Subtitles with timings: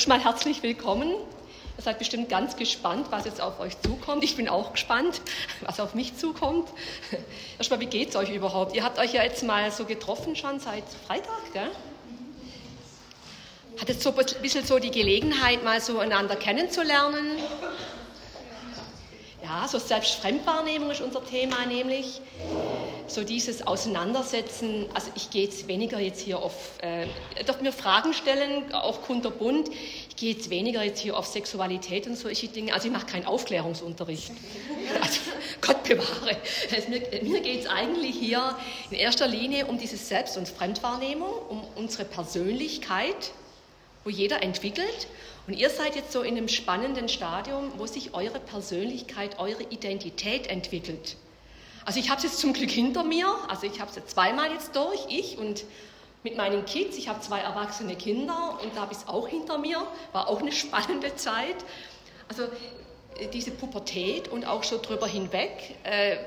[0.00, 1.10] Erstmal herzlich willkommen.
[1.76, 4.24] Ihr seid bestimmt ganz gespannt, was jetzt auf euch zukommt.
[4.24, 5.20] Ich bin auch gespannt,
[5.60, 6.70] was auf mich zukommt.
[7.58, 8.74] Erstmal, wie geht es euch überhaupt?
[8.74, 11.70] Ihr habt euch ja jetzt mal so getroffen schon seit Freitag, gell?
[13.78, 17.36] Hattet so ein bisschen so die Gelegenheit, mal so einander kennenzulernen.
[19.44, 22.22] Ja, so Selbstfremdwahrnehmung ist unser Thema nämlich.
[23.10, 27.08] So dieses Auseinandersetzen, also ich gehe jetzt weniger jetzt hier auf, äh,
[27.44, 29.68] doch mir Fragen stellen, auch kunterbunt,
[30.08, 33.26] ich gehe jetzt weniger jetzt hier auf Sexualität und solche Dinge, also ich mache keinen
[33.26, 34.30] Aufklärungsunterricht.
[35.00, 35.20] Also,
[35.60, 36.36] Gott bewahre.
[36.74, 38.56] Also mir mir geht es eigentlich hier
[38.90, 43.30] in erster Linie um diese Selbst- und Fremdwahrnehmung, um unsere Persönlichkeit,
[44.02, 45.06] wo jeder entwickelt
[45.46, 50.48] und ihr seid jetzt so in einem spannenden Stadium, wo sich eure Persönlichkeit, eure Identität
[50.48, 51.16] entwickelt.
[51.90, 54.52] Also ich habe es jetzt zum Glück hinter mir, also ich habe es jetzt zweimal
[54.52, 55.64] jetzt durch, ich und
[56.22, 56.96] mit meinen Kids.
[56.96, 60.38] Ich habe zwei erwachsene Kinder und da habe ich es auch hinter mir, war auch
[60.38, 61.56] eine spannende Zeit.
[62.28, 62.44] Also
[63.18, 65.50] äh, diese Pubertät und auch so drüber hinweg,
[65.82, 66.18] äh,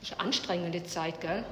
[0.00, 1.44] ist eine anstrengende Zeit, gell?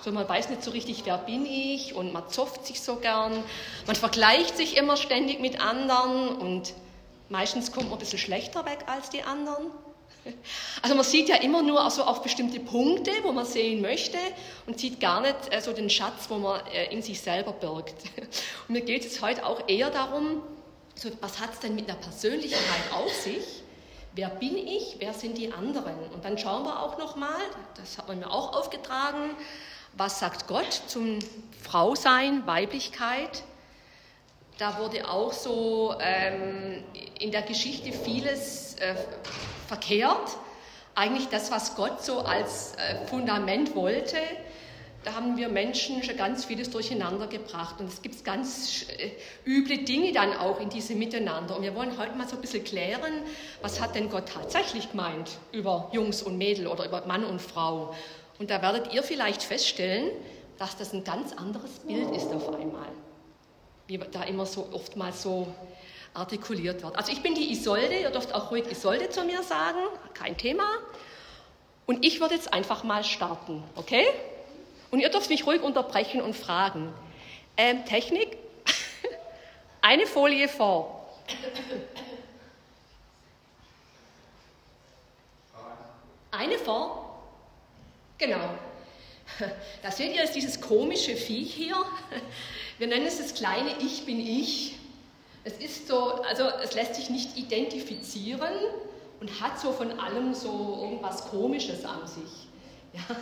[0.00, 3.44] So, man weiß nicht so richtig, wer bin ich und man zofft sich so gern.
[3.86, 6.72] Man vergleicht sich immer ständig mit anderen und
[7.28, 9.66] meistens kommt man ein bisschen schlechter weg als die anderen.
[10.82, 14.18] Also man sieht ja immer nur also auf bestimmte Punkte, wo man sehen möchte
[14.66, 17.94] und sieht gar nicht äh, so den Schatz, wo man äh, in sich selber birgt.
[18.68, 20.42] Und mir geht es heute auch eher darum,
[20.94, 23.62] so, was hat es denn mit der Persönlichkeit auf sich?
[24.14, 24.96] Wer bin ich?
[25.00, 25.94] Wer sind die anderen?
[26.12, 27.40] Und dann schauen wir auch nochmal,
[27.76, 29.30] das hat man mir auch aufgetragen,
[29.94, 31.18] was sagt Gott zum
[31.62, 33.42] Frausein, Weiblichkeit?
[34.58, 36.84] Da wurde auch so ähm,
[37.18, 38.94] in der Geschichte vieles äh,
[39.64, 40.36] verkehrt.
[40.94, 44.16] Eigentlich das, was Gott so als äh, Fundament wollte,
[45.04, 47.78] da haben wir Menschen schon ganz vieles durcheinander gebracht.
[47.78, 49.10] Und es gibt ganz äh,
[49.44, 51.56] üble Dinge dann auch in diesem Miteinander.
[51.56, 53.12] Und wir wollen heute mal so ein bisschen klären,
[53.60, 57.94] was hat denn Gott tatsächlich gemeint über Jungs und Mädel oder über Mann und Frau.
[58.38, 60.10] Und da werdet ihr vielleicht feststellen,
[60.58, 62.88] dass das ein ganz anderes Bild ist auf einmal,
[63.86, 65.48] wie da immer so oftmals so
[66.14, 66.96] artikuliert wird.
[66.96, 69.80] Also ich bin die Isolde, ihr dürft auch ruhig Isolde zu mir sagen,
[70.14, 70.64] kein Thema.
[71.86, 74.06] Und ich würde jetzt einfach mal starten, okay?
[74.90, 76.92] Und ihr dürft mich ruhig unterbrechen und fragen.
[77.56, 78.38] Ähm, Technik,
[79.82, 81.08] eine Folie vor.
[86.30, 87.22] Eine vor.
[88.18, 88.50] Genau.
[89.82, 91.76] Da seht ihr jetzt dieses komische Viech hier.
[92.78, 94.76] Wir nennen es das kleine Ich bin ich.
[95.44, 98.54] Es ist so, also es lässt sich nicht identifizieren
[99.20, 102.48] und hat so von allem so irgendwas Komisches an sich.
[102.94, 103.16] Ja.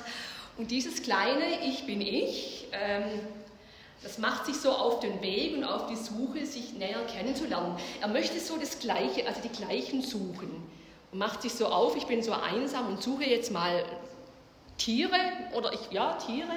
[0.59, 3.21] Und dieses kleine Ich bin ich, ähm,
[4.03, 7.77] das macht sich so auf den Weg und auf die Suche, sich näher kennenzulernen.
[8.01, 10.51] Er möchte so das Gleiche, also die gleichen suchen
[11.13, 13.85] und macht sich so auf, ich bin so einsam und suche jetzt mal
[14.77, 15.17] Tiere
[15.55, 16.49] oder ich, ja, Tiere,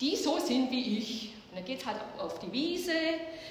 [0.00, 1.32] die so sind wie ich.
[1.58, 2.92] Dann geht halt auf die Wiese,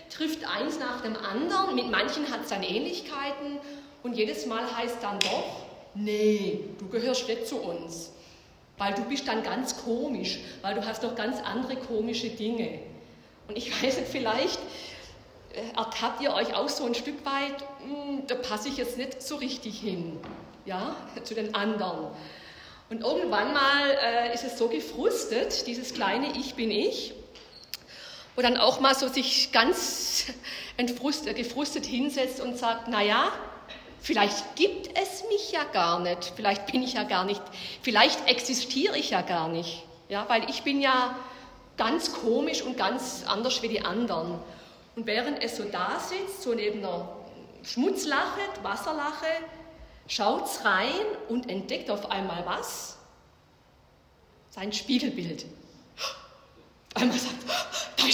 [0.09, 3.59] trifft eins nach dem anderen, mit manchen hat es dann Ähnlichkeiten
[4.01, 8.13] und jedes Mal heißt dann doch, nee, du gehörst nicht zu uns,
[8.77, 12.79] weil du bist dann ganz komisch, weil du hast doch ganz andere komische Dinge.
[13.49, 14.59] Und ich weiß nicht, vielleicht
[15.51, 19.21] äh, ertappt ihr euch auch so ein Stück weit, hm, da passe ich jetzt nicht
[19.21, 20.17] so richtig hin,
[20.65, 20.95] ja,
[21.25, 22.07] zu den anderen.
[22.89, 27.16] Und irgendwann mal äh, ist es so gefrustet, dieses kleine Ich bin ich,
[28.37, 30.27] wo dann auch mal so sich ganz
[30.77, 33.31] gefrustet hinsetzt und sagt, naja,
[33.99, 37.41] vielleicht gibt es mich ja gar nicht, vielleicht bin ich ja gar nicht,
[37.81, 41.17] vielleicht existiere ich ja gar nicht, ja, weil ich bin ja
[41.77, 44.39] ganz komisch und ganz anders wie die anderen.
[44.95, 47.09] Und während es so da sitzt, so neben einer
[47.63, 49.25] Schmutzlache, Wasserlache,
[50.07, 50.93] schaut rein
[51.27, 52.97] und entdeckt auf einmal was?
[54.51, 55.45] Sein Spiegelbild.
[56.93, 57.35] Einmal sagt,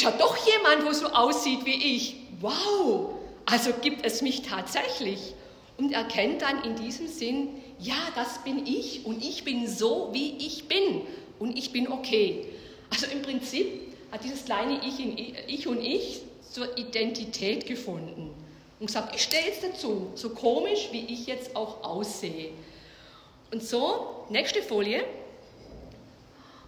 [0.01, 2.15] da ja doch jemand, wo so aussieht wie ich.
[2.41, 5.33] Wow, also gibt es mich tatsächlich.
[5.77, 7.49] Und erkennt dann in diesem Sinn,
[7.79, 11.01] ja, das bin ich und ich bin so, wie ich bin
[11.39, 12.45] und ich bin okay.
[12.89, 13.81] Also im Prinzip
[14.11, 18.31] hat dieses kleine Ich, in ich und ich zur Identität gefunden
[18.79, 22.51] und gesagt, ich stehe jetzt dazu, so komisch, wie ich jetzt auch aussehe.
[23.51, 25.03] Und so, nächste Folie.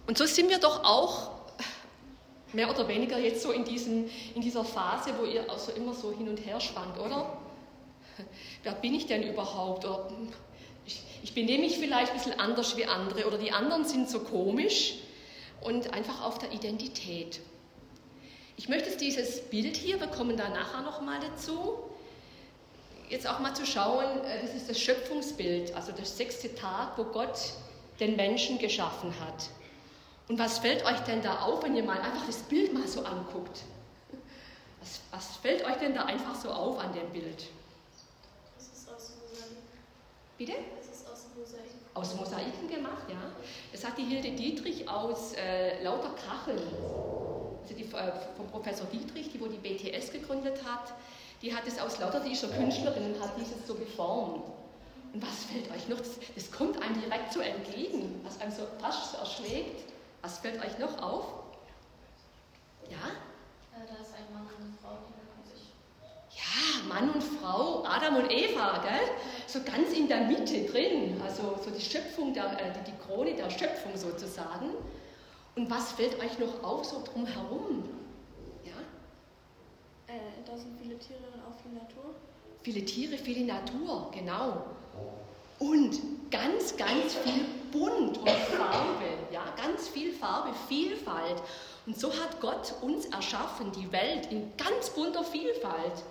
[0.08, 1.35] Und so sind wir doch auch
[2.56, 6.10] mehr oder weniger jetzt so in, diesem, in dieser Phase, wo ihr also immer so
[6.10, 7.36] hin und her schwankt, oder?
[8.62, 9.84] Wer bin ich denn überhaupt?
[9.84, 10.10] Oder
[10.86, 14.20] ich, ich benehme mich vielleicht ein bisschen anders wie andere oder die anderen sind so
[14.20, 14.94] komisch
[15.60, 17.40] und einfach auf der Identität.
[18.56, 21.74] Ich möchte dieses Bild hier, wir kommen da nachher nochmal dazu,
[23.10, 27.04] jetzt auch mal zu schauen, äh, das ist das Schöpfungsbild, also das sechste Tag, wo
[27.04, 27.52] Gott
[28.00, 29.50] den Menschen geschaffen hat.
[30.28, 33.04] Und was fällt euch denn da auf, wenn ihr mal einfach das Bild mal so
[33.04, 33.62] anguckt?
[34.80, 37.46] Was, was fällt euch denn da einfach so auf an dem Bild?
[38.56, 39.56] Das ist aus Mosaik.
[40.36, 40.52] Bitte?
[40.76, 41.70] Das ist aus Mosaik.
[41.94, 43.16] Aus Mosaiken gemacht, ja.
[43.72, 46.60] Das hat die Hilde Dietrich aus äh, lauter Kacheln,
[47.62, 50.92] also die äh, vom Professor Dietrich, die wo die BTS gegründet hat,
[51.42, 54.42] die hat es aus lauter dieser Künstlerin und hat dieses so geformt.
[55.12, 55.98] Und was fällt euch noch?
[55.98, 59.95] Das, das kommt einem direkt so entgegen, was einem so fast so erschlägt.
[60.26, 61.24] Was fällt euch noch auf?
[62.90, 62.96] Ja?
[63.78, 65.72] Äh, da ist ein Mann und eine Frau, die sich.
[66.34, 69.08] Ja, Mann und Frau, Adam und Eva, gell?
[69.46, 73.36] So ganz in der Mitte drin, also so die Schöpfung, der, äh, die, die Krone
[73.36, 74.70] der Schöpfung sozusagen.
[75.54, 77.88] Und was fällt euch noch auf so drumherum?
[78.64, 80.12] Ja?
[80.12, 82.16] Äh, da sind viele Tiere und auch viel Natur.
[82.64, 84.64] Viele Tiere, viele Natur, genau.
[85.58, 91.42] Und ganz, ganz viel Bunt und Farbe, ja, ganz viel Farbe, Vielfalt.
[91.86, 96.02] Und so hat Gott uns erschaffen, die Welt in ganz bunter Vielfalt.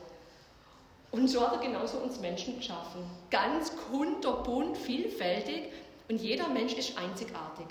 [1.12, 3.10] Und so hat er genauso uns Menschen geschaffen.
[3.30, 5.72] Ganz kunterbunt, vielfältig
[6.10, 7.68] und jeder Mensch ist einzigartig.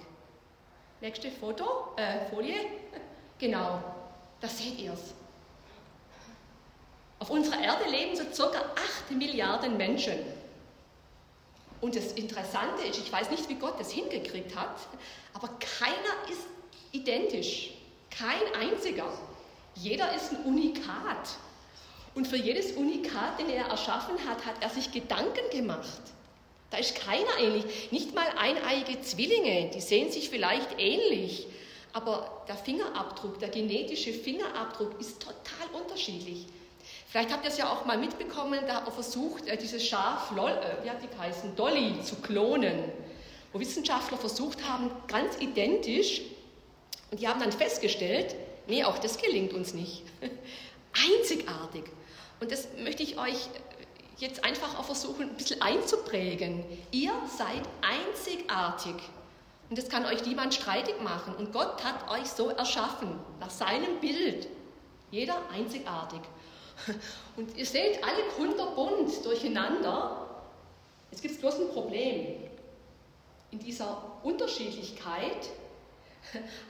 [1.01, 1.65] Nächste Foto,
[1.97, 2.57] äh, Folie.
[3.37, 3.83] Genau,
[4.41, 5.13] da seht ihr es.
[7.19, 10.15] Auf unserer Erde leben so circa 8 Milliarden Menschen.
[11.85, 14.75] Und das Interessante ist, ich weiß nicht, wie Gott das hingekriegt hat,
[15.35, 15.49] aber
[15.79, 16.41] keiner ist
[16.93, 17.73] identisch.
[18.09, 19.07] Kein einziger.
[19.75, 21.29] Jeder ist ein Unikat.
[22.15, 26.01] Und für jedes Unikat, den er erschaffen hat, hat er sich Gedanken gemacht.
[26.71, 27.93] Da ist keiner ähnlich.
[27.93, 31.49] Nicht mal eineiige Zwillinge, die sehen sich vielleicht ähnlich.
[31.93, 36.47] Aber der Fingerabdruck, der genetische Fingerabdruck ist total unterschiedlich.
[37.15, 40.33] Vielleicht habt ihr es ja auch mal mitbekommen, da hat man versucht, äh, dieses Schaf,
[40.33, 42.91] äh, wie hat die geheißen, Dolly zu klonen.
[43.53, 46.23] Wo Wissenschaftler versucht haben, ganz identisch,
[47.13, 48.35] und die haben dann festgestellt,
[48.67, 50.03] nee, auch das gelingt uns nicht.
[51.21, 51.85] Einzigartig.
[52.41, 53.49] Und das möchte ich euch
[54.17, 56.65] jetzt einfach auch versuchen, ein bisschen einzuprägen.
[56.91, 58.97] Ihr seid einzigartig.
[59.71, 61.37] Und das kann euch niemand streitig machen.
[61.37, 64.49] Und Gott hat euch so erschaffen, nach seinem Bild.
[65.13, 66.19] Jeder einzigartig.
[67.37, 70.29] Und ihr seht alle kunterbunt durcheinander.
[71.11, 72.37] Jetzt gibt es bloß ein Problem.
[73.51, 75.51] In dieser Unterschiedlichkeit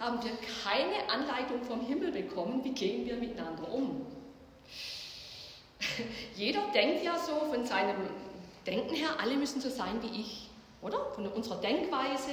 [0.00, 0.32] haben wir
[0.64, 4.06] keine Anleitung vom Himmel bekommen, wie gehen wir miteinander um.
[6.36, 7.96] Jeder denkt ja so von seinem
[8.66, 10.48] Denken her, alle müssen so sein wie ich,
[10.82, 11.12] oder?
[11.14, 12.30] Von unserer Denkweise.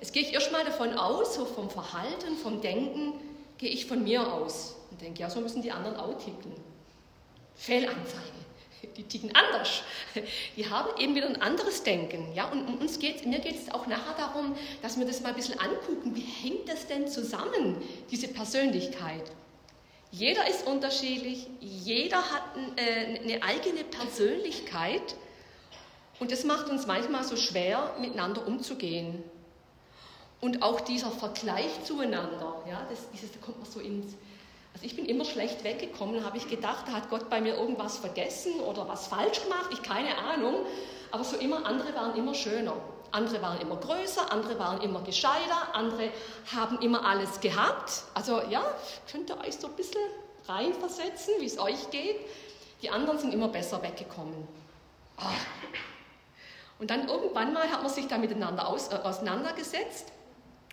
[0.00, 3.14] Es gehe ich erstmal davon aus, so vom Verhalten, vom Denken,
[3.58, 6.52] gehe ich von mir aus und denke, ja, so müssen die anderen auch ticken.
[7.56, 8.36] Fehlanzeige.
[8.96, 9.82] Die ticken anders.
[10.56, 12.32] Die haben eben wieder ein anderes Denken.
[12.34, 12.46] Ja?
[12.50, 15.58] Und uns geht's, mir geht es auch nachher darum, dass wir das mal ein bisschen
[15.58, 16.14] angucken.
[16.14, 17.76] Wie hängt das denn zusammen,
[18.10, 19.32] diese Persönlichkeit?
[20.12, 22.42] Jeder ist unterschiedlich, jeder hat
[22.76, 25.16] äh, eine eigene Persönlichkeit
[26.18, 29.22] und das macht uns manchmal so schwer, miteinander umzugehen.
[30.40, 34.14] Und auch dieser Vergleich zueinander, ja, das, dieses, da kommt man so ins,
[34.76, 37.96] also ich bin immer schlecht weggekommen, habe ich gedacht, da hat Gott bei mir irgendwas
[37.96, 40.66] vergessen oder was falsch gemacht, ich keine Ahnung.
[41.10, 42.74] Aber so immer, andere waren immer schöner.
[43.10, 46.10] Andere waren immer größer, andere waren immer gescheiter, andere
[46.54, 48.02] haben immer alles gehabt.
[48.12, 48.62] Also ja,
[49.10, 50.02] könnt ihr euch so ein bisschen
[50.46, 52.16] reinversetzen, wie es euch geht.
[52.82, 54.46] Die anderen sind immer besser weggekommen.
[55.16, 55.30] Ah.
[56.78, 60.12] Und dann irgendwann mal hat man sich da miteinander aus, äh, auseinandergesetzt.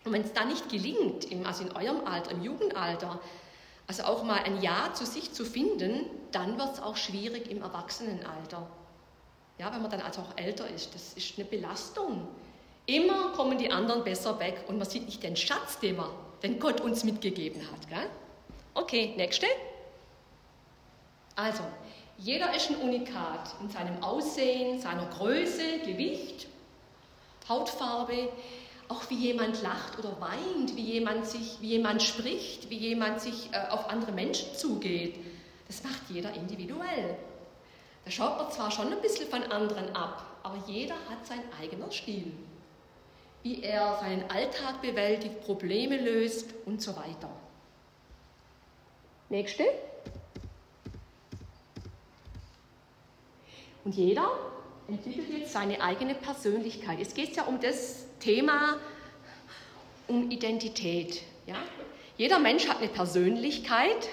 [0.03, 3.21] Und wenn es dann nicht gelingt, im, also in eurem Alter, im Jugendalter,
[3.99, 7.61] also auch mal ein Ja zu sich zu finden, dann wird es auch schwierig im
[7.61, 8.67] Erwachsenenalter.
[9.59, 12.27] Ja, wenn man dann also auch älter ist, das ist eine Belastung.
[12.87, 16.09] Immer kommen die anderen besser weg und man sieht nicht den Schatz, den, wir,
[16.41, 17.87] den Gott uns mitgegeben hat.
[17.87, 18.09] Gell?
[18.73, 19.45] Okay, nächste.
[21.35, 21.63] Also,
[22.17, 26.47] jeder ist ein Unikat in seinem Aussehen, seiner Größe, Gewicht,
[27.47, 28.29] Hautfarbe,
[28.87, 33.49] auch wie jemand lacht oder weint, wie jemand, sich, wie jemand spricht, wie jemand sich
[33.51, 35.15] äh, auf andere Menschen zugeht.
[35.67, 37.17] Das macht jeder individuell.
[38.05, 41.91] Da schaut man zwar schon ein bisschen von anderen ab, aber jeder hat seinen eigenen
[41.91, 42.31] Stil.
[43.43, 47.29] Wie er seinen Alltag bewältigt, Probleme löst und so weiter.
[49.29, 49.63] Nächste.
[53.83, 54.29] Und jeder
[54.87, 56.99] entwickelt jetzt seine eigene Persönlichkeit.
[57.01, 58.77] Es geht ja um das Thema,
[60.07, 61.21] um Identität.
[61.45, 61.55] Ja?
[62.17, 64.09] Jeder Mensch hat eine Persönlichkeit.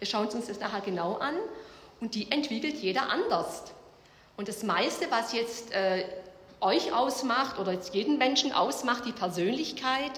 [0.00, 1.34] Wir schauen uns das nachher genau an.
[2.00, 3.62] Und die entwickelt jeder anders.
[4.36, 6.04] Und das meiste, was jetzt äh,
[6.60, 10.12] euch ausmacht oder jetzt jeden Menschen ausmacht, die Persönlichkeit,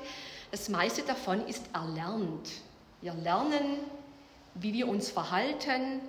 [0.51, 2.49] das meiste davon ist erlernt.
[3.03, 3.79] Wir lernen,
[4.55, 6.01] wie wir uns verhalten,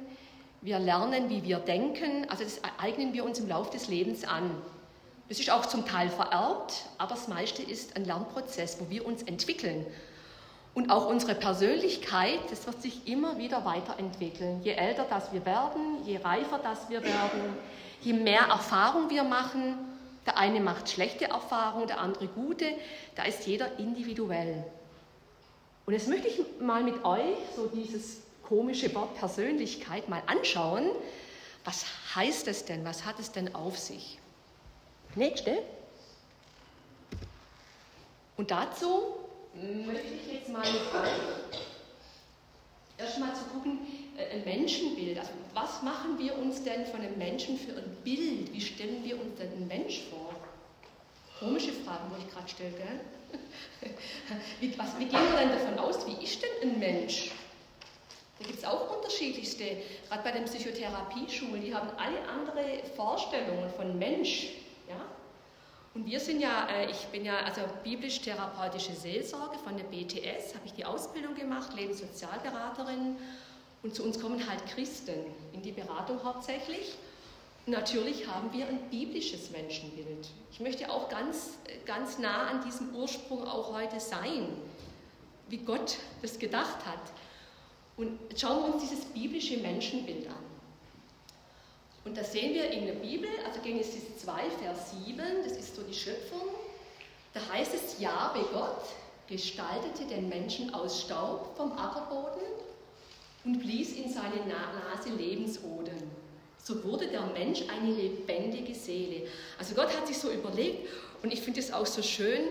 [0.62, 4.50] wir lernen, wie wir denken, also das eignen wir uns im Laufe des Lebens an.
[5.30, 9.22] Das ist auch zum Teil vererbt, aber das meiste ist ein Lernprozess, wo wir uns
[9.24, 9.86] entwickeln.
[10.74, 14.62] Und auch unsere Persönlichkeit, das wird sich immer wieder weiterentwickeln.
[14.64, 17.42] Je älter das wir werden, je reifer das wir werden,
[18.02, 19.76] je mehr Erfahrung wir machen,
[20.26, 22.66] der eine macht schlechte Erfahrungen, der andere gute,
[23.16, 24.64] da ist jeder individuell.
[25.86, 30.90] Und jetzt möchte ich mal mit euch so dieses komische Wort Persönlichkeit mal anschauen.
[31.66, 32.86] Was heißt es denn?
[32.86, 34.19] Was hat es denn auf sich?
[35.16, 35.64] Nächste.
[38.38, 39.16] Und dazu
[39.54, 41.60] möchte ich jetzt mal mit euch
[42.98, 43.80] erstmal zu gucken,
[44.18, 45.18] äh, ein Menschenbild.
[45.18, 48.54] Also was machen wir uns denn von einem Menschen für ein Bild?
[48.54, 50.36] Wie stellen wir uns denn einen Mensch vor?
[51.40, 53.00] Komische Fragen, wo ich gerade stelle, gell?
[54.60, 57.32] Wie, was, wie gehen wir denn davon aus, wie ist denn ein Mensch?
[58.40, 63.98] Da gibt es auch unterschiedlichste, gerade bei den Psychotherapieschulen, die haben alle andere Vorstellungen von
[64.00, 64.48] Mensch.
[66.00, 70.66] Und wir sind ja, äh, ich bin ja also biblisch-therapeutische Seelsorge von der BTS, habe
[70.66, 73.18] ich die Ausbildung gemacht, Lebenssozialberaterin.
[73.84, 76.96] Und zu uns kommen halt Christen in die Beratung hauptsächlich.
[77.66, 80.30] Natürlich haben wir ein biblisches Menschenbild.
[80.54, 84.48] Ich möchte auch ganz, ganz nah an diesem Ursprung auch heute sein,
[85.50, 87.12] wie Gott das gedacht hat.
[87.98, 90.49] Und schauen wir uns dieses biblische Menschenbild an.
[92.06, 95.84] Und das sehen wir in der Bibel, also Genesis 2, Vers 7, das ist so
[95.84, 96.42] die Schöpfung.
[97.34, 98.86] Da heißt es, Jahwe Gott
[99.28, 102.42] gestaltete den Menschen aus Staub vom Ackerboden
[103.46, 106.10] und blies in seine Nase Lebensodem.
[106.62, 109.28] So wurde der Mensch eine lebendige Seele.
[109.58, 110.88] Also Gott hat sich so überlegt
[111.24, 112.42] und ich finde es auch so schön,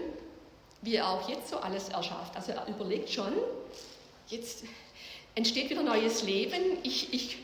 [0.83, 2.37] wie er auch jetzt so alles erschafft.
[2.37, 3.33] Also er überlegt schon,
[4.29, 4.65] jetzt
[5.35, 6.79] entsteht wieder neues Leben.
[6.83, 7.39] Ich, ich,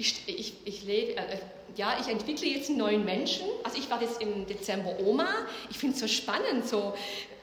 [0.00, 1.38] ich, ich, ich lebe, äh,
[1.76, 3.46] ja, ich entwickle jetzt einen neuen Menschen.
[3.62, 5.28] Also ich werde jetzt im Dezember Oma.
[5.68, 6.94] Ich finde es so spannend, so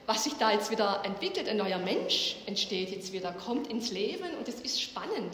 [0.08, 1.48] was sich da jetzt wieder entwickelt.
[1.48, 5.34] Ein neuer Mensch entsteht jetzt wieder, kommt ins Leben und es ist spannend.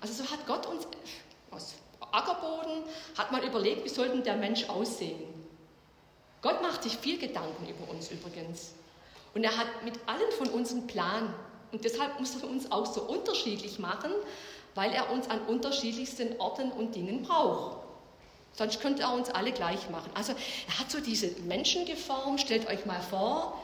[0.00, 0.86] Also so hat Gott uns
[1.50, 1.74] aus
[2.10, 2.84] Ackerboden,
[3.16, 5.20] hat mal überlegt, wie sollte der Mensch aussehen.
[6.40, 8.72] Gott macht sich viel Gedanken über uns übrigens.
[9.34, 11.32] Und er hat mit allen von uns einen Plan.
[11.70, 14.12] Und deshalb muss er uns auch so unterschiedlich machen,
[14.74, 17.76] weil er uns an unterschiedlichsten Orten und Dingen braucht.
[18.54, 20.10] Sonst könnte er uns alle gleich machen.
[20.14, 20.32] Also
[20.68, 23.58] er hat so diese Menschen geformt, stellt euch mal vor,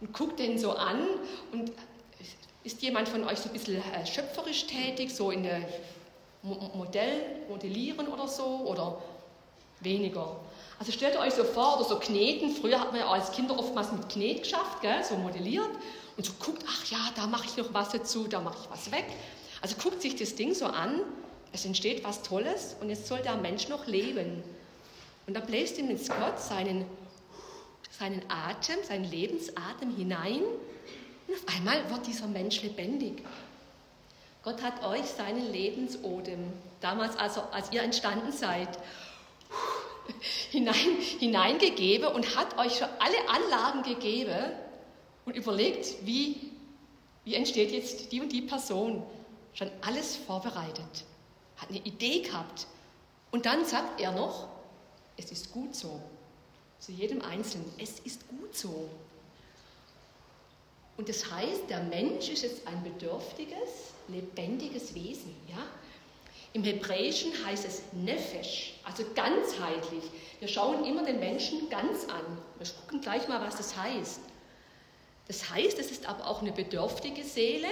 [0.00, 1.00] und guckt den so an
[1.52, 1.70] und
[2.64, 5.62] ist jemand von euch so ein bisschen äh, schöpferisch tätig, so in der
[6.42, 9.00] Modell, Modellieren oder so oder
[9.80, 10.36] weniger?
[10.78, 12.50] Also stellt euch so vor, oder so kneten.
[12.50, 15.04] Früher hat man ja als Kinder oftmals mit Knet geschafft, gell?
[15.04, 15.70] so modelliert.
[16.16, 18.90] Und so guckt, ach ja, da mache ich noch was dazu, da mache ich was
[18.90, 19.06] weg.
[19.62, 21.00] Also guckt sich das Ding so an,
[21.52, 24.42] es entsteht was Tolles und jetzt soll der Mensch noch leben.
[25.26, 26.84] Und da bläst ihm jetzt Gott seinen
[28.02, 30.42] seinen Atem, seinen Lebensatem hinein
[31.28, 33.22] und auf einmal wird dieser Mensch lebendig.
[34.42, 38.68] Gott hat euch seinen Lebensodem, damals also, als ihr entstanden seid,
[40.50, 44.50] hinein, hineingegeben und hat euch schon alle Anlagen gegeben
[45.24, 46.50] und überlegt, wie,
[47.24, 49.04] wie entsteht jetzt die und die Person.
[49.54, 51.04] Schon alles vorbereitet,
[51.56, 52.66] hat eine Idee gehabt.
[53.30, 54.48] Und dann sagt er noch,
[55.16, 56.00] es ist gut so
[56.78, 57.72] zu jedem Einzelnen.
[57.78, 58.88] Es ist gut so.
[60.96, 65.34] Und das heißt, der Mensch ist jetzt ein bedürftiges, lebendiges Wesen.
[65.48, 65.64] Ja?
[66.52, 70.04] Im Hebräischen heißt es Nefesh, also ganzheitlich.
[70.38, 72.38] Wir schauen immer den Menschen ganz an.
[72.58, 74.20] Wir gucken gleich mal, was das heißt.
[75.28, 77.68] Das heißt, es ist aber auch eine bedürftige Seele,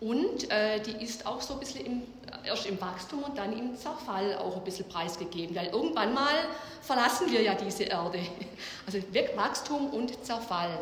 [0.00, 2.02] und äh, die ist auch so ein bisschen im,
[2.44, 6.34] erst im Wachstum und dann im Zerfall auch ein bisschen preisgegeben, weil irgendwann mal
[6.82, 8.18] verlassen wir ja diese Erde.
[8.86, 8.98] Also
[9.34, 10.78] Wachstum und Zerfall.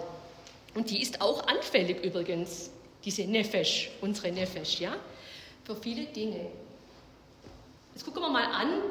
[0.75, 2.71] Und die ist auch anfällig übrigens,
[3.05, 4.95] diese Nefesh, unsere Nefesh, ja,
[5.63, 6.47] für viele Dinge.
[7.95, 8.83] Jetzt gucken wir mal an,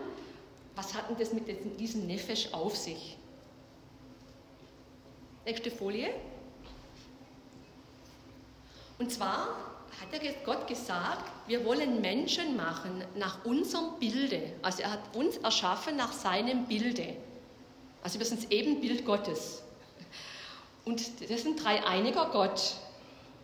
[0.75, 3.17] was hat denn das mit diesem Nefesh auf sich?
[5.45, 6.09] Nächste Folie.
[8.97, 14.53] Und zwar hat er Gott gesagt, wir wollen Menschen machen nach unserem Bilde.
[14.61, 17.15] Also er hat uns erschaffen nach seinem Bilde.
[18.01, 19.63] Also wir sind das Ebenbild Gottes.
[20.85, 22.75] Und das ist ein dreieiniger Gott.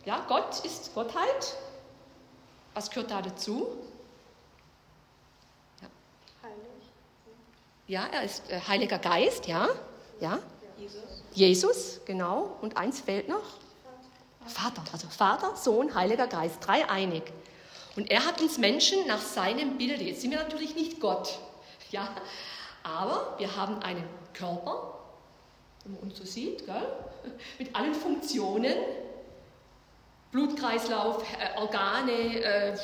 [0.06, 1.56] Ja, Gott ist Gottheit.
[2.74, 3.78] Was gehört da dazu?
[5.82, 5.88] Ja.
[6.44, 6.84] Heilig.
[7.88, 9.70] Ja, er ist äh, Heiliger Geist, ja.
[10.20, 10.40] Ja.
[10.78, 11.02] Jesus.
[11.34, 12.58] Jesus, genau.
[12.62, 13.44] Und eins fehlt noch.
[14.50, 17.24] Vater, also Vater, Sohn, Heiliger Geist, dreieinig.
[17.96, 20.04] Und er hat uns Menschen nach seinem Bilde.
[20.04, 21.40] Jetzt sind wir natürlich nicht Gott,
[21.92, 22.08] ja,
[22.84, 24.04] aber wir haben einen
[24.34, 25.00] Körper,
[25.84, 26.82] wenn man uns so sieht, gell?
[27.60, 28.76] mit allen Funktionen,
[30.32, 32.78] Blutkreislauf, äh, Organe, äh,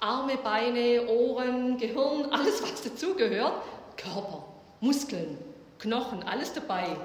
[0.00, 3.62] Arme, Beine, Ohren, Gehirn, alles was dazugehört,
[3.96, 4.44] Körper,
[4.80, 5.38] Muskeln,
[5.78, 6.96] Knochen, alles dabei.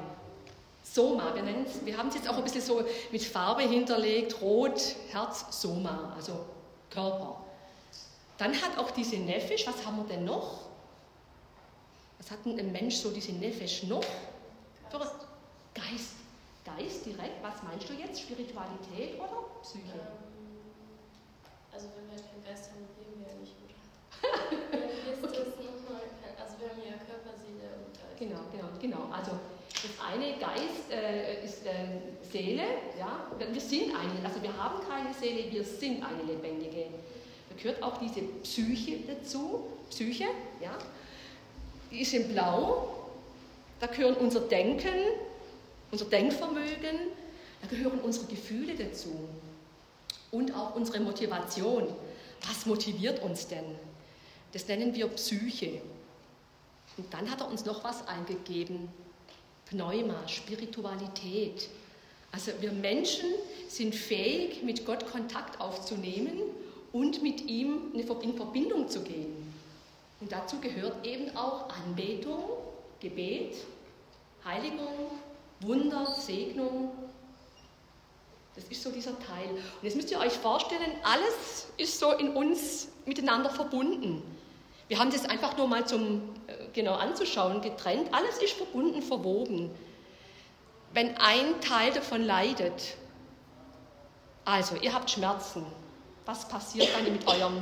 [0.91, 1.43] Soma, wir,
[1.86, 6.46] wir haben es jetzt auch ein bisschen so mit Farbe hinterlegt, Rot, Herz, Soma, also
[6.89, 7.43] Körper.
[8.38, 10.62] Dann hat auch diese Nefesh, was haben wir denn noch?
[12.17, 14.03] Was hat denn ein Mensch so diese Nefesh noch?
[14.91, 15.25] Geist.
[15.75, 16.15] Geist.
[16.65, 18.22] Geist direkt, was meinst du jetzt?
[18.22, 19.93] Spiritualität oder Psyche?
[19.93, 20.60] Ähm,
[21.72, 23.77] also wenn wir keinen Geist haben, leben wir ja nicht, oder?
[25.24, 25.46] okay.
[26.36, 28.17] also wir haben ja Körper, Seele und Geist.
[28.17, 29.13] Genau, genau, genau.
[29.13, 29.39] Also
[29.81, 31.71] das eine Geist äh, ist äh,
[32.31, 32.63] Seele,
[32.98, 33.27] ja.
[33.38, 36.86] Wir sind eine, also wir haben keine Seele, wir sind eine lebendige.
[37.50, 40.25] Da gehört auch diese Psyche dazu, Psyche,
[40.62, 40.77] ja.
[41.91, 42.95] Die ist in Blau.
[43.79, 44.93] Da gehören unser Denken,
[45.91, 46.98] unser Denkvermögen,
[47.62, 49.29] da gehören unsere Gefühle dazu
[50.31, 51.88] und auch unsere Motivation.
[52.48, 53.63] Was motiviert uns denn?
[54.51, 55.81] Das nennen wir Psyche.
[56.98, 58.89] Und dann hat er uns noch was eingegeben,
[59.69, 61.69] Pneuma, Spiritualität.
[62.31, 63.29] Also wir Menschen
[63.67, 66.41] sind fähig, mit Gott Kontakt aufzunehmen
[66.91, 69.53] und mit ihm in Verbindung zu gehen.
[70.19, 72.43] Und dazu gehört eben auch Anbetung,
[72.99, 73.55] Gebet,
[74.43, 75.11] Heiligung,
[75.61, 76.91] Wunder, Segnung.
[78.55, 79.49] Das ist so dieser Teil.
[79.49, 84.21] Und jetzt müsst ihr euch vorstellen, alles ist so in uns miteinander verbunden.
[84.88, 86.21] Wir haben das einfach nur mal zum
[86.73, 88.13] genau anzuschauen getrennt.
[88.13, 89.72] Alles ist verbunden, verwoben.
[90.94, 92.96] Wenn ein Teil davon leidet,
[94.46, 95.65] also ihr habt Schmerzen,
[96.25, 97.61] was passiert dann mit eurem,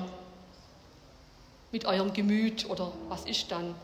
[1.71, 3.75] mit eurem Gemüt oder was ist dann?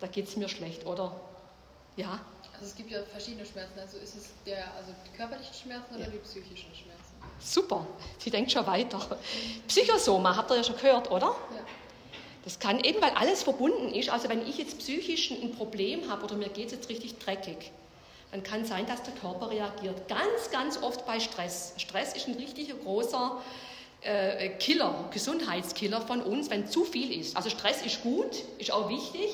[0.00, 1.18] Da geht es mir schlecht, oder?
[1.96, 2.20] Ja?
[2.54, 3.78] Also es gibt ja verschiedene Schmerzen.
[3.78, 6.10] Also ist es der, also die körperlichen Schmerzen oder ja.
[6.10, 6.99] die psychischen Schmerzen?
[7.40, 7.86] Super,
[8.18, 9.18] sie denkt schon weiter.
[9.66, 11.26] Psychosoma, habt ihr ja schon gehört, oder?
[11.26, 11.64] Ja.
[12.44, 14.10] Das kann eben, weil alles verbunden ist.
[14.10, 17.70] Also wenn ich jetzt psychisch ein Problem habe oder mir geht es jetzt richtig dreckig,
[18.30, 20.08] dann kann sein, dass der Körper reagiert.
[20.08, 21.74] Ganz, ganz oft bei Stress.
[21.76, 23.42] Stress ist ein richtiger großer
[24.02, 27.36] äh, Killer, Gesundheitskiller von uns, wenn zu viel ist.
[27.36, 29.30] Also Stress ist gut, ist auch wichtig,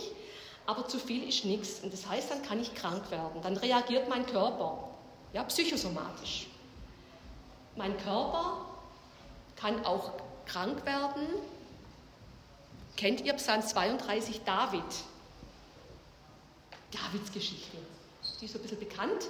[0.64, 1.80] aber zu viel ist nichts.
[1.82, 3.40] Und das heißt, dann kann ich krank werden.
[3.42, 4.88] Dann reagiert mein Körper,
[5.32, 6.46] ja, psychosomatisch.
[7.76, 8.66] Mein Körper
[9.56, 10.12] kann auch
[10.46, 11.26] krank werden.
[12.96, 14.82] Kennt ihr Psalm 32 David?
[16.90, 17.76] Davids Geschichte.
[18.40, 19.28] Die ist so ein bisschen bekannt.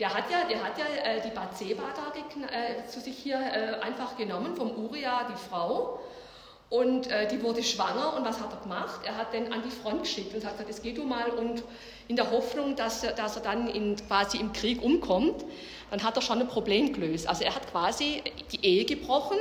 [0.00, 2.12] Der hat ja, der hat ja äh, die Bathseba da
[2.48, 6.00] äh, zu sich hier äh, einfach genommen, vom Uriah, die Frau.
[6.70, 9.00] Und äh, die wurde schwanger und was hat er gemacht?
[9.04, 11.62] Er hat den an die Front geschickt und hat gesagt, jetzt geh du mal und
[12.06, 15.44] in der Hoffnung, dass, dass er dann in, quasi im Krieg umkommt
[15.90, 17.26] dann hat er schon ein Problem gelöst.
[17.26, 18.22] Also er hat quasi
[18.52, 19.38] die Ehe gebrochen,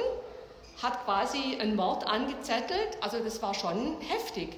[0.81, 4.49] hat quasi einen Mord angezettelt, also das war schon heftig.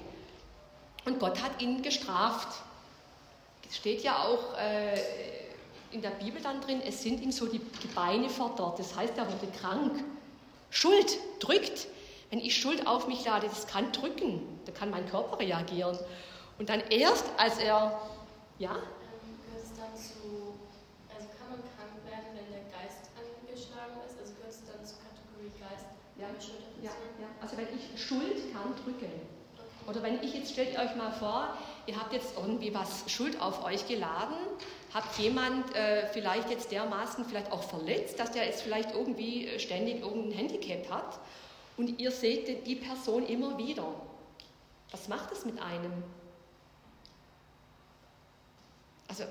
[1.04, 2.48] Und Gott hat ihn gestraft.
[3.68, 4.94] Es steht ja auch äh,
[5.90, 7.60] in der Bibel dann drin, es sind ihm so die
[7.94, 8.78] Beine verdorrt.
[8.78, 10.04] Das heißt, er wurde krank.
[10.70, 11.86] Schuld drückt.
[12.30, 14.42] Wenn ich Schuld auf mich lade, das kann drücken.
[14.64, 15.98] Da kann mein Körper reagieren.
[16.58, 18.00] Und dann erst, als er,
[18.58, 18.76] Ja,
[27.52, 29.12] Also wenn ich Schuld kann drücken.
[29.86, 31.54] Oder wenn ich jetzt, stellt euch mal vor,
[31.86, 34.36] ihr habt jetzt irgendwie was Schuld auf euch geladen,
[34.94, 39.58] habt jemand äh, vielleicht jetzt dermaßen vielleicht auch verletzt, dass der jetzt vielleicht irgendwie äh,
[39.58, 41.18] ständig irgendein Handicap hat
[41.76, 43.86] und ihr seht die Person immer wieder.
[44.90, 45.92] Was macht das mit einem?
[49.08, 49.24] Also,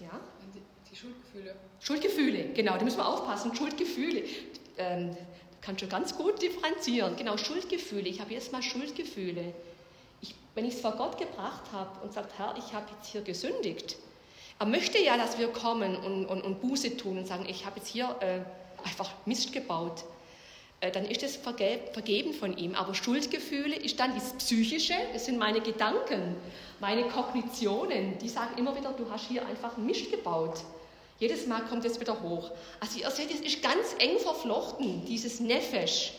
[0.00, 0.20] ja?
[0.54, 1.54] Die, die Schuldgefühle.
[1.80, 3.54] Schuldgefühle, genau, da müssen wir aufpassen.
[3.54, 4.24] Schuldgefühle.
[4.78, 5.16] Ähm,
[5.62, 7.16] kann schon ganz gut differenzieren.
[7.16, 8.08] Genau, Schuldgefühle.
[8.08, 9.54] Ich habe jetzt mal Schuldgefühle.
[10.20, 13.22] Ich, wenn ich es vor Gott gebracht habe und sagt, Herr, ich habe jetzt hier
[13.22, 13.96] gesündigt.
[14.58, 17.78] Er möchte ja, dass wir kommen und, und, und Buße tun und sagen, ich habe
[17.78, 18.40] jetzt hier äh,
[18.86, 20.04] einfach Mist gebaut.
[20.82, 22.74] äh, dann ist es vergeben von ihm.
[22.74, 26.36] Aber Schuldgefühle ist dann das Psychische, das sind meine Gedanken,
[26.80, 30.60] meine Kognitionen, die sagen immer wieder, du hast hier einfach Mist gebaut.
[31.22, 32.50] Jedes Mal kommt es wieder hoch.
[32.80, 36.14] Also ihr seht, es ist ganz eng verflochten, dieses Nefesh.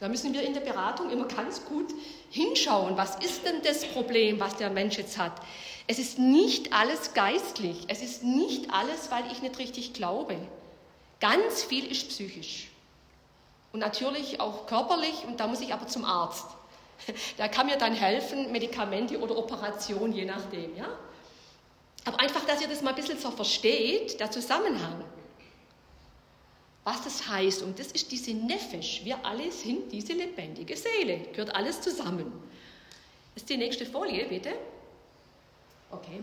[0.00, 1.94] Da müssen wir in der Beratung immer ganz gut
[2.30, 2.96] hinschauen.
[2.96, 5.30] Was ist denn das Problem, was der Mensch jetzt hat?
[5.86, 7.76] Es ist nicht alles geistlich.
[7.86, 10.36] Es ist nicht alles, weil ich nicht richtig glaube.
[11.20, 12.66] Ganz viel ist psychisch.
[13.72, 15.24] Und natürlich auch körperlich.
[15.24, 16.46] Und da muss ich aber zum Arzt.
[17.38, 20.76] Der kann mir dann helfen, Medikamente oder Operation, je nachdem.
[20.76, 20.88] Ja?
[22.08, 25.04] Aber einfach, dass ihr das mal ein bisschen so versteht, der Zusammenhang.
[26.82, 29.02] Was das heißt, und das ist diese Nefesh.
[29.04, 31.18] Wir alle sind diese lebendige Seele.
[31.32, 32.32] Gehört alles zusammen.
[33.34, 34.54] Das ist die nächste Folie, bitte.
[35.90, 36.22] Okay.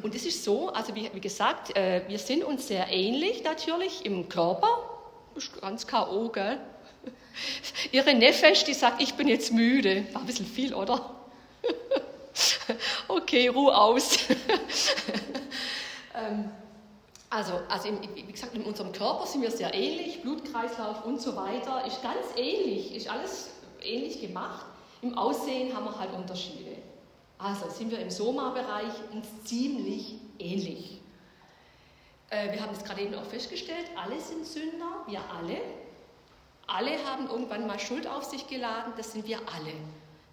[0.00, 4.06] Und es ist so, also wie, wie gesagt, äh, wir sind uns sehr ähnlich natürlich
[4.06, 4.68] im Körper.
[5.34, 6.60] Ist ganz K.O., gell?
[7.90, 10.06] Ihre Nefesh, die sagt, ich bin jetzt müde.
[10.12, 11.17] War ein bisschen viel, oder?
[13.22, 14.18] Okay, ruh aus.
[16.14, 16.50] ähm,
[17.30, 21.36] also, also im, wie gesagt, in unserem Körper sind wir sehr ähnlich, Blutkreislauf und so
[21.36, 23.50] weiter ist ganz ähnlich, ist alles
[23.82, 24.66] ähnlich gemacht.
[25.02, 26.76] Im Aussehen haben wir halt Unterschiede.
[27.38, 31.00] Also sind wir im Soma-Bereich uns ziemlich ähnlich.
[32.30, 35.60] Äh, wir haben es gerade eben auch festgestellt, alle sind Sünder, wir alle.
[36.66, 39.72] Alle haben irgendwann mal Schuld auf sich geladen, das sind wir alle.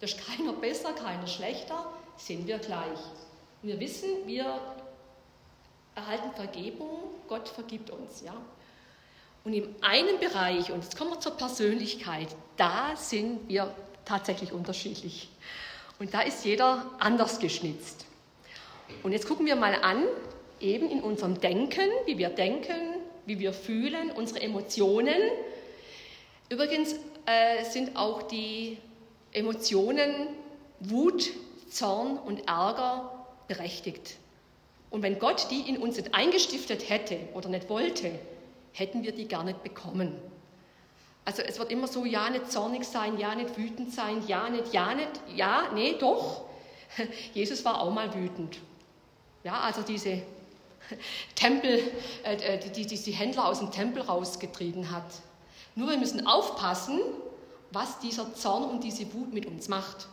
[0.00, 2.98] Da ist keiner besser, keiner schlechter, sind wir gleich.
[3.62, 4.60] Und wir wissen, wir
[5.94, 6.98] erhalten Vergebung,
[7.28, 8.22] Gott vergibt uns.
[8.24, 8.34] Ja?
[9.44, 13.74] Und in einem Bereich, und jetzt kommen wir zur Persönlichkeit, da sind wir
[14.04, 15.28] tatsächlich unterschiedlich.
[15.98, 18.04] Und da ist jeder anders geschnitzt.
[19.02, 20.04] Und jetzt gucken wir mal an,
[20.60, 25.20] eben in unserem Denken, wie wir denken, wie wir fühlen, unsere Emotionen.
[26.48, 26.94] Übrigens
[27.26, 28.78] äh, sind auch die
[29.32, 30.28] Emotionen
[30.80, 31.30] Wut,
[31.68, 34.16] Zorn und Ärger berechtigt.
[34.90, 38.10] Und wenn Gott die in uns nicht eingestiftet hätte oder nicht wollte,
[38.72, 40.12] hätten wir die gar nicht bekommen.
[41.24, 44.72] Also es wird immer so, ja, nicht zornig sein, ja, nicht wütend sein, ja, nicht,
[44.72, 46.44] ja, nicht, ja, nee, doch.
[47.34, 48.58] Jesus war auch mal wütend.
[49.42, 50.22] Ja, also diese
[51.34, 51.80] Tempel,
[52.22, 55.04] äh, die, die die Händler aus dem Tempel rausgetrieben hat.
[55.74, 57.00] Nur wir müssen aufpassen,
[57.72, 60.08] was dieser Zorn und diese Wut mit uns macht.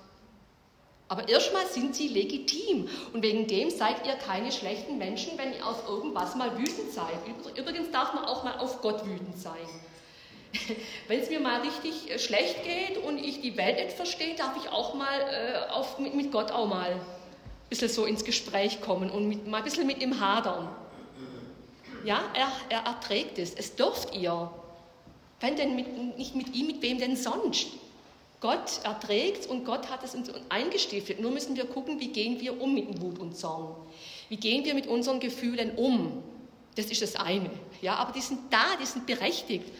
[1.13, 5.63] Aber erstmal sind sie legitim und wegen dem seid ihr keine schlechten Menschen, wenn ihr
[5.63, 7.13] auf irgendwas mal wütend seid.
[7.55, 9.69] Übrigens darf man auch mal auf Gott wütend sein.
[11.07, 14.53] Wenn es mir mal richtig äh, schlecht geht und ich die Welt nicht verstehe, darf
[14.57, 16.99] ich auch mal äh, auf, mit, Gott auch mal ein
[17.69, 20.67] bisschen so ins Gespräch kommen und mit, mal ein bisschen mit ihm hadern.
[22.05, 23.53] Ja, er, er erträgt es.
[23.53, 24.49] Es dürft ihr.
[25.39, 27.67] Wenn denn mit, nicht mit ihm, mit wem denn sonst?
[28.43, 31.21] Gott erträgt und Gott hat es uns eingestiftet.
[31.21, 33.73] Nur müssen wir gucken, wie gehen wir um mit Wut und Zorn.
[34.27, 36.21] Wie gehen wir mit unseren Gefühlen um?
[36.75, 37.49] Das ist das eine.
[37.81, 39.71] Ja, aber die sind da, die sind berechtigt.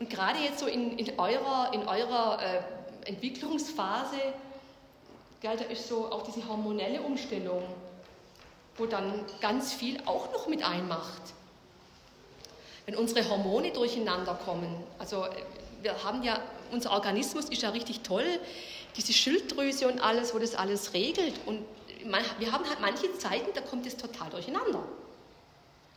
[0.00, 4.16] Und gerade jetzt so in, in eurer, in eurer äh, Entwicklungsphase,
[5.40, 7.62] gell, da ist so auch diese hormonelle Umstellung,
[8.76, 11.22] wo dann ganz viel auch noch mit einmacht.
[12.86, 15.26] Wenn unsere Hormone durcheinander kommen, also
[15.80, 16.40] wir haben ja
[16.72, 18.26] unser Organismus ist ja richtig toll,
[18.96, 21.34] diese Schilddrüse und alles, wo das alles regelt.
[21.46, 21.64] Und
[22.06, 24.82] man, wir haben halt manche Zeiten, da kommt es total durcheinander.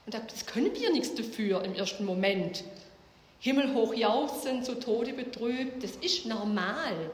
[0.06, 2.64] Und das können wir nichts dafür im ersten Moment.
[3.40, 7.12] Himmelhoch jauchzen, zu Tode betrübt, das ist normal.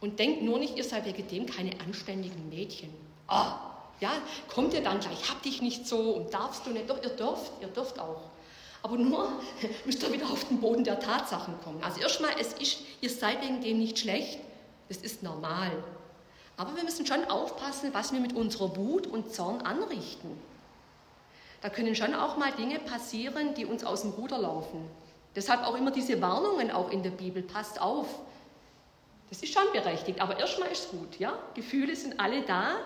[0.00, 2.90] Und denkt nur nicht, ihr seid wegen dem keine anständigen Mädchen.
[3.26, 4.12] Ah, ja,
[4.48, 6.88] kommt ihr dann gleich, hab dich nicht so und darfst du nicht.
[6.88, 8.29] Doch, ihr dürft, ihr dürft auch.
[8.82, 9.28] Aber nur
[9.84, 11.82] müsst ihr wieder auf den Boden der Tatsachen kommen.
[11.82, 14.38] Also erstmal, es ist, ihr seid wegen dem nicht schlecht,
[14.88, 15.70] das ist normal.
[16.56, 20.38] Aber wir müssen schon aufpassen, was wir mit unserer Wut und Zorn anrichten.
[21.62, 24.88] Da können schon auch mal Dinge passieren, die uns aus dem Ruder laufen.
[25.36, 28.06] Deshalb auch immer diese Warnungen auch in der Bibel, passt auf.
[29.28, 31.18] Das ist schon berechtigt, aber erstmal ist es gut.
[31.18, 31.38] Ja?
[31.54, 32.76] Gefühle sind alle da,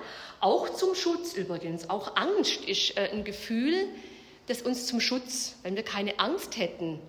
[0.40, 1.88] auch zum Schutz übrigens.
[1.88, 3.88] Auch Angst ist äh, ein Gefühl,
[4.46, 7.00] das uns zum Schutz, wenn wir keine Angst hätten,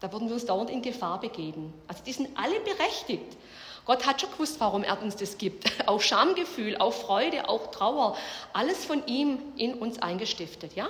[0.00, 1.72] da würden wir uns dauernd in Gefahr begeben.
[1.88, 3.36] Also die sind alle berechtigt.
[3.86, 5.70] Gott hat schon gewusst, warum er uns das gibt.
[5.88, 8.16] Auch Schamgefühl, auch Freude, auch Trauer,
[8.52, 10.88] alles von ihm in uns eingestiftet, ja?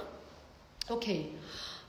[0.88, 1.28] Okay.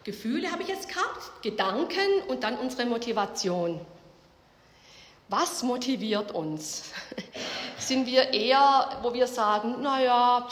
[0.03, 3.79] Gefühle habe ich jetzt gehabt, Gedanken und dann unsere Motivation.
[5.29, 6.91] Was motiviert uns?
[7.77, 10.47] Sind wir eher, wo wir sagen, naja,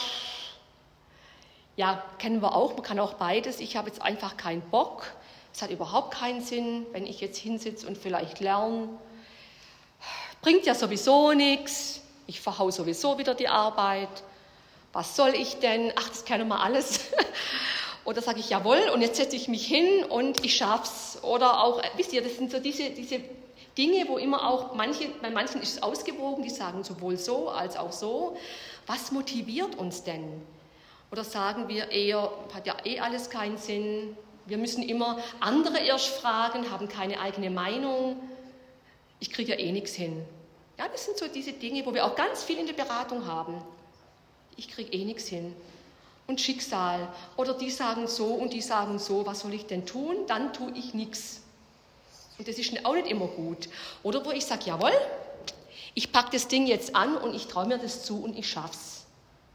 [1.76, 3.60] ja, kennen wir auch, man kann auch beides.
[3.60, 5.06] Ich habe jetzt einfach keinen Bock.
[5.52, 8.88] Es hat überhaupt keinen Sinn, wenn ich jetzt hinsitze und vielleicht lerne.
[10.42, 12.02] Bringt ja sowieso nichts.
[12.26, 14.08] Ich verhau sowieso wieder die Arbeit.
[14.92, 15.92] Was soll ich denn?
[15.96, 17.00] Ach, das kann mal alles.
[18.04, 21.18] Oder sage ich, jawohl, und jetzt setze ich mich hin und ich schaff's.
[21.22, 23.20] Oder auch, wisst ihr, das sind so diese, diese
[23.76, 27.76] Dinge, wo immer auch manche, bei manchen ist es ausgewogen, die sagen sowohl so als
[27.76, 28.36] auch so.
[28.86, 30.42] Was motiviert uns denn?
[31.10, 34.16] Oder sagen wir eher, hat ja eh alles keinen Sinn,
[34.46, 38.16] wir müssen immer andere erst fragen, haben keine eigene Meinung,
[39.18, 40.24] ich kriege ja eh nichts hin.
[40.78, 43.62] Ja, das sind so diese Dinge, wo wir auch ganz viel in der Beratung haben.
[44.56, 45.54] Ich kriege eh nichts hin.
[46.26, 47.08] Und Schicksal.
[47.36, 50.16] Oder die sagen so und die sagen so, was soll ich denn tun?
[50.26, 51.40] Dann tue ich nichts.
[52.38, 53.68] Und das ist auch nicht immer gut.
[54.02, 54.92] Oder wo ich sage, jawohl,
[55.94, 58.95] ich packe das Ding jetzt an und ich traue mir das zu und ich schaff's.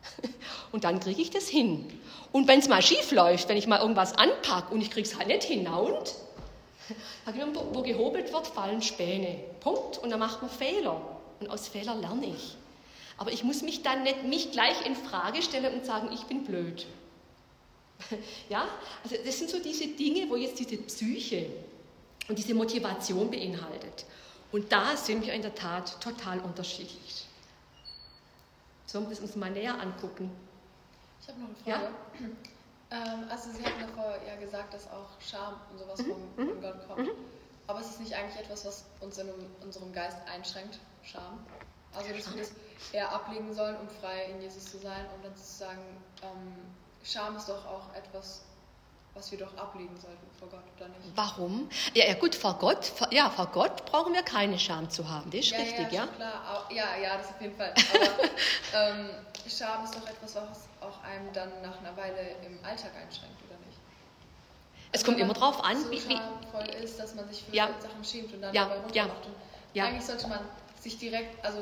[0.71, 1.99] Und dann kriege ich das hin.
[2.31, 5.17] Und wenn es mal schief läuft, wenn ich mal irgendwas anpacke und ich kriege es
[5.17, 6.21] halt nicht hinaus,
[7.73, 9.37] wo gehobelt wird, fallen Späne.
[9.59, 9.97] Punkt.
[9.97, 11.01] Und dann macht man Fehler.
[11.39, 12.55] Und aus Fehlern lerne ich.
[13.17, 16.43] Aber ich muss mich dann nicht mich gleich in Frage stellen und sagen, ich bin
[16.43, 16.85] blöd.
[18.49, 18.67] Ja,
[19.03, 21.45] also das sind so diese Dinge, wo jetzt diese Psyche
[22.27, 24.05] und diese Motivation beinhaltet.
[24.51, 27.20] Und da sind wir in der Tat total unterschiedlich.
[28.91, 30.29] Sollen wir das uns mal näher angucken?
[31.21, 31.93] Ich habe noch eine Frage.
[32.19, 32.27] Ja?
[32.91, 36.11] Ähm, also Sie hatten davor ja gesagt, dass auch Scham und sowas mhm.
[36.35, 37.07] von, von Gott kommt.
[37.07, 37.11] Mhm.
[37.67, 39.29] Aber ist es nicht eigentlich etwas, was uns in
[39.63, 41.39] unserem Geist einschränkt, Scham?
[41.93, 42.51] Also dass wir das
[42.91, 45.81] eher ablegen sollen, um frei in Jesus zu sein und dann zu sagen,
[46.23, 46.53] ähm,
[47.01, 48.43] Scham ist doch auch etwas,
[49.13, 51.15] was wir doch ablegen sollten vor Gott, oder nicht?
[51.15, 51.69] Warum?
[51.93, 55.29] Ja, ja gut, vor Gott, vor, ja, vor Gott brauchen wir keine Scham zu haben,
[55.31, 56.05] das ist ja, richtig, ja?
[56.05, 56.67] Ja, klar.
[56.69, 57.73] ja, ja, das auf jeden Fall.
[58.73, 59.09] Aber ähm,
[59.47, 63.57] Scham ist doch etwas, was auch einem dann nach einer Weile im Alltag einschränkt, oder
[63.65, 63.77] nicht?
[64.93, 67.69] Es kommt immer drauf an, so wie, schamvoll ist, dass man sich für ja.
[67.79, 69.27] Sachen schämt und dann ja, dabei runtermacht.
[69.73, 69.85] Ja.
[69.85, 70.39] Eigentlich sollte man
[70.79, 71.59] sich direkt, also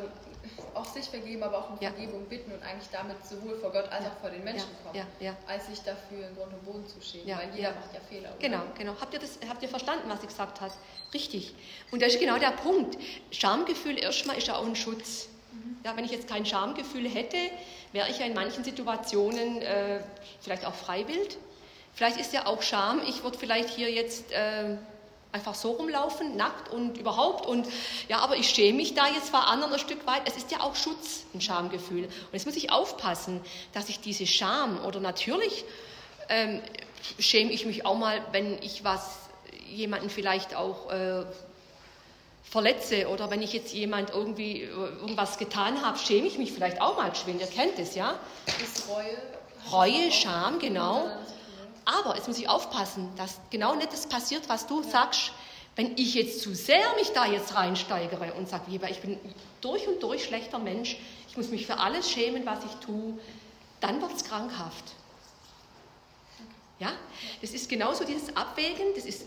[0.74, 1.92] auch sich vergeben, aber auch um ja.
[1.92, 5.06] Vergebung bitten und eigentlich damit sowohl vor Gott als auch vor den Menschen kommen,
[5.48, 8.30] als sich dafür in Grund und Boden zu schämen, weil jeder macht ja Fehler.
[8.30, 8.40] Oder?
[8.40, 8.94] Genau, genau.
[9.00, 10.74] Habt ihr, das, habt ihr verstanden, was ich gesagt habe?
[11.14, 11.54] Richtig.
[11.92, 12.98] Und das ist genau der Punkt.
[13.32, 15.30] Schamgefühl erstmal ist ja auch ein Schutz.
[15.52, 15.78] Mhm.
[15.84, 17.38] Ja, wenn ich jetzt kein Schamgefühl hätte,
[17.92, 20.00] wäre ich ja in manchen Situationen äh,
[20.42, 21.38] vielleicht auch freiwillig.
[21.94, 24.32] Vielleicht ist ja auch Scham, ich würde vielleicht hier jetzt...
[24.32, 24.78] Äh,
[25.32, 27.46] einfach so rumlaufen, nackt und überhaupt.
[27.46, 27.68] Und
[28.08, 30.24] ja, aber ich schäme mich da jetzt vor anderen ein Stück weit.
[30.26, 32.06] Es ist ja auch Schutz, ein Schamgefühl.
[32.06, 33.42] Und jetzt muss ich aufpassen,
[33.74, 35.66] dass ich diese Scham oder natürlich
[36.30, 36.62] ähm,
[37.20, 39.18] schäme ich mich auch mal, wenn ich was
[39.68, 41.26] jemanden vielleicht auch äh,
[42.44, 46.82] verletze oder wenn ich jetzt jemand irgendwie äh, irgendwas getan habe, schäme ich mich vielleicht
[46.82, 47.42] auch mal geschwind.
[47.42, 48.20] Ihr kennt es, ja?
[48.64, 49.18] Ist Reue.
[49.72, 51.08] Reue, Scham, genau.
[51.92, 55.32] Aber jetzt muss ich aufpassen, dass genau nicht das passiert, was du sagst.
[55.76, 59.18] Wenn ich jetzt zu sehr mich da jetzt reinsteigere und sage, ich bin
[59.62, 60.98] durch und durch schlechter Mensch,
[61.30, 63.18] ich muss mich für alles schämen, was ich tue,
[63.80, 64.84] dann wird es krankhaft.
[66.80, 66.92] Ja,
[67.42, 69.26] das ist genauso dieses Abwägen, das ist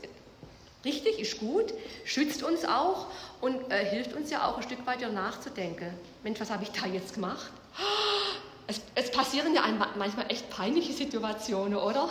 [0.85, 1.72] richtig, ist gut,
[2.05, 3.07] schützt uns auch
[3.40, 5.92] und äh, hilft uns ja auch ein Stück weiter nachzudenken.
[6.22, 7.51] Mensch, was habe ich da jetzt gemacht?
[8.68, 9.64] Es, es passieren ja
[9.98, 12.09] manchmal echt peinliche Situationen, oder?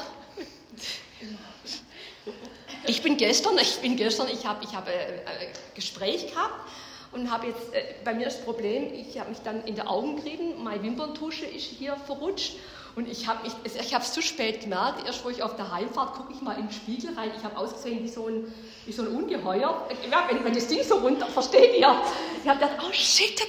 [2.87, 6.69] Ich bin gestern, ich bin gestern, ich habe ich hab, äh, ein Gespräch gehabt
[7.11, 10.17] und habe jetzt, äh, bei mir das Problem, ich habe mich dann in die Augen
[10.17, 12.53] gerieben, meine Wimperntusche ist hier verrutscht
[12.95, 16.41] und ich habe es zu spät gemerkt, erst wo ich auf der Heimfahrt gucke ich
[16.41, 18.53] mal in den Spiegel rein, ich habe ausgesehen wie so ein,
[18.85, 19.87] wie so ein Ungeheuer.
[20.09, 22.01] Ja, wenn, wenn das Ding so runter, versteht ihr?
[22.43, 23.39] Ich habe gedacht, oh shit,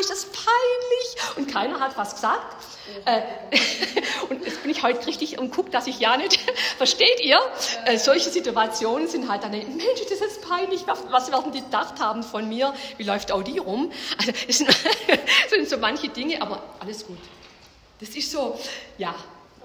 [0.00, 1.36] ist das peinlich.
[1.36, 2.56] Und keiner hat was gesagt.
[3.04, 3.22] Äh,
[4.28, 6.38] und jetzt bin ich heute richtig und gucke, dass ich ja nicht,
[6.76, 7.38] versteht ihr?
[7.86, 12.22] Äh, solche Situationen sind halt dann, Mensch, das ist peinlich, was, werden die gedacht haben
[12.22, 12.74] von mir?
[12.96, 13.92] Wie läuft Audi rum?
[14.18, 14.68] Also, das sind,
[15.08, 17.18] das sind so manche Dinge, aber alles gut.
[18.00, 18.58] Das ist so,
[18.96, 19.14] ja.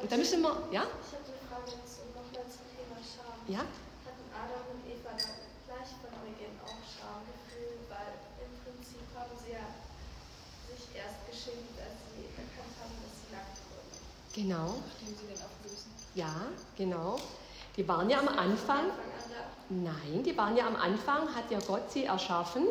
[0.02, 0.84] Und da müssen wir, ja?
[0.84, 3.40] Ich habe eine Frage jetzt nochmal zum Thema Scham.
[3.48, 3.64] Ja?
[4.04, 8.12] Hatten Adam und Eva gleich von Beginn auch Schamgefühl, weil
[8.44, 9.72] im Prinzip haben sie ja
[10.68, 13.96] sich erst geschämt, als sie erkannt haben, dass sie nackt wurden.
[14.36, 14.84] Genau.
[14.84, 16.36] Nachdem sie den aufgelöst Ja,
[16.76, 17.16] genau.
[17.78, 18.92] Die waren ja am Anfang.
[19.70, 22.68] Nein, die waren ja am Anfang, hat ja Gott sie erschaffen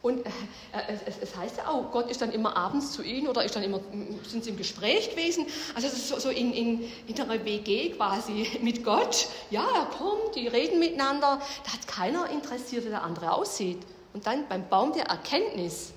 [0.00, 0.28] und äh,
[0.72, 3.64] äh, es, heißt ja auch, Gott ist dann immer abends zu ihnen oder ist dann
[3.64, 3.80] immer,
[4.28, 5.46] sind sie im Gespräch gewesen.
[5.74, 9.28] Also es ist so, so in, in, in einer WG quasi mit Gott.
[9.50, 11.40] Ja, er kommt, die reden miteinander.
[11.64, 13.78] Da hat keiner interessiert, wie der andere aussieht.
[14.14, 15.92] Und dann beim Baum der Erkenntnis,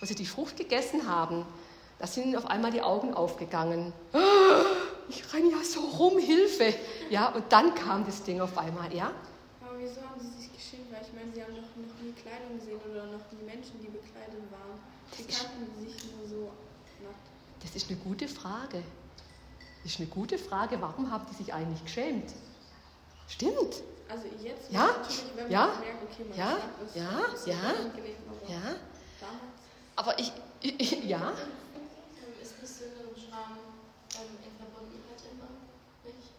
[0.00, 1.46] wo sie die Frucht gegessen haben,
[2.00, 3.92] da sind ihnen auf einmal die Augen aufgegangen.
[5.08, 6.74] ich renne ja so rum, Hilfe.
[7.08, 9.12] Ja, und dann kam das Ding auf einmal, ja.
[9.62, 10.90] Aber wieso haben Sie sich geschämt?
[10.90, 13.88] Weil ich meine, Sie haben doch noch nie Kleidung gesehen oder noch nie Menschen, die
[13.88, 14.78] bekleidet waren.
[15.16, 16.50] Sie kannten sich nur so
[17.02, 17.26] nackt.
[17.62, 18.82] Das ist eine gute Frage.
[19.82, 20.80] Das ist eine gute Frage.
[20.80, 22.32] Warum haben die sich eigentlich geschämt?
[23.28, 23.82] Stimmt.
[24.08, 24.86] Also jetzt ja?
[24.86, 25.66] natürlich, wenn ja?
[25.66, 26.56] man merkt, okay, man ja?
[26.84, 27.20] ist, ja?
[27.34, 27.56] ist ja?
[27.56, 28.76] Aber ja?
[29.20, 29.62] damals.
[29.96, 31.32] Aber ich, ich ja?
[32.42, 33.56] Ist und Scham
[34.18, 35.48] ähm, in Verbundenheit immer,
[36.04, 36.34] nicht?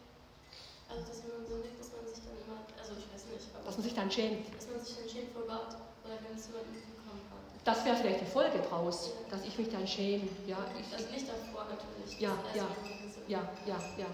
[0.89, 3.77] Also, dass man sündigt, dass man sich dann immer, also ich weiß nicht, aber Dass
[3.77, 4.45] man sich dann schämt.
[4.53, 7.67] dass man sich dann schämt vor Gott oder wenn es jemanden bekommen hat.
[7.67, 10.27] Das wäre vielleicht die Folge draus, dass ich mich dann schäme.
[10.47, 12.19] Ja, ich, Das nicht davor natürlich.
[12.19, 12.67] Ja, ja.
[13.27, 14.05] ja, ja, ja.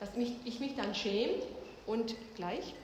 [0.00, 1.34] Dass mich, ich mich dann schäme
[1.86, 2.74] und gleich,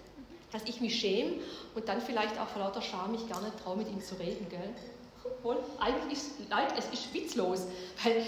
[0.52, 1.34] dass ich mich schäme
[1.74, 4.48] und dann vielleicht auch vor lauter Scham mich gar nicht traue, mit ihm zu reden,
[4.48, 4.70] gell?
[5.24, 7.62] Obwohl, eigentlich ist leid, es ist witzlos,
[8.02, 8.22] weil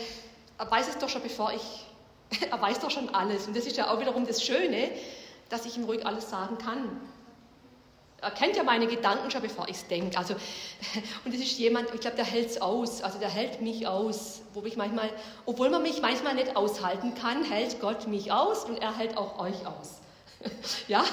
[0.59, 1.87] er weiß es doch schon, bevor ich,
[2.51, 3.47] er weiß doch schon alles.
[3.47, 4.91] Und das ist ja auch wiederum das Schöne,
[5.51, 7.01] dass ich ihm ruhig alles sagen kann.
[8.27, 10.19] Er kennt ja meine Gedanken schon, bevor ich es denke.
[10.19, 10.35] Also,
[11.25, 13.01] und es ist jemand, ich glaube, der hält es aus.
[13.01, 14.41] Also der hält mich aus.
[14.53, 15.11] Wo ich manchmal,
[15.45, 19.39] obwohl man mich manchmal nicht aushalten kann, hält Gott mich aus und er hält auch
[19.39, 20.01] euch aus.
[20.89, 21.05] ja?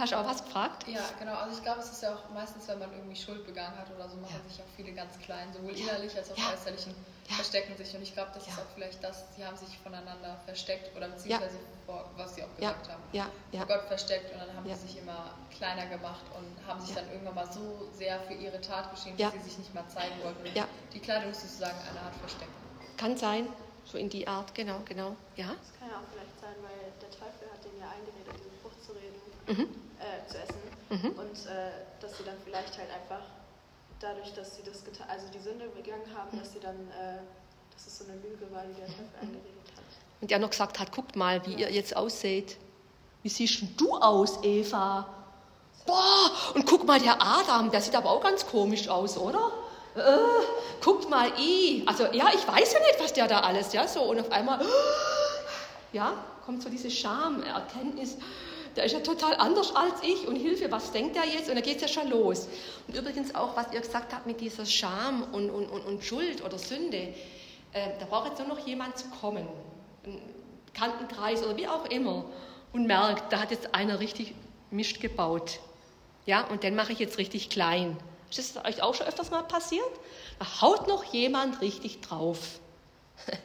[0.00, 0.88] Hast du auch was gefragt?
[0.88, 1.34] Ja, genau.
[1.34, 4.08] Also ich glaube, es ist ja auch meistens, wenn man irgendwie Schuld begangen hat oder
[4.08, 4.48] so, machen Ja.
[4.50, 5.92] sich auch viele ganz klein, sowohl Ja.
[5.92, 6.52] innerlich als auch Ja.
[6.54, 6.94] äußerlichen,
[7.28, 7.34] Ja.
[7.34, 7.94] verstecken sich.
[7.94, 11.58] Und ich glaube, das ist auch vielleicht das, sie haben sich voneinander versteckt oder beziehungsweise
[11.84, 13.02] vor, was sie auch Ja, gesagt haben.
[13.12, 13.66] ja, ja.
[13.66, 14.74] Vor Gott versteckt und dann haben Ja.
[14.74, 17.02] sie sich immer kleiner gemacht und haben sich Ja.
[17.02, 19.26] dann irgendwann mal so sehr für ihre Tat geschämt, Ja.
[19.30, 20.46] dass sie sich nicht mal zeigen wollten.
[20.46, 20.66] Und Ja.
[20.94, 22.52] Die Kleidung ist sozusagen eine Art Verstecken.
[22.96, 23.46] Kann sein.
[23.84, 25.16] So in die Art, genau, genau.
[25.36, 25.48] Ja?
[25.48, 28.82] Das kann ja auch vielleicht sein, weil der Teufel hat denen ja eingeredet, diese Frucht
[28.84, 29.16] zu reden,
[29.48, 29.89] Mhm.
[30.00, 30.60] Äh, zu essen.
[30.90, 31.18] Mhm.
[31.18, 33.22] Und äh, dass sie dann vielleicht halt einfach
[34.00, 37.20] dadurch, dass sie das getan, also die Sünde begangen haben, dass sie dann, äh,
[37.72, 39.84] dass es so eine Lüge war, die der Teufel eingeredet hat.
[40.20, 42.56] Und der noch gesagt hat, guckt mal, wie ihr jetzt ausseht.
[43.22, 45.06] Wie siehst du aus, Eva?
[45.86, 49.52] Boah, und guck mal, der Adam, der sieht aber auch ganz komisch aus, oder?
[49.94, 51.82] Äh, guckt mal, i.
[51.86, 54.02] Also, ja, ich weiß ja nicht, was der da alles, ja, so.
[54.02, 54.64] Und auf einmal,
[55.92, 56.12] ja,
[56.44, 58.16] kommt so diese Scham, Erkenntnis,
[58.76, 61.48] der ist ja total anders als ich und Hilfe, was denkt er jetzt?
[61.48, 62.48] Und da geht es ja schon los.
[62.86, 66.44] Und übrigens auch, was ihr gesagt habt mit dieser Scham und, und, und, und Schuld
[66.44, 67.14] oder Sünde,
[67.72, 69.46] äh, da braucht jetzt nur noch jemand zu kommen,
[70.04, 70.20] ein
[70.74, 72.24] Kantenkreis oder wie auch immer,
[72.72, 74.34] und merkt, da hat jetzt einer richtig
[74.70, 75.58] Mist gebaut.
[76.26, 77.96] Ja, und den mache ich jetzt richtig klein.
[78.30, 79.90] Ist das euch auch schon öfters mal passiert?
[80.38, 82.60] Da haut noch jemand richtig drauf.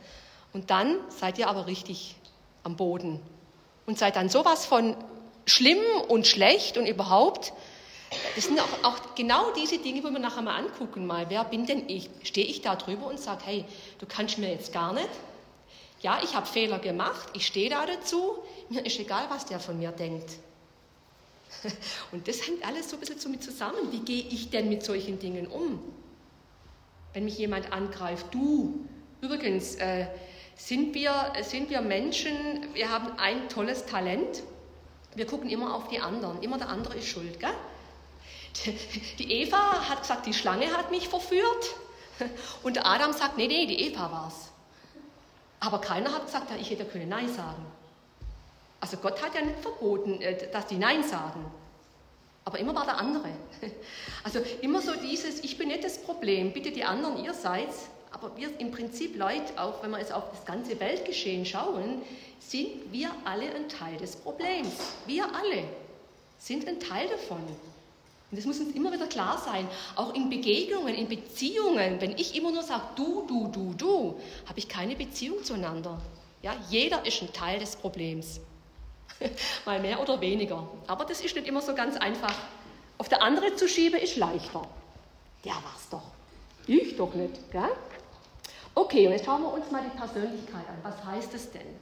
[0.53, 2.15] Und dann seid ihr aber richtig
[2.63, 3.19] am Boden
[3.85, 4.95] und seid dann sowas von
[5.45, 7.53] schlimm und schlecht und überhaupt.
[8.35, 11.65] Das sind auch, auch genau diese Dinge, wo wir nachher mal angucken, mal, wer bin
[11.65, 12.09] denn ich?
[12.23, 13.65] Stehe ich da drüber und sage, hey,
[13.99, 15.09] du kannst mir jetzt gar nicht.
[16.01, 18.37] Ja, ich habe Fehler gemacht, ich stehe da dazu,
[18.69, 20.29] mir ist egal, was der von mir denkt.
[22.11, 23.91] Und das hängt alles so ein bisschen so mit zusammen.
[23.91, 25.79] Wie gehe ich denn mit solchen Dingen um?
[27.13, 28.85] Wenn mich jemand angreift, du,
[29.21, 30.07] übrigens, äh,
[30.57, 32.35] sind, wir, sind wir Menschen,
[32.73, 34.43] wir haben ein tolles Talent,
[35.15, 37.39] wir gucken immer auf die anderen, immer der andere ist schuld.
[37.39, 37.53] Gell?
[39.19, 41.75] Die Eva hat gesagt, die Schlange hat mich verführt
[42.63, 44.49] und der Adam sagt, nee, nee, die Eva war's.
[45.59, 47.65] Aber keiner hat gesagt, ich hätte können Nein sagen.
[48.79, 51.45] Also Gott hat ja nicht verboten, äh, dass die Nein sagen.
[52.45, 53.29] Aber immer war der andere.
[54.23, 57.89] Also immer so dieses, ich bin nicht das Problem, bitte die anderen, ihr seid's.
[58.15, 62.01] Aber wir im Prinzip, Leute, auch wenn wir jetzt auf das ganze Weltgeschehen schauen,
[62.39, 64.71] sind wir alle ein Teil des Problems.
[65.05, 65.65] Wir alle
[66.37, 67.39] sind ein Teil davon.
[68.31, 69.67] Und das muss uns immer wieder klar sein.
[69.97, 71.99] Auch in Begegnungen, in Beziehungen.
[71.99, 75.99] Wenn ich immer nur sage, du, du, du, du, habe ich keine Beziehung zueinander.
[76.41, 78.39] Ja, jeder ist ein Teil des Problems.
[79.65, 80.65] Mal mehr oder weniger.
[80.87, 82.33] Aber das ist nicht immer so ganz einfach.
[82.97, 84.65] Auf der andere zu schieben ist leichter.
[85.43, 86.15] Der war's doch.
[86.67, 87.69] Ich doch nicht, gell?
[88.77, 90.77] Okay, und jetzt schauen wir uns mal die Persönlichkeit an.
[90.83, 91.79] Was heißt es denn?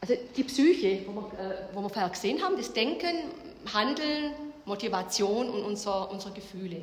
[0.00, 3.32] Also die Psyche, wo wir, äh, wo wir vorher gesehen haben, das Denken,
[3.74, 4.32] Handeln,
[4.64, 6.82] Motivation und unser, unsere Gefühle.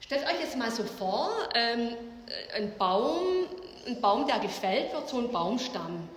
[0.00, 1.96] Stellt euch jetzt mal so vor, ähm,
[2.56, 3.46] ein Baum,
[3.86, 6.08] ein Baum, der gefällt wird, so ein Baumstamm.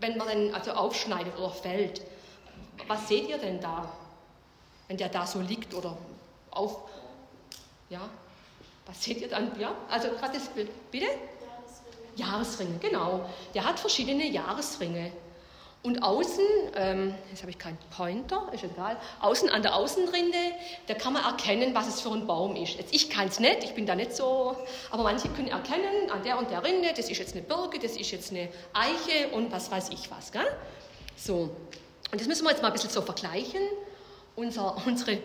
[0.00, 2.02] Wenn man den also aufschneidet oder fällt,
[2.88, 3.92] was seht ihr denn da?
[4.88, 5.96] Wenn der da so liegt oder
[6.50, 6.88] auf,
[7.90, 8.00] ja,
[8.86, 9.52] was seht ihr dann?
[9.58, 11.06] Ja, also gerade das Bild, bitte?
[12.16, 13.24] Jahresringe, genau.
[13.54, 15.12] Der hat verschiedene Jahresringe.
[15.82, 16.44] Und außen,
[16.76, 20.36] ähm, jetzt habe ich keinen Pointer, ist egal, außen an der Außenrinde,
[20.88, 22.74] da kann man erkennen, was es für ein Baum ist.
[22.74, 24.54] Jetzt, ich kann es nicht, ich bin da nicht so,
[24.90, 27.96] aber manche können erkennen, an der und der Rinde, das ist jetzt eine Birke, das
[27.96, 30.32] ist jetzt eine Eiche und was weiß ich was.
[30.32, 30.46] Gell?
[31.16, 31.56] So,
[32.12, 33.62] und das müssen wir jetzt mal ein bisschen so vergleichen.
[34.36, 35.18] Unser, unsere,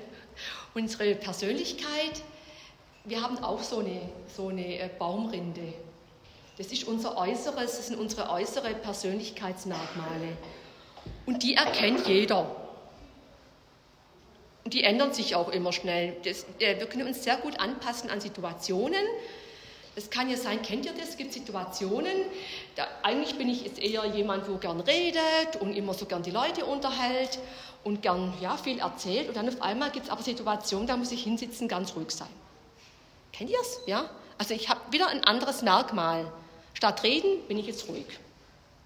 [0.74, 2.22] unsere Persönlichkeit,
[3.06, 4.02] wir haben auch so eine,
[4.36, 5.74] so eine äh, Baumrinde.
[6.58, 10.38] Das ist unser Äußeres, das sind unsere äußere Persönlichkeitsmerkmale.
[11.26, 12.50] Und die erkennt jeder.
[14.64, 16.16] Und die ändern sich auch immer schnell.
[16.24, 19.06] Das, äh, wir können uns sehr gut anpassen an Situationen.
[19.96, 21.10] Es kann ja sein, kennt ihr das?
[21.10, 22.12] Es gibt Situationen,
[22.76, 26.32] da, eigentlich bin ich jetzt eher jemand, wo gern redet und immer so gern die
[26.32, 27.40] Leute unterhält
[27.84, 29.30] und gern ja, viel erzählt.
[29.30, 32.28] Und dann auf einmal gibt es aber Situationen, da muss ich hinsitzen, ganz ruhig sein.
[33.38, 33.80] Kennt ihr es?
[33.86, 34.10] Ja?
[34.38, 36.32] Also ich habe wieder ein anderes Merkmal.
[36.74, 38.06] Statt reden bin ich jetzt ruhig.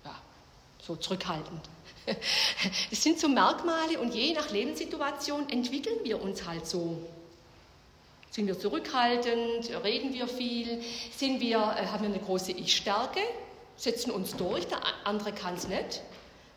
[0.04, 0.16] Ja,
[0.82, 1.62] so zurückhaltend.
[2.90, 6.98] Das sind so Merkmale und je nach Lebenssituation entwickeln wir uns halt so.
[8.32, 9.70] Sind wir zurückhaltend?
[9.84, 10.84] Reden wir viel?
[11.16, 13.20] Sind wir, äh, haben wir eine große Ich-Stärke?
[13.78, 14.66] Setzen uns durch?
[14.68, 16.02] Der andere kann es nicht.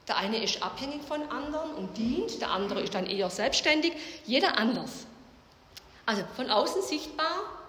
[0.09, 3.93] Der eine ist abhängig von anderen und dient, der andere ist dann eher selbstständig.
[4.25, 5.07] Jeder anders.
[6.07, 7.62] Also von außen sichtbar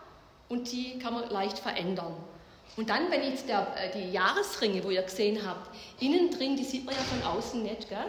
[0.53, 2.15] und die kann man leicht verändern.
[2.77, 6.63] Und dann, wenn jetzt der, äh, die Jahresringe, wo ihr gesehen habt, innen drin, die
[6.63, 8.05] sieht man ja von außen nicht, gell?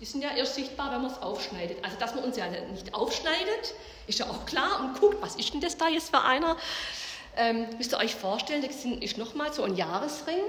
[0.00, 1.78] Die sind ja erst sichtbar, wenn man es aufschneidet.
[1.84, 3.74] Also, dass man uns ja nicht aufschneidet,
[4.08, 6.56] ist ja auch klar und guckt, was ist denn das da jetzt für einer?
[7.36, 10.42] Ähm, müsst ihr euch vorstellen, das ist nochmal so ein Jahresring,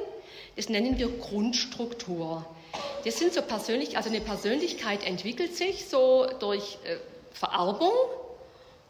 [0.56, 2.44] das nennen wir Grundstruktur.
[3.06, 6.98] Das sind so persönlich, also eine Persönlichkeit entwickelt sich so durch äh,
[7.32, 7.94] Vererbung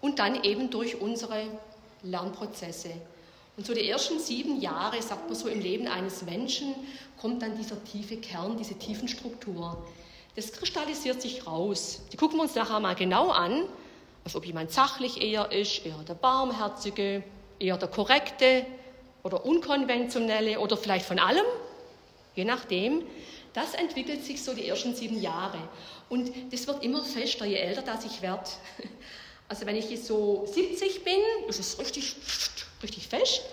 [0.03, 1.43] und dann eben durch unsere
[2.03, 2.91] Lernprozesse.
[3.55, 6.73] Und so die ersten sieben Jahre, sagt man so, im Leben eines Menschen
[7.19, 9.77] kommt dann dieser tiefe Kern, diese tiefen Struktur.
[10.35, 12.01] Das kristallisiert sich raus.
[12.11, 13.65] Die gucken wir uns nachher mal genau an,
[14.23, 17.23] als ob jemand sachlich eher ist, eher der Barmherzige,
[17.59, 18.65] eher der Korrekte
[19.21, 21.45] oder Unkonventionelle oder vielleicht von allem,
[22.35, 23.03] je nachdem.
[23.53, 25.59] Das entwickelt sich so die ersten sieben Jahre.
[26.09, 28.49] Und das wird immer fester, je älter das ich werde.
[29.53, 31.13] Also wenn ich jetzt so 70 bin,
[31.47, 32.15] ist es richtig
[32.81, 33.43] richtig fest.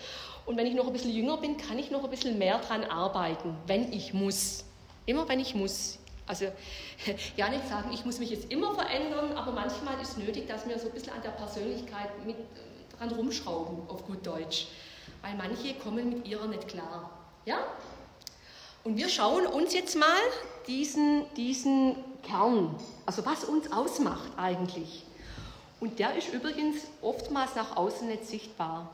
[0.46, 2.84] Und wenn ich noch ein bisschen jünger bin, kann ich noch ein bisschen mehr daran
[2.84, 4.64] arbeiten, wenn ich muss.
[5.04, 5.98] Immer wenn ich muss.
[6.26, 6.46] Also
[7.36, 10.78] ja nicht sagen, ich muss mich jetzt immer verändern, aber manchmal ist nötig, dass wir
[10.78, 14.68] so ein bisschen an der Persönlichkeit mit äh, dran rumschrauben, auf gut Deutsch.
[15.20, 17.10] Weil manche kommen mit ihrer nicht klar.
[17.44, 17.58] Ja?
[18.84, 20.18] Und wir schauen uns jetzt mal
[20.66, 22.74] diesen, diesen Kern,
[23.04, 25.04] also was uns ausmacht eigentlich.
[25.80, 28.90] Und der ist übrigens oftmals nach außen nicht sichtbar.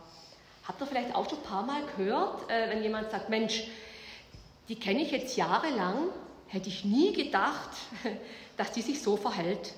[0.67, 3.65] Habt ihr vielleicht auch schon ein paar Mal gehört, äh, wenn jemand sagt, Mensch,
[4.69, 6.09] die kenne ich jetzt jahrelang,
[6.47, 7.71] hätte ich nie gedacht,
[8.57, 9.75] dass die sich so verhält.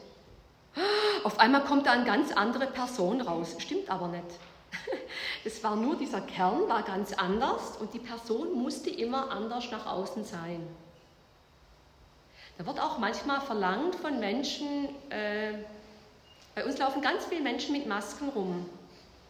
[1.24, 3.56] Auf einmal kommt da eine ganz andere Person raus.
[3.58, 4.24] Stimmt aber nicht.
[5.44, 9.86] Es war nur dieser Kern, war ganz anders und die Person musste immer anders nach
[9.86, 10.66] außen sein.
[12.58, 15.54] Da wird auch manchmal verlangt von Menschen, äh,
[16.58, 18.68] bei uns laufen ganz viele Menschen mit Masken rum,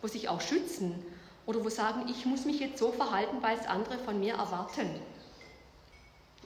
[0.00, 0.94] wo sich auch schützen
[1.44, 4.88] oder wo sagen, ich muss mich jetzt so verhalten, weil es andere von mir erwarten.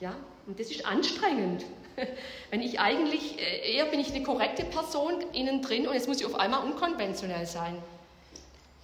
[0.01, 0.13] Ja,
[0.45, 1.63] und das ist anstrengend.
[2.49, 6.19] Wenn ich eigentlich, äh, eher bin ich eine korrekte Person innen drin und jetzt muss
[6.19, 7.81] ich auf einmal unkonventionell sein.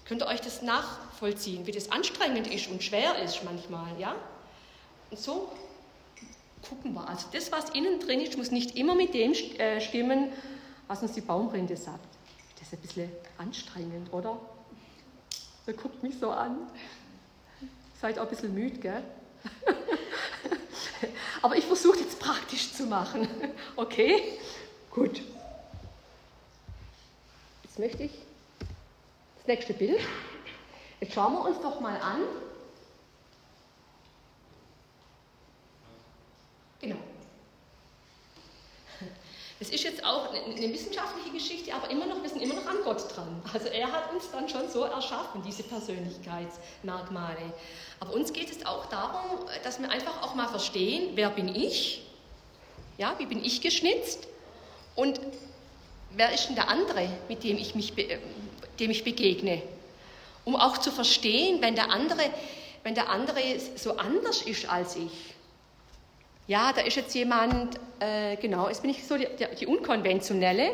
[0.05, 4.15] Könnt ihr euch das nachvollziehen, wie das anstrengend ist und schwer ist manchmal, ja?
[5.11, 5.51] Und so
[6.61, 7.09] gucken wir.
[7.09, 10.31] Also das, was innen drin ist, muss nicht immer mit dem äh, stimmen,
[10.89, 12.17] was uns die Baumrinde sagt.
[12.57, 14.37] Das ist ein bisschen anstrengend, oder?
[15.67, 16.57] Er guckt mich so an.
[18.01, 19.03] Seid auch ein bisschen müde, gell?
[21.43, 23.27] Aber ich versuche jetzt praktisch zu machen.
[23.75, 24.39] Okay?
[24.89, 25.21] Gut.
[27.63, 28.11] Jetzt möchte ich
[29.37, 30.01] das nächste Bild.
[30.99, 32.21] Jetzt schauen wir uns doch mal an.
[36.81, 36.97] Genau.
[39.61, 42.77] Es ist jetzt auch eine wissenschaftliche Geschichte, aber immer noch, wir sind immer noch an
[42.85, 43.41] Gott dran.
[43.53, 47.53] Also er hat uns dann schon so erschaffen, diese Persönlichkeitsmerkmale.
[47.99, 52.03] Aber uns geht es auch darum, dass wir einfach auch mal verstehen, wer bin ich?
[52.97, 54.29] Ja, wie bin ich geschnitzt?
[54.95, 55.19] Und
[56.11, 57.93] wer ist denn der andere, mit dem ich, mich,
[58.79, 59.61] dem ich begegne?
[60.45, 62.31] Um auch zu verstehen, wenn der andere,
[62.83, 63.41] wenn der andere
[63.75, 65.11] so anders ist als ich,
[66.49, 69.27] ja, da ist jetzt jemand, äh, genau, jetzt bin ich so die,
[69.59, 70.71] die unkonventionelle.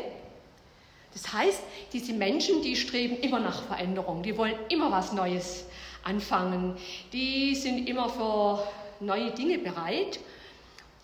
[1.12, 1.60] Das heißt,
[1.92, 5.64] diese Menschen, die streben immer nach Veränderung, die wollen immer was Neues
[6.02, 6.76] anfangen,
[7.12, 8.66] die sind immer für
[9.00, 10.18] neue Dinge bereit.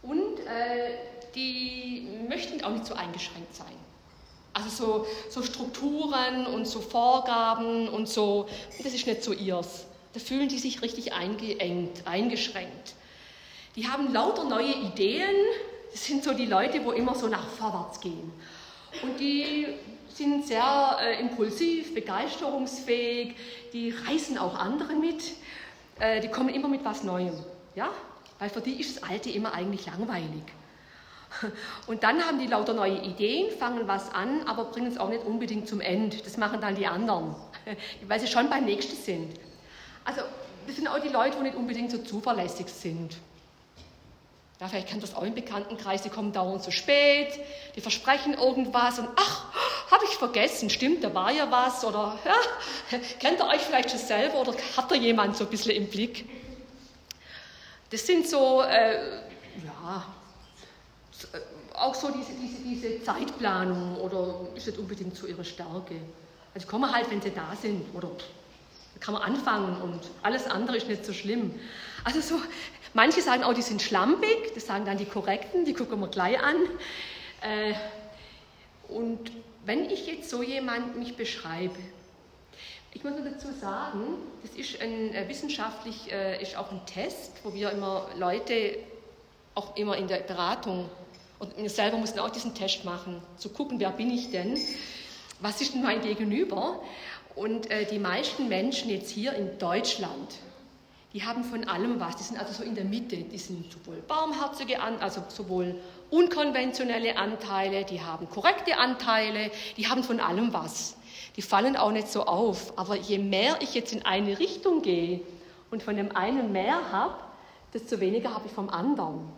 [0.03, 0.95] Und äh,
[1.35, 3.77] die möchten auch nicht so eingeschränkt sein.
[4.55, 8.49] Also so, so Strukturen und so Vorgaben und so,
[8.83, 9.85] das ist nicht so ihrs.
[10.15, 12.95] Da fühlen die sich richtig eingeengt, eingeschränkt.
[13.77, 15.35] Die haben lauter neue Ideen.
[15.91, 18.33] Das sind so die Leute, wo immer so nach vorwärts gehen.
[19.03, 19.67] Und die
[20.09, 23.35] sind sehr äh, impulsiv, begeisterungsfähig.
[23.73, 25.33] Die reißen auch andere mit.
[25.99, 27.35] Äh, die kommen immer mit was Neuem.
[27.75, 27.89] Ja?
[28.39, 30.43] Weil für die ist das Alte immer eigentlich langweilig.
[31.87, 35.25] Und dann haben die lauter neue Ideen, fangen was an, aber bringen es auch nicht
[35.25, 36.19] unbedingt zum Ende.
[36.19, 37.35] Das machen dann die anderen,
[38.07, 39.35] weil sie schon beim Nächsten sind.
[40.05, 40.23] Also
[40.67, 43.17] das sind auch die Leute, die nicht unbedingt so zuverlässig sind.
[44.63, 47.37] Ja, vielleicht kennt das auch im Bekanntenkreis, die kommen dauernd zu spät,
[47.75, 49.47] die versprechen irgendwas und ach,
[49.91, 53.99] habe ich vergessen, stimmt, da war ja was oder ja, kennt ihr euch vielleicht schon
[53.99, 56.29] selber oder hat da jemand so ein bisschen im Blick?
[57.91, 59.17] Das sind so, äh,
[59.65, 60.05] ja,
[61.75, 65.97] auch so diese, diese, diese Zeitplanung oder ist nicht unbedingt so ihre Stärke.
[66.55, 68.13] Also kommen halt, wenn sie da sind oder
[69.01, 71.53] kann man anfangen und alles andere ist nicht so schlimm.
[72.05, 72.41] Also so,
[72.95, 76.41] manche sagen auch, die sind schlampig, das sagen dann die Korrekten, die gucken wir gleich
[76.41, 76.57] an.
[77.43, 77.75] Äh,
[78.89, 79.33] und
[79.65, 81.79] wenn ich jetzt so jemand mich beschreibe,
[82.95, 87.33] ich muss nur dazu sagen, das ist ein, äh, wissenschaftlich äh, ist auch ein Test,
[87.43, 88.79] wo wir immer Leute
[89.55, 90.89] auch immer in der Beratung
[91.39, 94.59] und wir selber mussten auch diesen Test machen, zu gucken, wer bin ich denn,
[95.41, 96.81] was ist denn mein Gegenüber.
[97.35, 100.35] Und die meisten Menschen jetzt hier in Deutschland,
[101.13, 102.17] die haben von allem was.
[102.17, 103.17] Die sind also so in der Mitte.
[103.17, 105.75] Die sind sowohl barmherzige, also sowohl
[106.11, 110.97] unkonventionelle Anteile, die haben korrekte Anteile, die haben von allem was.
[111.37, 112.79] Die fallen auch nicht so auf.
[112.79, 115.21] Aber je mehr ich jetzt in eine Richtung gehe
[115.71, 117.15] und von dem einen mehr habe,
[117.75, 119.29] desto weniger habe ich vom anderen.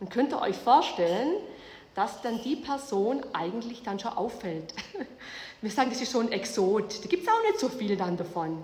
[0.00, 1.34] Und könnt ihr euch vorstellen,
[1.94, 4.74] dass dann die Person eigentlich dann schon auffällt.
[5.60, 7.04] Wir sagen, das ist so ein Exot.
[7.04, 8.62] Da gibt es auch nicht so viel dann davon.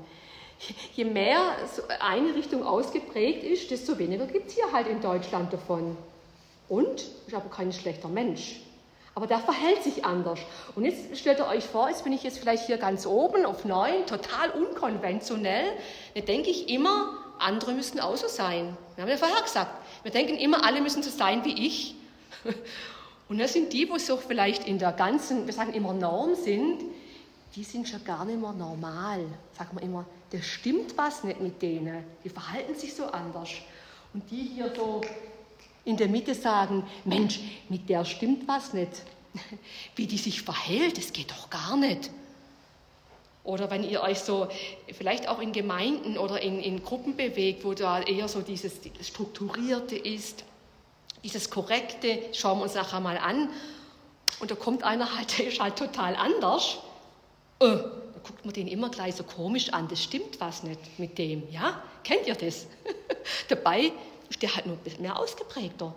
[0.94, 1.56] Je mehr
[2.00, 5.96] eine Richtung ausgeprägt ist, desto weniger gibt es hier halt in Deutschland davon.
[6.68, 8.60] Und ist aber kein schlechter Mensch.
[9.14, 10.38] Aber der verhält sich anders.
[10.76, 13.64] Und jetzt stellt ihr euch vor, jetzt bin ich jetzt vielleicht hier ganz oben auf
[13.64, 15.72] neun, total unkonventionell.
[16.14, 18.76] Da denke ich immer, andere müssen auch so sein.
[18.94, 21.94] Wir haben ja vorher gesagt, wir denken immer, alle müssen so sein wie ich.
[23.28, 26.82] Und das sind die, wo so vielleicht in der ganzen, wir sagen immer Norm sind,
[27.56, 29.20] die sind schon gar nicht mehr normal.
[29.56, 32.04] Sagen wir immer, da stimmt was nicht mit denen.
[32.24, 33.50] Die verhalten sich so anders.
[34.12, 35.00] Und die hier so
[35.84, 38.90] in der Mitte sagen, Mensch, mit der stimmt was nicht.
[39.96, 42.10] Wie die sich verhält, das geht doch gar nicht.
[43.44, 44.48] Oder wenn ihr euch so
[44.92, 49.96] vielleicht auch in Gemeinden oder in, in Gruppen bewegt, wo da eher so dieses Strukturierte
[49.96, 50.44] ist,
[51.24, 53.48] dieses Korrekte, schauen wir uns nachher mal an.
[54.40, 56.76] Und da kommt einer halt, der ist halt total anders.
[57.58, 57.90] Da
[58.28, 61.82] guckt man den immer gleich so komisch an, das stimmt was nicht mit dem, ja?
[62.04, 62.66] Kennt ihr das?
[63.48, 63.90] Dabei
[64.28, 65.96] ist der halt nur ein bisschen mehr ausgeprägter.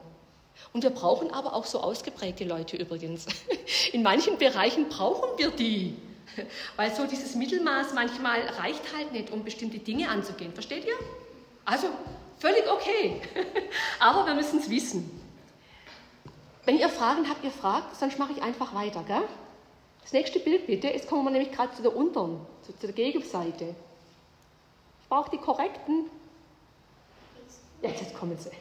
[0.71, 3.25] Und wir brauchen aber auch so ausgeprägte Leute übrigens.
[3.91, 5.97] In manchen Bereichen brauchen wir die.
[6.77, 10.53] Weil so dieses Mittelmaß manchmal reicht halt nicht, um bestimmte Dinge anzugehen.
[10.53, 10.95] Versteht ihr?
[11.65, 11.87] Also
[12.39, 13.21] völlig okay.
[13.99, 15.19] Aber wir müssen es wissen.
[16.63, 19.03] Wenn ihr Fragen habt, ihr fragt, sonst mache ich einfach weiter.
[19.05, 19.23] Gell?
[20.01, 20.87] Das nächste Bild bitte.
[20.87, 23.75] Jetzt kommen wir nämlich gerade zu der unteren, zu, zu der Gegenseite.
[25.01, 26.05] Ich brauche die korrekten.
[27.81, 28.51] Jetzt, jetzt kommen sie.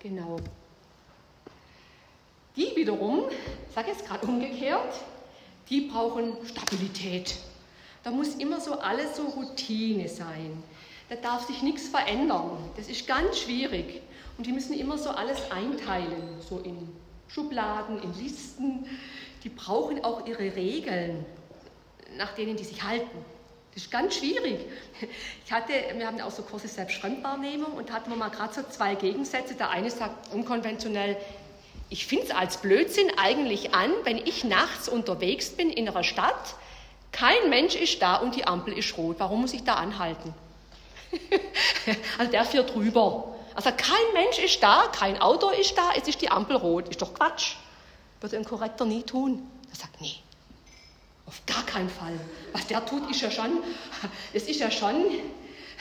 [0.00, 0.38] Genau.
[2.56, 3.24] Die wiederum,
[3.68, 4.94] ich sage jetzt gerade umgekehrt,
[5.70, 7.36] die brauchen Stabilität.
[8.02, 10.62] Da muss immer so alles so Routine sein.
[11.08, 12.58] Da darf sich nichts verändern.
[12.76, 14.02] Das ist ganz schwierig.
[14.36, 16.88] Und die müssen immer so alles einteilen, so in
[17.28, 18.86] Schubladen, in Listen.
[19.44, 21.24] Die brauchen auch ihre Regeln,
[22.16, 23.24] nach denen die sich halten.
[23.74, 24.60] Das ist ganz schwierig.
[25.44, 28.94] Ich hatte, wir haben auch so Kurse Selbstfremdwahrnehmung und hatten wir mal gerade so zwei
[28.94, 29.54] Gegensätze.
[29.54, 31.16] Der eine sagt unkonventionell,
[31.88, 36.54] ich finde es als Blödsinn eigentlich an, wenn ich nachts unterwegs bin in einer Stadt,
[37.12, 39.16] kein Mensch ist da und die Ampel ist rot.
[39.18, 40.34] Warum muss ich da anhalten?
[42.18, 43.34] also der fährt drüber.
[43.54, 46.88] Also kein Mensch ist da, kein Auto ist da, jetzt ist die Ampel rot.
[46.88, 47.56] Ist doch Quatsch.
[48.22, 49.46] Würde ein Korrekter nie tun.
[49.68, 50.14] Er sagt, nee,
[51.26, 52.18] auf gar keinen Fall.
[52.52, 53.62] Was der tut, ist ja schon,
[54.32, 55.06] es ist ja schon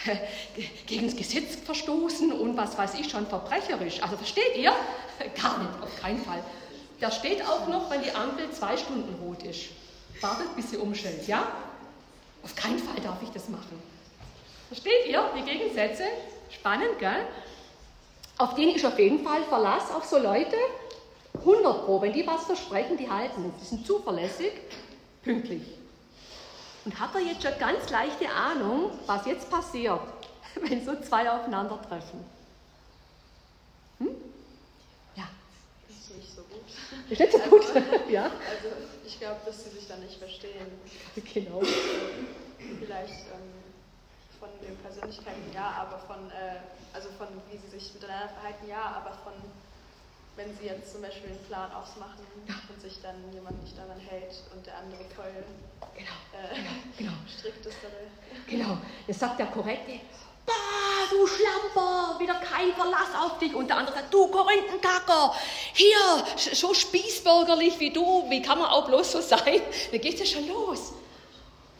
[0.88, 4.02] gegen das Gesetz verstoßen und was weiß ich schon verbrecherisch.
[4.02, 4.72] Also versteht ihr?
[5.42, 6.44] Gar nicht, auf keinen Fall.
[7.00, 9.66] Der steht auch noch, wenn die Ampel zwei Stunden rot ist.
[10.20, 11.48] Wartet, bis sie umstellt, ja?
[12.44, 13.82] Auf keinen Fall darf ich das machen.
[14.68, 16.04] Versteht ihr die Gegensätze?
[16.50, 17.26] Spannend, gell?
[18.38, 20.56] Auf den ist auf jeden Fall Verlass auf so Leute.
[21.34, 23.61] 100 Pro, wenn die was versprechen, die halten es.
[23.61, 24.51] Die sind zuverlässig,
[25.23, 25.63] pünktlich.
[26.84, 30.01] Und hat er jetzt schon ganz leichte Ahnung, was jetzt passiert,
[30.55, 32.23] wenn so zwei aufeinandertreffen?
[33.99, 34.09] Hm?
[35.15, 35.23] Ja.
[35.88, 37.09] Das ist nicht so gut.
[37.09, 38.23] Ist nicht so gut, ja?
[38.23, 38.75] Also
[39.05, 40.67] ich glaube, dass sie sich da nicht verstehen.
[41.15, 41.61] Genau.
[42.79, 43.61] Vielleicht ähm,
[44.39, 46.57] von den Persönlichkeiten ja, aber von, äh,
[46.93, 49.34] also von wie sie sich miteinander verhalten ja, aber von
[50.36, 52.23] wenn sie jetzt zum Beispiel einen Plan ausmachen
[52.69, 55.32] und sich dann jemand nicht daran hält und der andere voll
[55.95, 57.11] Genau, äh, genau, genau.
[57.27, 58.07] strikt ist dabei.
[58.47, 58.77] Genau.
[59.07, 59.99] Jetzt sagt der Korrekte,
[60.45, 60.53] Bah,
[61.11, 63.53] du Schlamper, wieder kein Verlass auf dich.
[63.53, 65.36] Und der andere sagt, du Korinthenkacker,
[65.73, 69.61] hier, so spießbürgerlich wie du, wie kann man auch bloß so sein?
[69.91, 70.93] Da geht es ja schon los.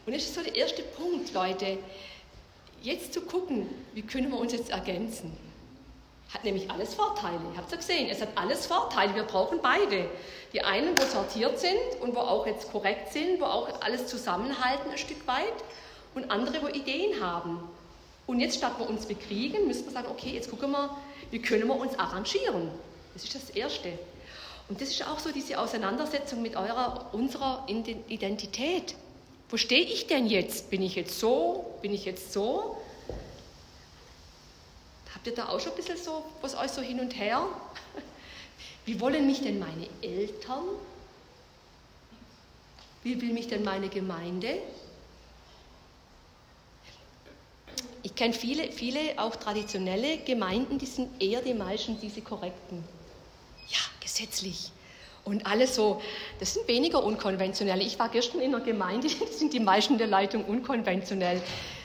[0.06, 1.80] Und das ist so der erste Punkt, Leute.
[2.84, 5.36] Jetzt zu gucken, wie können wir uns jetzt ergänzen.
[6.34, 7.40] Hat nämlich alles Vorteile.
[7.52, 9.16] Ihr habt es ja gesehen, es hat alles Vorteile.
[9.16, 10.10] Wir brauchen beide.
[10.54, 14.92] Die einen, wo sortiert sind und wo auch jetzt korrekt sind, wo auch alles zusammenhalten
[14.92, 15.54] ein Stück weit.
[16.16, 17.60] Und andere, wo Ideen haben.
[18.28, 20.90] Und jetzt, statt wir uns bekriegen, müssen wir sagen, okay, jetzt gucken wir,
[21.32, 22.70] wie können wir uns arrangieren.
[23.14, 23.92] Das ist das Erste.
[24.70, 28.96] Und das ist auch so diese Auseinandersetzung mit eurer, unserer Identität.
[29.50, 30.70] Wo stehe ich denn jetzt?
[30.70, 31.78] Bin ich jetzt so?
[31.82, 32.78] Bin ich jetzt so?
[35.22, 37.46] Habt ihr da auch schon ein bisschen so, was euch so hin und her?
[38.86, 40.64] Wie wollen mich denn meine Eltern?
[43.04, 44.58] Wie will mich denn meine Gemeinde?
[48.02, 52.84] Ich kenne viele, viele auch traditionelle Gemeinden, die sind eher die meisten diese korrekten.
[53.70, 54.72] Ja, gesetzlich.
[55.24, 56.02] Und alles so,
[56.40, 57.84] das sind weniger unkonventionelle.
[57.84, 61.44] Ich war gestern in einer Gemeinde, die sind die meisten der Leitung unkonventionell.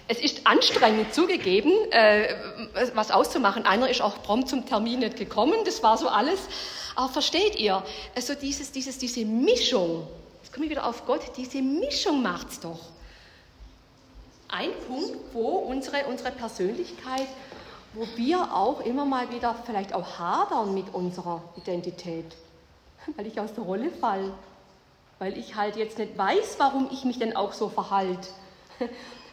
[0.08, 2.34] Es ist anstrengend zugegeben, äh,
[2.94, 3.66] was auszumachen.
[3.66, 6.38] Einer ist auch prompt zum Termin nicht gekommen, das war so alles.
[6.94, 7.82] Aber versteht ihr,
[8.14, 10.06] also dieses, dieses, diese Mischung,
[10.42, 12.78] jetzt komme ich wieder auf Gott, diese Mischung macht es doch.
[14.48, 17.26] Ein Punkt, wo unsere, unsere Persönlichkeit,
[17.92, 22.26] wo wir auch immer mal wieder vielleicht auch hadern mit unserer Identität,
[23.16, 24.32] weil ich aus der Rolle fall,
[25.18, 28.28] weil ich halt jetzt nicht weiß, warum ich mich denn auch so verhalte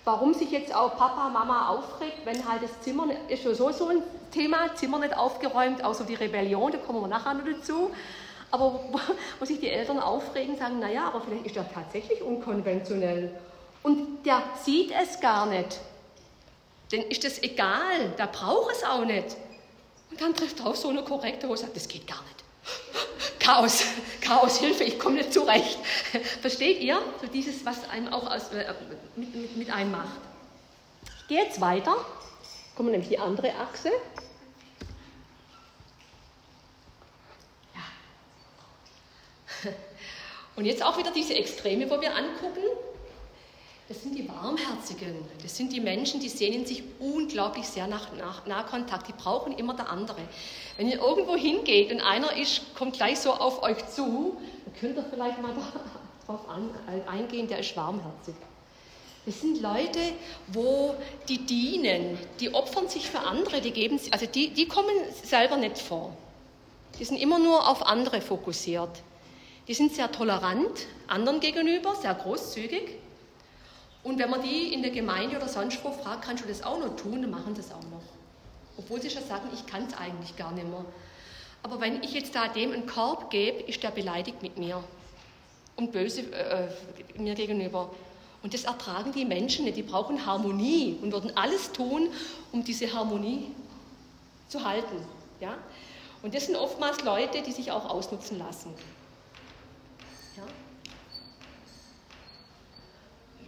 [0.06, 3.88] Warum sich jetzt auch Papa, Mama aufregt, wenn halt das Zimmer, ist ja so, so
[3.88, 7.92] ein Thema, Zimmer nicht aufgeräumt, außer die Rebellion, da kommen wir nachher noch dazu.
[8.52, 9.00] Aber wo,
[9.40, 13.32] wo sich die Eltern aufregen, sagen, naja, aber vielleicht ist er tatsächlich unkonventionell.
[13.82, 15.80] Und der sieht es gar nicht.
[16.92, 19.38] Denn ist das egal, der braucht es auch nicht.
[20.12, 22.43] Und dann trifft er auf so eine Korrekte, wo er sagt, das geht gar nicht.
[23.40, 23.84] Chaos,
[24.22, 25.78] Chaos, Hilfe, ich komme nicht zurecht.
[26.42, 27.02] Versteht ihr?
[27.22, 28.74] So dieses, was einem auch aus, äh,
[29.16, 30.18] mit, mit, mit einem macht.
[31.20, 31.96] Ich gehe jetzt weiter,
[32.76, 33.92] kommen nämlich die andere Achse.
[39.64, 39.72] Ja.
[40.56, 42.64] Und jetzt auch wieder diese Extreme, wo wir angucken.
[43.90, 45.28] Das sind die Warmherzigen.
[45.42, 49.10] Das sind die Menschen, die sehnen sich unglaublich sehr nach, nach Nahkontakt.
[49.10, 50.22] Die brauchen immer der andere.
[50.78, 54.98] Wenn ihr irgendwo hingeht und einer ist, kommt gleich so auf euch zu, dann könnt
[54.98, 55.54] ihr vielleicht mal
[56.28, 56.42] darauf
[57.08, 58.36] eingehen, der ist warmherzig.
[59.26, 60.00] Das sind Leute,
[60.48, 60.96] wo
[61.30, 65.78] die dienen, die opfern sich für andere, die geben, also die, die kommen selber nicht
[65.78, 66.16] vor.
[67.00, 69.02] Die sind immer nur auf andere fokussiert.
[69.68, 72.98] Die sind sehr tolerant anderen gegenüber, sehr großzügig.
[74.04, 76.78] Und wenn man die in der Gemeinde oder sonst wo fragt, kannst du das auch
[76.78, 78.03] noch tun, dann machen es auch noch.
[78.78, 80.86] Obwohl sie schon sagen, ich kann es eigentlich gar nicht mehr.
[81.62, 84.84] Aber wenn ich jetzt da dem einen Korb gebe, ist der beleidigt mit mir
[85.76, 86.68] und böse äh,
[87.18, 87.90] mir gegenüber.
[88.42, 89.78] Und das ertragen die Menschen nicht.
[89.78, 92.10] Die brauchen Harmonie und würden alles tun,
[92.52, 93.48] um diese Harmonie
[94.50, 94.98] zu halten.
[95.40, 95.58] Ja?
[96.22, 98.74] Und das sind oftmals Leute, die sich auch ausnutzen lassen.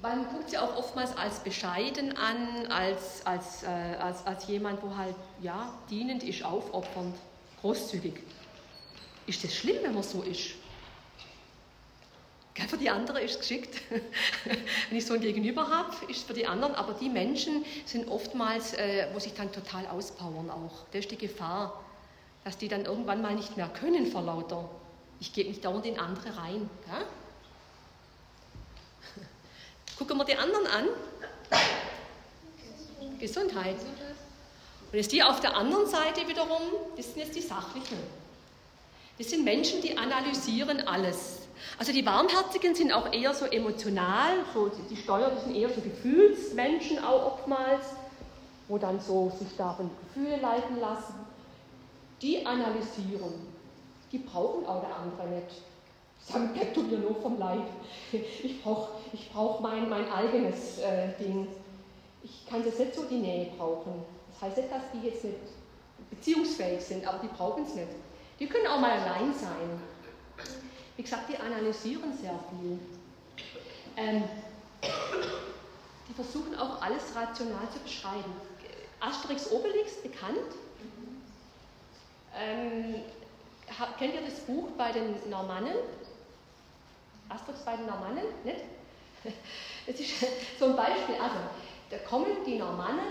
[0.06, 4.84] Weil man guckt sie auch oftmals als bescheiden an, als, als, äh, als, als jemand,
[4.84, 7.16] wo halt ja, dienend ist, aufopfernd,
[7.62, 8.14] großzügig.
[9.26, 10.52] Ist das schlimm, wenn man so ist?
[12.68, 13.82] Für die andere ist es geschickt.
[14.46, 16.76] Wenn ich so ein Gegenüber habe, ist es für die anderen.
[16.76, 20.86] Aber die Menschen sind oftmals, äh, wo sich dann total auspowern auch.
[20.92, 21.84] Das ist die Gefahr,
[22.44, 24.70] dass die dann irgendwann mal nicht mehr können vor lauter.
[25.20, 26.70] Ich gebe mich dauernd in andere rein.
[26.88, 27.06] Ja?
[29.98, 30.86] Gucken wir die anderen an.
[33.20, 33.78] Gesundheit.
[34.92, 36.62] Und jetzt die auf der anderen Seite wiederum,
[36.98, 37.98] das sind jetzt die Sachlichen.
[39.18, 41.40] Das sind Menschen, die analysieren alles.
[41.80, 45.80] Also die Warmherzigen sind auch eher so emotional, so die Steuer, die sind eher so
[45.82, 47.86] Gefühlsmenschen auch oftmals,
[48.68, 51.14] wo dann so sich davon Gefühle leiten lassen.
[52.22, 53.34] die analysieren.
[54.12, 55.62] Die brauchen auch der andere nicht.
[56.26, 57.66] Sagen, tut mir nur vom Leib.
[58.12, 61.48] Ich brauche ich brauch mein, mein eigenes äh, Ding.
[62.24, 64.04] Ich kann das nicht so die Nähe brauchen.
[64.34, 65.38] Das heißt nicht, dass die jetzt nicht
[66.10, 67.88] beziehungsfähig sind, aber die brauchen es nicht.
[68.40, 69.80] Die können auch mal allein sein.
[70.96, 72.80] Wie gesagt, die analysieren sehr viel.
[73.98, 74.24] Ähm,
[76.10, 78.34] die versuchen auch alles rational zu beschreiben.
[79.00, 80.38] Asterix Obelix, bekannt.
[82.38, 82.96] Ähm,
[83.98, 85.76] kennt ihr das Buch bei den Normannen?
[87.30, 88.62] Asterix bei den Normannen, nicht?
[89.88, 90.14] Das ist
[90.60, 91.16] so ein Beispiel.
[91.22, 91.36] Also,
[91.92, 93.06] da kommen die Normannen,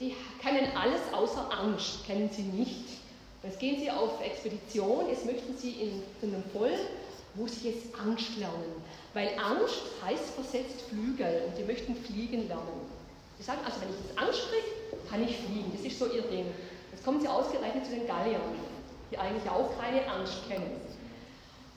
[0.00, 2.98] die kennen alles außer Angst, kennen sie nicht.
[3.44, 6.80] Jetzt gehen sie auf Expedition, jetzt möchten sie in, in einem Volk,
[7.34, 8.82] wo sie jetzt Angst lernen.
[9.14, 12.90] Weil Angst heißt versetzt Flügel und die möchten fliegen lernen.
[13.38, 15.70] Sie sagen, also wenn ich jetzt Angst kriege, kann ich fliegen.
[15.72, 16.46] Das ist so ihr Ding.
[16.90, 18.40] Jetzt kommen sie ausgerechnet zu den Galliern,
[19.12, 20.80] die eigentlich auch keine Angst kennen.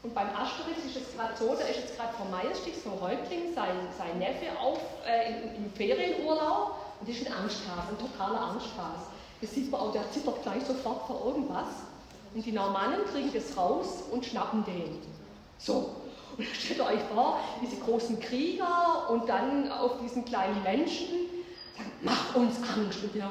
[0.02, 3.02] Und beim Asterix ist es gerade so, da ist jetzt gerade vom Meisterstich so ein
[3.02, 9.08] Häuptling, sein, sein Neffe auf, äh, im, Ferienurlaub und ist ein Angsthase, ein totaler Angsthase.
[9.42, 11.68] Das sieht man auch, der zittert gleich sofort vor irgendwas.
[12.34, 15.02] Und die Normannen kriegen das raus und schnappen den.
[15.58, 15.96] So.
[16.38, 21.30] Und stellt ihr euch vor, diese großen Krieger und dann auf diesen kleinen Menschen,
[21.80, 23.04] sagen, mach uns Angst.
[23.04, 23.30] Und der,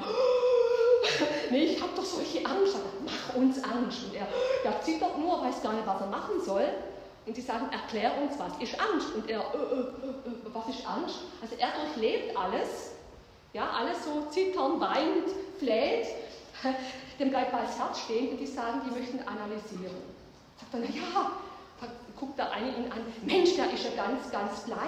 [1.51, 2.77] nee, ich habe doch solche Angst.
[3.05, 4.05] Mach uns Angst.
[4.05, 4.27] Und er,
[4.65, 6.69] der zittert nur, weiß gar nicht, was er machen soll.
[7.27, 9.15] Und sie sagen, erklär uns, was ist Angst?
[9.15, 11.17] Und er, äh, äh, äh, äh, was ist Angst?
[11.43, 12.93] Also er durchlebt alles,
[13.53, 15.29] ja, alles so zittern, weinend,
[15.59, 16.07] fläht,
[17.19, 19.97] dem bleibt mal das Herz stehen und die sagen, die möchten analysieren.
[20.59, 21.33] Sagt er, na ja,
[22.19, 24.79] guckt der eine ihn an, Mensch, der ist ja ganz, ganz bleich.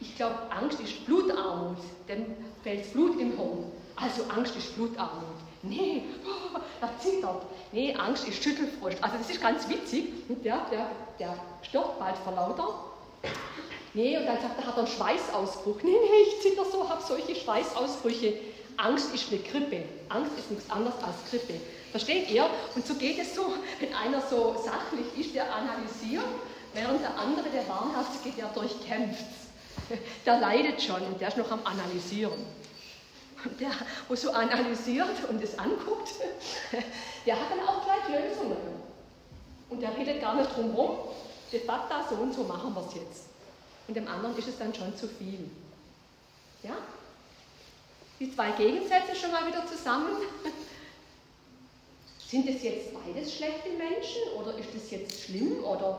[0.00, 1.78] Ich glaube, Angst ist Blutarmut,
[2.08, 2.26] dem
[2.62, 3.72] fällt Blut im Hirn.
[4.00, 5.24] Also Angst ist Blutarmut.
[5.62, 7.42] Nee, oh, er zittert.
[7.72, 9.02] Nee, Angst ist Schüttelfrost.
[9.02, 10.06] Also das ist ganz witzig.
[10.44, 12.84] Der, der, der stirbt bald vor lauter.
[13.94, 15.82] Nee, und dann sagt er, hat er einen Schweißausbruch.
[15.82, 18.34] Nee, nee, ich zitter so, habe solche Schweißausbrüche.
[18.76, 19.84] Angst ist eine Grippe.
[20.08, 21.60] Angst ist nichts anderes als Grippe.
[21.90, 22.48] Versteht ihr?
[22.76, 26.24] Und so geht es so, wenn einer so sachlich ist, der analysiert,
[26.74, 29.24] während der andere, der Warmherzige, der durchkämpft.
[30.26, 32.44] Der leidet schon und der ist noch am Analysieren.
[33.60, 33.70] Der,
[34.08, 36.10] wo so analysiert und es anguckt,
[37.26, 38.56] der hat dann auch gleich Lösungen.
[39.70, 40.98] Und der redet gar nicht drum rum,
[41.66, 43.24] passt da so und so machen wir es jetzt.
[43.86, 45.48] Und dem anderen ist es dann schon zu viel.
[46.62, 46.76] Ja?
[48.18, 50.16] Die zwei Gegensätze schon mal wieder zusammen.
[52.28, 55.98] Sind es jetzt beides schlechte Menschen oder ist es jetzt schlimm oder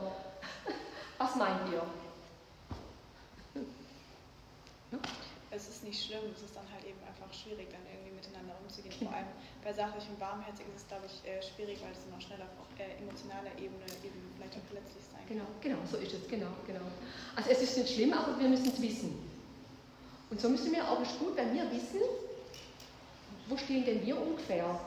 [1.18, 1.82] was meint ihr?
[5.50, 6.69] Es ist nicht schlimm, es ist dann
[7.30, 8.92] einfach schwierig, dann irgendwie miteinander umzugehen.
[8.98, 9.30] Vor allem
[9.62, 12.66] bei sachlich und ist es, glaube ich, äh, schwierig, weil es dann auch schneller auf
[12.78, 15.38] äh, emotionaler Ebene eben vielleicht auch verletzlich sein kann.
[15.38, 16.86] Genau, genau, so ist es, genau, genau.
[17.36, 19.14] Also es ist nicht schlimm, aber wir müssen es wissen.
[20.30, 22.02] Und so müssen wir auch gut, wenn wir wissen,
[23.48, 24.78] wo stehen denn wir ungefähr?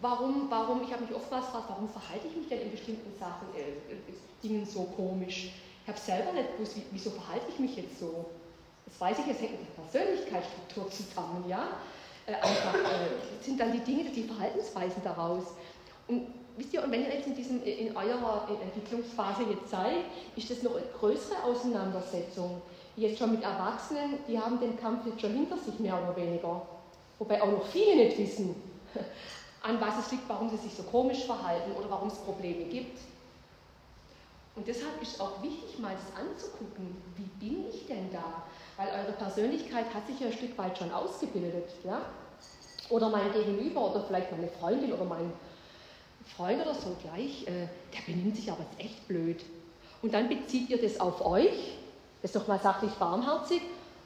[0.00, 3.46] Warum, warum ich habe mich oftmals gefragt, warum verhalte ich mich denn in bestimmten Sachen,
[3.54, 5.50] äh, äh Dingen so komisch?
[5.82, 8.30] Ich habe selber nicht gewusst, wieso verhalte ich mich jetzt so?
[8.86, 11.68] Das weiß ich, es hängt mit der Persönlichkeitsstruktur zusammen, ja?
[12.26, 15.44] Äh, einfach äh, sind dann die Dinge, die Verhaltensweisen daraus.
[16.08, 16.26] Und
[16.56, 20.04] wisst ihr, und wenn ihr jetzt in, diesem, in eurer Entwicklungsphase jetzt seid,
[20.36, 22.62] ist das noch eine größere Auseinandersetzung.
[22.96, 26.62] Jetzt schon mit Erwachsenen, die haben den Kampf jetzt schon hinter sich, mehr oder weniger.
[27.18, 28.54] Wobei auch noch viele nicht wissen,
[29.62, 32.98] an was es liegt, warum sie sich so komisch verhalten oder warum es Probleme gibt.
[34.56, 38.42] Und deshalb ist es auch wichtig, mal das anzugucken, wie bin ich denn da?
[38.76, 41.70] Weil eure Persönlichkeit hat sich ja ein Stück weit schon ausgebildet.
[41.84, 42.02] Ja?
[42.88, 45.32] Oder mein Gegenüber oder vielleicht meine Freundin oder mein
[46.36, 49.40] Freund oder so gleich, äh, der benimmt sich aber echt blöd.
[50.02, 51.76] Und dann bezieht ihr das auf euch,
[52.22, 53.62] das ist doch mal sachlich barmherzig.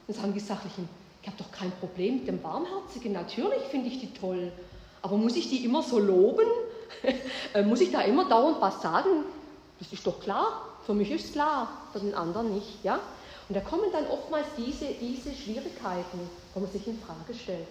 [0.07, 0.87] Und sagen die Sachlichen,
[1.21, 4.51] ich habe doch kein Problem mit dem Barmherzigen, natürlich finde ich die toll.
[5.01, 6.45] Aber muss ich die immer so loben?
[7.53, 9.25] Äh, muss ich da immer dauernd was sagen?
[9.79, 10.69] Das ist doch klar.
[10.85, 12.83] Für mich ist es klar, für den anderen nicht.
[12.83, 12.99] Ja?
[13.47, 17.67] Und da kommen dann oftmals diese, diese Schwierigkeiten, wo man sich in Frage stellt.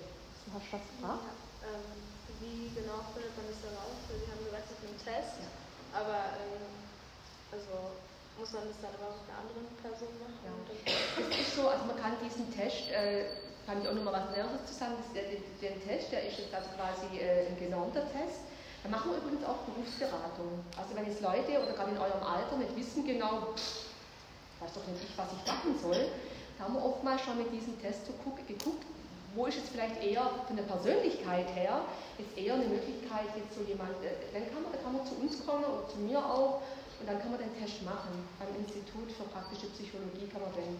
[0.46, 1.24] Du hast was gefragt?
[1.24, 2.04] Ja, ähm,
[2.38, 3.96] wie genau findet man das heraus?
[4.06, 5.50] Sie haben gesagt, es ist ein Test, ja.
[5.98, 6.68] aber ähm,
[7.50, 7.96] also
[8.38, 10.42] muss man das dann aber mit einer anderen Person machen?
[10.42, 10.52] Ja.
[11.26, 14.30] Es ist so, also man kann diesen Test, äh, kann ich auch noch mal was
[14.30, 18.44] Näheres zu sagen, das, den Test, der ist jetzt also quasi äh, ein genormter Test.
[18.84, 20.60] Da machen wir übrigens auch Berufsberatung.
[20.76, 23.56] Also wenn jetzt Leute oder gerade in eurem Alter nicht wissen genau,
[24.60, 26.12] weiß doch nicht ich, was ich machen soll,
[26.60, 28.84] da haben wir oftmals schon mit diesem Test geguckt,
[29.34, 31.80] wo ist es vielleicht eher von der Persönlichkeit her,
[32.20, 35.16] ist eher eine Möglichkeit, jetzt so jemand, äh, dann kann man, dann kann man zu
[35.16, 36.60] uns kommen oder zu mir auch
[37.00, 38.20] und dann kann man den Test machen.
[38.38, 40.76] Beim Institut für praktische Psychologie kann man den.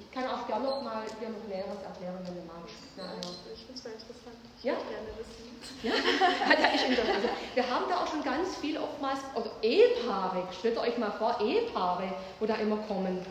[0.00, 2.74] Ich kann auch gerne noch mal dir noch Näheres erklären, wenn du magst.
[2.96, 3.20] Na, ja.
[3.52, 4.36] Ich finde es mal interessant.
[4.58, 4.74] Ich Ja?
[4.74, 5.50] gerne wissen.
[5.82, 5.92] Ja,
[6.56, 7.16] ja interessant.
[7.16, 11.38] Also, wir haben da auch schon ganz viel oftmals, oder Ehepaare, stellt euch mal vor,
[11.40, 13.24] Ehepaare, wo da immer kommen.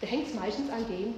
[0.00, 1.14] Da hängt es meistens an dem,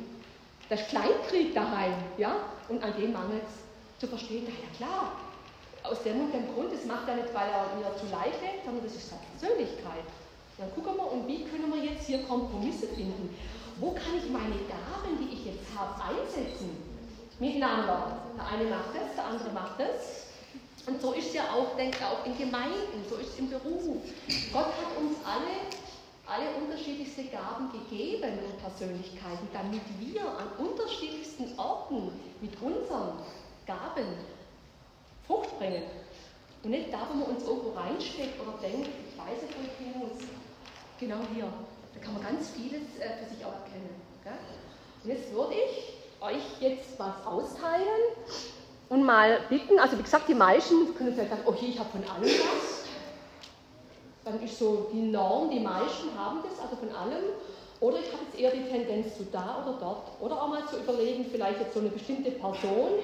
[0.69, 2.37] da ist Kleinkrieg daheim, ja,
[2.69, 5.13] und an dem mangelt es zu verstehen, na ja klar,
[5.83, 8.65] aus dem und dem Grund, das macht er nicht, weil er mir zu leicht ist,
[8.65, 10.05] sondern das ist seine Persönlichkeit.
[10.59, 13.35] Dann gucken wir, und wie können wir jetzt hier Kompromisse finden?
[13.81, 16.77] Wo kann ich meine Gaben, die ich jetzt habe, einsetzen?
[17.39, 18.21] Miteinander.
[18.37, 20.27] Der eine macht das, der andere macht das.
[20.87, 23.49] Und so ist es ja auch, denke ich, auch in Gemeinden, so ist es im
[23.49, 24.05] Beruf.
[24.53, 25.65] Gott hat uns alle,
[26.27, 32.13] alle unterschiedlichste Gaben gegeben und Persönlichkeiten, damit wir an unterschiedlichsten Orten
[32.43, 33.17] mit unseren
[33.67, 34.13] Gaben
[35.27, 35.85] Frucht bringen.
[36.63, 39.79] Und nicht da, wo man uns irgendwo reinsteckt oder denkt, ich weiß es, wo ich
[39.79, 40.23] hin muss.
[40.99, 41.51] Genau hier.
[41.95, 43.95] Da kann man ganz vieles äh, für sich auch erkennen.
[44.25, 44.33] Gell?
[45.05, 48.15] Und jetzt würde ich euch jetzt was austeilen
[48.91, 52.03] und mal bitten, also wie gesagt, die meisten können vielleicht sagen, okay, ich habe von
[52.03, 52.85] allem was.
[54.25, 57.23] Dann ist so die Norm, die meisten haben das, also von allem.
[57.79, 60.21] Oder ich habe jetzt eher die Tendenz zu da oder dort.
[60.21, 62.99] Oder auch mal zu überlegen, vielleicht jetzt so eine bestimmte Person,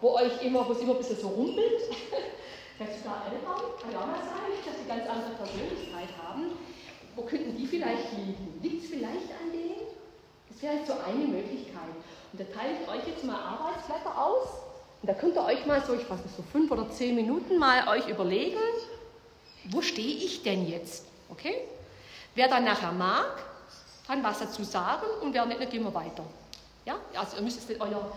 [0.00, 1.82] wo euch immer, wo es immer ein bisschen so rumpelt.
[2.78, 6.52] Vielleicht sogar Eltern, kann ja auch mal sein, dass sie ganz andere Persönlichkeit haben.
[7.18, 8.60] Wo könnten die vielleicht liegen?
[8.62, 9.88] Liegt es vielleicht an denen?
[10.48, 11.90] Das wäre jetzt so eine Möglichkeit.
[12.32, 14.46] Und da teile ich euch jetzt mal Arbeitsblätter aus.
[15.02, 17.58] Und da könnt ihr euch mal so, ich weiß nicht, so fünf oder zehn Minuten
[17.58, 18.60] mal euch überlegen,
[19.64, 21.06] wo stehe ich denn jetzt?
[21.28, 21.56] Okay?
[22.36, 23.42] Wer dann nachher mag,
[24.06, 26.24] kann was dazu sagen und wer nicht, dann gehen wir weiter.
[26.86, 26.98] Ja?
[27.16, 28.12] Also ihr müsst jetzt nicht euer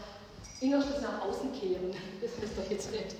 [0.59, 1.91] Innerstes nach außen kehren.
[2.21, 3.15] Das ist doch jetzt nicht.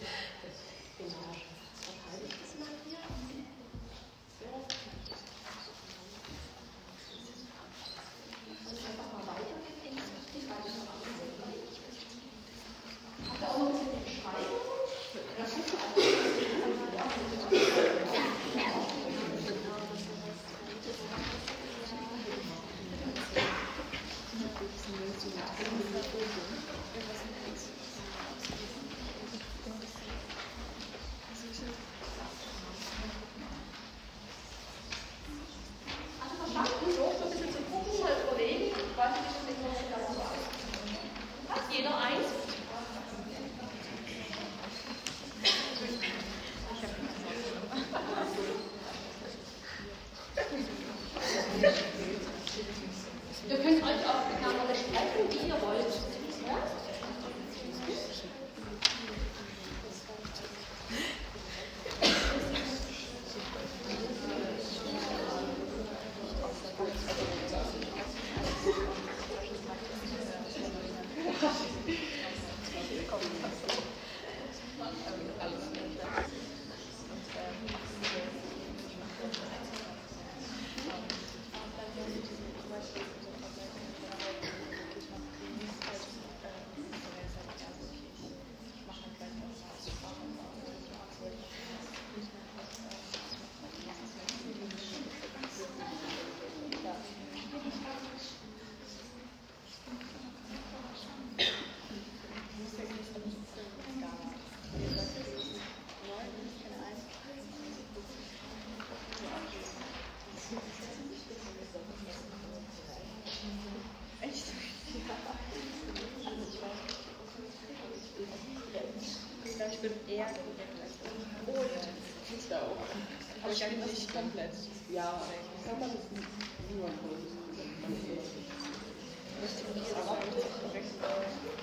[131.44, 131.58] Ich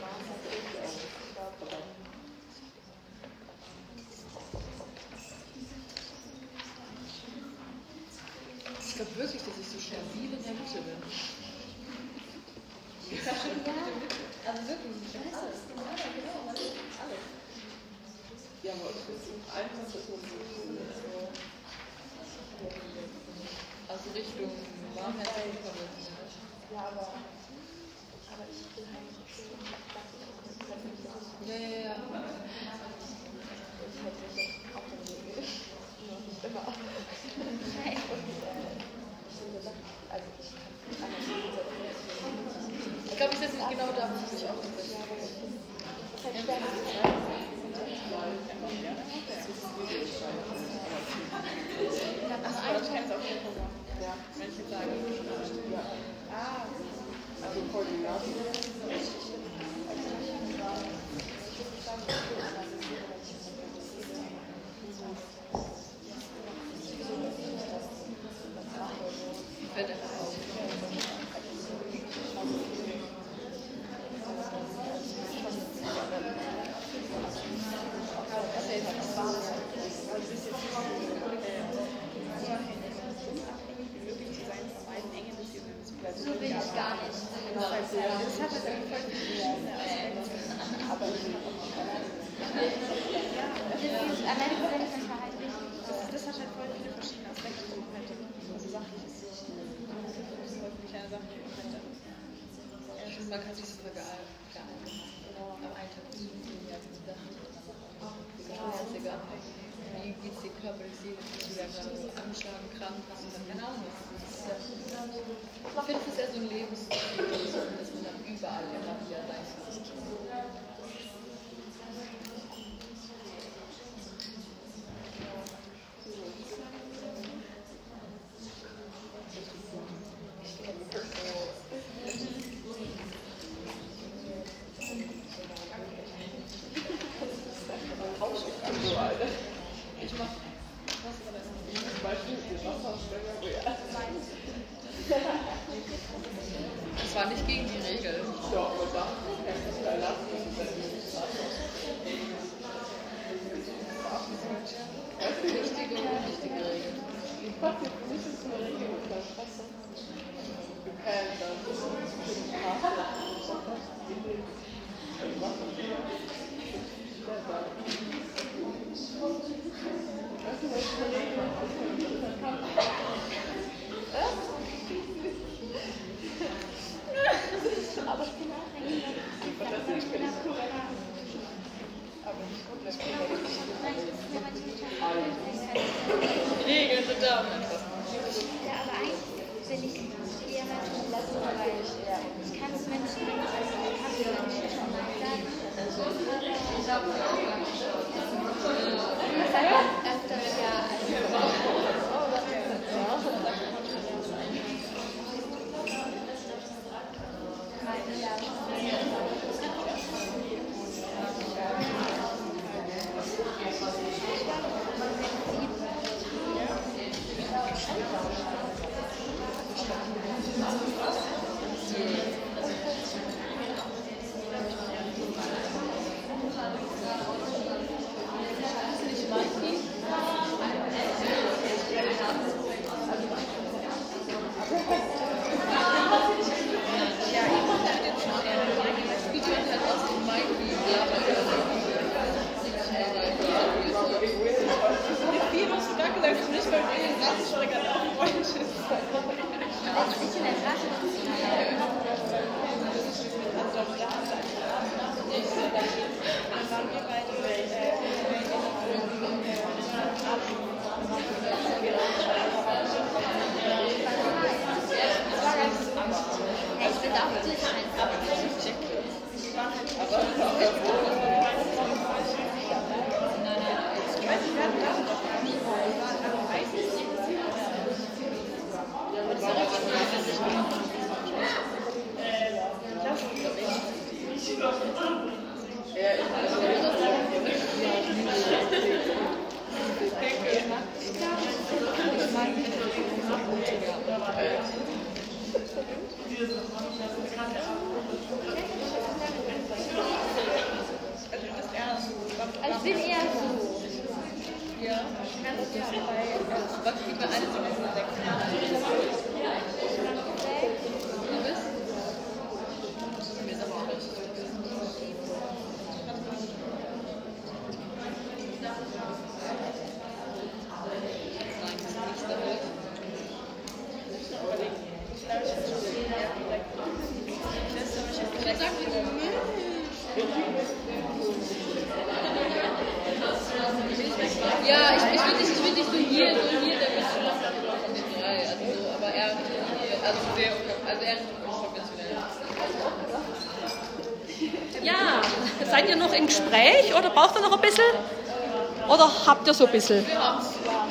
[349.58, 350.06] so ein bisschen?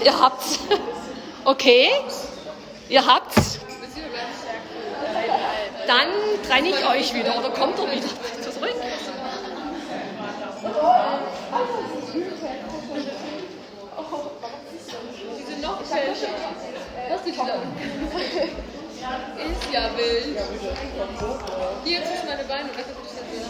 [0.04, 0.60] Ihr habt's.
[1.46, 1.90] Okay,
[2.90, 3.60] ihr habt's.
[5.88, 6.10] Dann
[6.46, 8.08] trenne ich euch wieder oder kommt ihr wieder
[8.42, 8.76] zurück?
[15.38, 16.28] Die sind noch fälscher.
[17.10, 17.38] Was ist?
[19.48, 20.38] Ist ja wild.
[21.86, 23.48] Hier zwischen meine Beine, besser würde ich das sehen.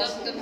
[0.00, 0.34] Das, das,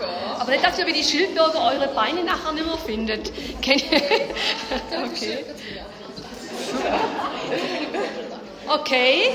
[0.00, 0.37] ja.
[0.48, 3.30] Aber nicht, dass ihr wie die Schildbürger eure Beine nachher nicht mehr findet.
[3.58, 3.82] Okay.
[8.70, 9.30] Okay.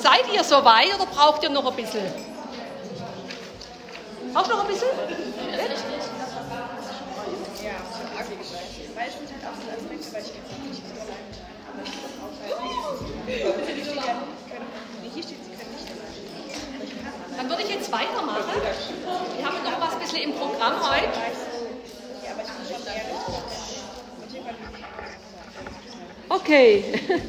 [0.00, 2.00] Seid ihr soweit oder braucht ihr noch ein bisschen?
[4.32, 4.86] Braucht noch ein bisschen?
[7.64, 7.78] Ja,
[13.66, 13.87] weil
[17.38, 18.50] Dann würde ich jetzt weitermachen.
[19.36, 21.08] Wir haben noch was ein bisschen im Programm heute.
[26.28, 27.00] Okay.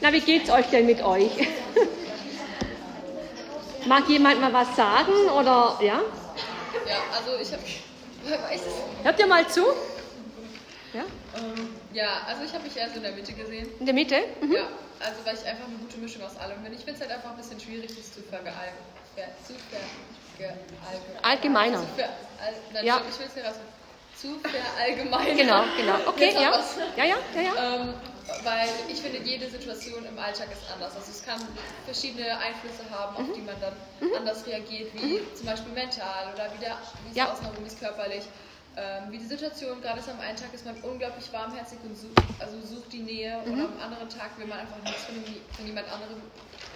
[0.00, 1.30] Na, wie geht's euch denn mit euch?
[3.84, 6.00] Mag jemand mal was sagen oder ja?
[6.88, 7.62] Ja, also ich habe.
[9.02, 9.60] Hört ihr mal zu?
[10.94, 11.02] Ja?
[11.36, 13.70] Ähm, ja, also ich habe mich eher so in der Mitte gesehen.
[13.78, 14.16] In der Mitte?
[14.40, 14.52] Mhm.
[14.52, 14.68] Ja,
[15.00, 16.72] also weil ich einfach eine gute Mischung aus allem bin.
[16.72, 18.74] Ich finde es halt einfach ein bisschen schwierig, das zu verallgemeinern.
[19.46, 19.54] Zu
[20.38, 21.22] verallgemeinern.
[21.22, 21.78] Allgemeiner.
[21.80, 22.08] Zu ver,
[22.72, 23.00] nein, Ja.
[23.08, 23.56] Ich will es nicht raus.
[24.14, 25.36] Zu verallgemeinern.
[25.36, 25.94] Genau, genau.
[26.08, 26.40] Okay, ja.
[26.96, 27.76] Ja, ja, ja, ja.
[27.80, 27.94] Ähm,
[28.42, 30.94] weil ich finde, jede Situation im Alltag ist anders.
[30.96, 31.40] Also es kann
[31.84, 33.30] verschiedene Einflüsse haben, Mhm.
[33.30, 33.76] auf die man dann
[34.16, 37.32] anders reagiert, wie zum Beispiel mental oder wie der- wie es Ja.
[37.32, 38.24] außenrum ist körperlich.
[38.76, 42.18] Ähm, wie die Situation, gerade ist am einen Tag ist man unglaublich warmherzig und sucht,
[42.40, 43.52] also sucht die Nähe Mhm.
[43.52, 45.14] und am anderen Tag will man einfach nichts von,
[45.56, 46.20] von jemand anderem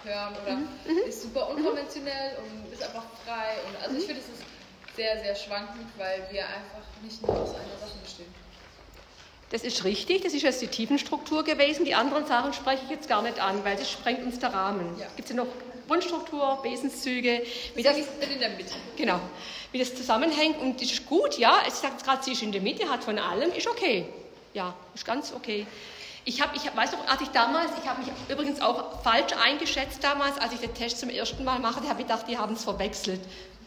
[0.04, 1.08] hören oder Mhm.
[1.08, 3.56] ist super unkonventionell und ist einfach frei.
[3.66, 4.44] Und also ich finde, es ist
[4.94, 8.32] sehr, sehr schwankend, weil wir einfach nicht nur aus einer Sache bestehen.
[9.50, 11.84] Das ist richtig, das ist jetzt die Tiefenstruktur gewesen.
[11.84, 14.96] Die anderen Sachen spreche ich jetzt gar nicht an, weil das sprengt uns der Rahmen.
[15.00, 15.06] Ja.
[15.16, 15.48] Gibt es ja noch
[15.88, 17.42] Grundstruktur, Wesenszüge,
[17.74, 18.74] wie das, ich in der Mitte.
[18.96, 19.18] genau,
[19.72, 20.58] wie das zusammenhängt.
[20.60, 21.62] Und ist gut, ja.
[21.70, 24.06] Sage jetzt gerade, sie ist in der Mitte, hat von allem, ist okay.
[24.54, 25.66] Ja, ist ganz okay.
[26.24, 29.32] Ich, hab, ich hab, weiß noch, als ich damals, ich habe mich übrigens auch falsch
[29.42, 32.54] eingeschätzt damals, als ich den Test zum ersten Mal machte, habe ich gedacht, die haben
[32.54, 33.20] es verwechselt.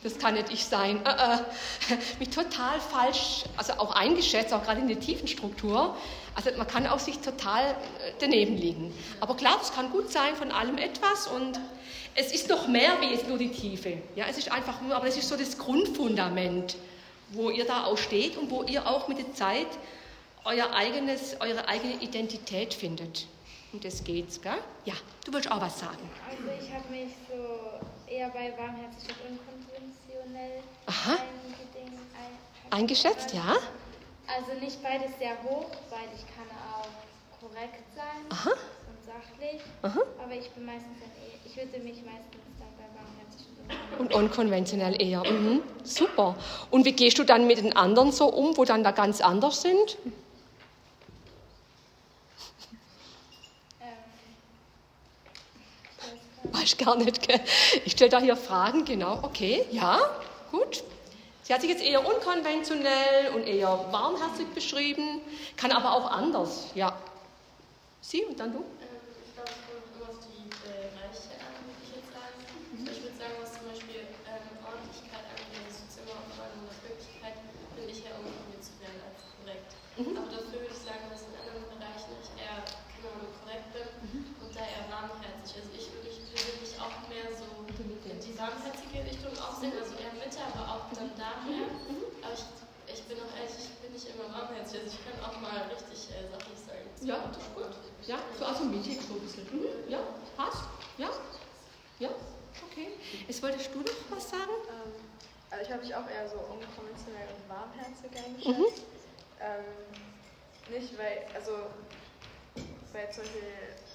[0.04, 0.99] Das kann nicht ich sein.
[1.06, 1.97] Äh, äh.
[2.20, 5.95] Mich total falsch, also auch eingeschätzt, auch gerade in der tiefen Struktur.
[6.34, 8.93] Also man kann auch sich total äh, daneben liegen.
[9.20, 11.60] Aber klar, es kann gut sein, von allem etwas und
[12.16, 13.97] es ist noch mehr wie jetzt nur die Tiefe.
[14.16, 16.76] Ja, es ist einfach nur, aber es ist so das Grundfundament,
[17.30, 19.68] wo ihr da auch steht und wo ihr auch mit der Zeit
[20.43, 23.28] euer eigenes, eure eigene Identität findet.
[23.74, 24.57] Und das geht's, gell?
[24.86, 24.93] Ja,
[25.26, 26.09] du willst auch was sagen.
[26.30, 31.14] Also ich habe mich so eher bei warmherzig und unkonventionell Aha.
[31.14, 33.55] ein- Eingeschätzt, ja?
[34.28, 36.88] Also nicht beides sehr hoch, weil ich kann auch
[37.39, 38.51] korrekt sein Aha.
[39.12, 39.99] Sachlich, Aha.
[40.24, 43.47] aber ich bin meistens dann eh, ich würde mich meistens dann bei warmherzig
[43.99, 45.24] und Und unkonventionell eher.
[45.30, 45.62] Mhm.
[45.84, 46.36] Super.
[46.70, 49.62] Und wie gehst du dann mit den anderen so um, wo dann da ganz anders
[49.62, 49.97] sind?
[53.82, 53.88] ähm,
[55.84, 57.07] ich weiß gar nicht.
[57.07, 57.41] Weiß gar nicht, gell?
[57.86, 59.20] Ich stelle da hier Fragen, genau.
[59.24, 59.99] Okay, ja,
[60.51, 60.84] gut.
[61.43, 65.22] Sie hat sich jetzt eher unkonventionell und eher warmherzig beschrieben,
[65.57, 66.95] kann aber auch anders, ja.
[67.99, 68.59] Sie und dann du?
[68.59, 72.39] Ähm, ich glaube, es kommt immer auf die Bereiche an, würde ich jetzt sagen.
[72.88, 77.36] Ich würde sagen, was zum Beispiel ähm, Ordentlichkeit angeht, also Zimmeraufräumen und Wirklichkeit,
[77.76, 79.70] bin ich eher unkonventionell als korrekt.
[79.97, 83.88] Aber dafür würde ich sagen, dass in anderen Bereichen ich eher, keine Ahnung, korrekt bin
[84.40, 85.61] und da eher warmherzig.
[85.61, 87.45] Also ich würde mich persönlich auch mehr so
[87.77, 91.69] in die warmherzige Richtung aufsehen, also eher Mitte, aber auch dann daher.
[92.26, 92.45] Aber ich,
[92.90, 96.10] ich bin auch ehrlich, ich bin nicht immer warmherzig, also ich kann auch mal richtig
[96.10, 96.81] äh, sachlich sein.
[97.06, 97.69] Ja, das ist gut.
[98.06, 99.45] Ja, so also mittig so ein bisschen.
[99.53, 99.90] Mhm.
[99.90, 99.99] Ja,
[100.38, 100.65] passt?
[100.98, 101.10] Ja?
[101.99, 102.10] Ja?
[102.69, 102.90] Okay.
[103.27, 104.57] Jetzt wolltest du noch was sagen?
[104.69, 104.91] Ähm,
[105.49, 108.84] also ich habe mich auch eher so unkonventionell und warmherzig eingeschätzt.
[109.39, 109.64] Ähm,
[110.68, 111.72] nicht, weil, also,
[112.91, 113.48] weil zum Beispiel,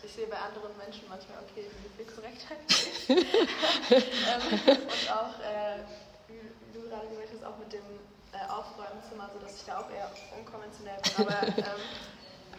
[0.02, 2.64] ich sehe bei anderen Menschen manchmal, okay, wie viel Korrektheit.
[3.12, 5.84] ähm, und auch, äh,
[6.28, 6.40] wie,
[6.72, 7.84] du gerade gesagt hast, auch mit dem
[8.32, 11.28] äh, Aufräumzimmer, so dass ich da auch eher unkonventionell bin.
[11.28, 11.82] Aber ähm,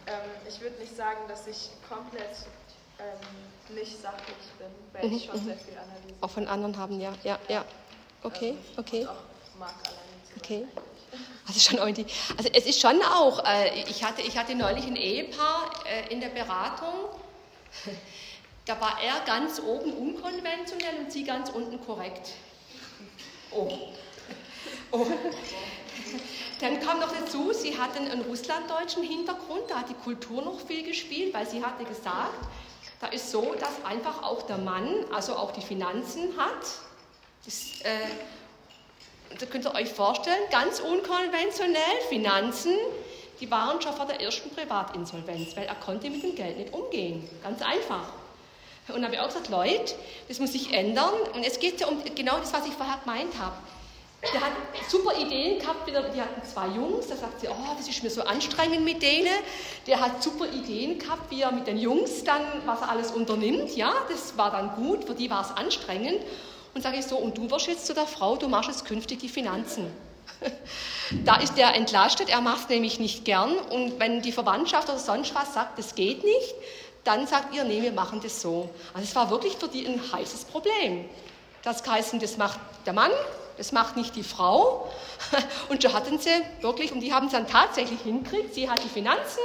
[0.06, 2.46] ähm, ich würde nicht sagen, dass ich komplett
[3.00, 6.14] ähm, nicht sachlich bin, weil ich schon sehr viel analysiere.
[6.20, 7.64] Auch von anderen haben, ja, ja, ja.
[8.22, 9.04] Okay, okay.
[9.04, 9.16] Sein
[10.36, 10.66] Okay.
[10.66, 10.88] eigentlich.
[11.46, 12.06] Also schon irgendwie.
[12.36, 13.44] Also es ist schon auch.
[13.44, 16.94] Äh, ich hatte, ich hatte neulich ein Ehepaar äh, in der Beratung.
[18.66, 22.32] Da war er ganz oben unkonventionell und sie ganz unten korrekt.
[23.50, 23.70] Oh.
[24.92, 25.06] oh.
[26.60, 30.82] Dann kam noch dazu, sie hatten einen russlanddeutschen Hintergrund, da hat die Kultur noch viel
[30.82, 32.46] gespielt, weil sie hatte gesagt,
[33.00, 36.66] da ist so, dass einfach auch der Mann, also auch die Finanzen hat.
[37.44, 42.74] Das, äh, da könnt ihr euch vorstellen, ganz unkonventionell, Finanzen,
[43.40, 47.28] die waren schon vor der ersten Privatinsolvenz, weil er konnte mit dem Geld nicht umgehen.
[47.42, 48.12] Ganz einfach.
[48.88, 49.94] Und habe ich auch gesagt, Leute,
[50.28, 51.12] das muss sich ändern.
[51.34, 53.56] Und es geht ja um genau das, was ich vorher gemeint habe.
[54.32, 54.52] Der hat
[54.88, 58.22] super Ideen gehabt, die hatten zwei Jungs, da sagt sie, oh, das ist mir so
[58.22, 59.36] anstrengend mit denen.
[59.86, 63.76] Der hat super Ideen gehabt, wie er mit den Jungs dann, was er alles unternimmt.
[63.76, 66.20] Ja, das war dann gut, für die war es anstrengend.
[66.78, 69.18] Und sage ich so, und du wirst jetzt zu der Frau, du machst jetzt künftig
[69.18, 69.90] die Finanzen.
[71.24, 73.58] Da ist der entlastet, er macht es nämlich nicht gern.
[73.58, 76.54] Und wenn die Verwandtschaft oder sonst was sagt, das geht nicht,
[77.02, 78.70] dann sagt ihr, nee, wir machen das so.
[78.94, 81.06] Also es war wirklich für die ein heißes Problem.
[81.64, 83.10] Das heißt, das macht der Mann,
[83.56, 84.88] das macht nicht die Frau.
[85.68, 86.30] Und so hatten sie
[86.60, 88.54] wirklich, und die haben es dann tatsächlich hinkriegt.
[88.54, 89.42] Sie hat die Finanzen,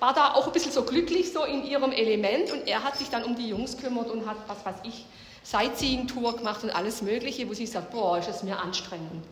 [0.00, 3.08] war da auch ein bisschen so glücklich so in ihrem Element und er hat sich
[3.08, 5.04] dann um die Jungs kümmert und hat, was weiß ich,
[5.44, 9.24] Sightseeing-Tour gemacht und alles Mögliche, wo sie sagt, boah, ist das mir anstrengend.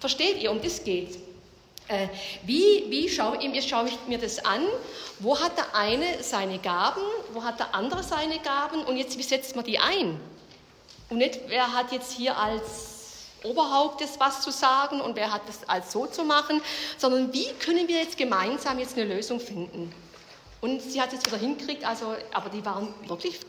[0.00, 1.18] Versteht ihr, um das geht
[1.88, 2.08] äh,
[2.44, 4.62] wie, wie schaue, ich, schaue ich mir das an?
[5.18, 7.02] Wo hat der eine seine Gaben?
[7.32, 8.84] Wo hat der andere seine Gaben?
[8.84, 10.20] Und jetzt, wie setzt man die ein?
[11.10, 15.68] Und nicht, wer hat jetzt hier als Oberhauptes was zu sagen und wer hat das
[15.68, 16.62] als so zu machen,
[16.96, 19.92] sondern wie können wir jetzt gemeinsam jetzt eine Lösung finden?
[20.60, 23.40] Und sie hat es wieder hinkriegt, also, aber die waren wirklich,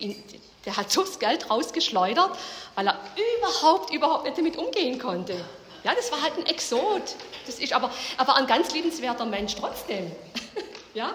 [0.66, 2.38] der hat so das Geld rausgeschleudert,
[2.76, 3.00] weil er
[3.38, 5.44] überhaupt, überhaupt nicht damit umgehen konnte.
[5.84, 7.16] Ja, das war halt ein Exot.
[7.46, 10.12] Das ist aber, aber ein ganz liebenswerter Mensch trotzdem.
[10.94, 11.14] ja?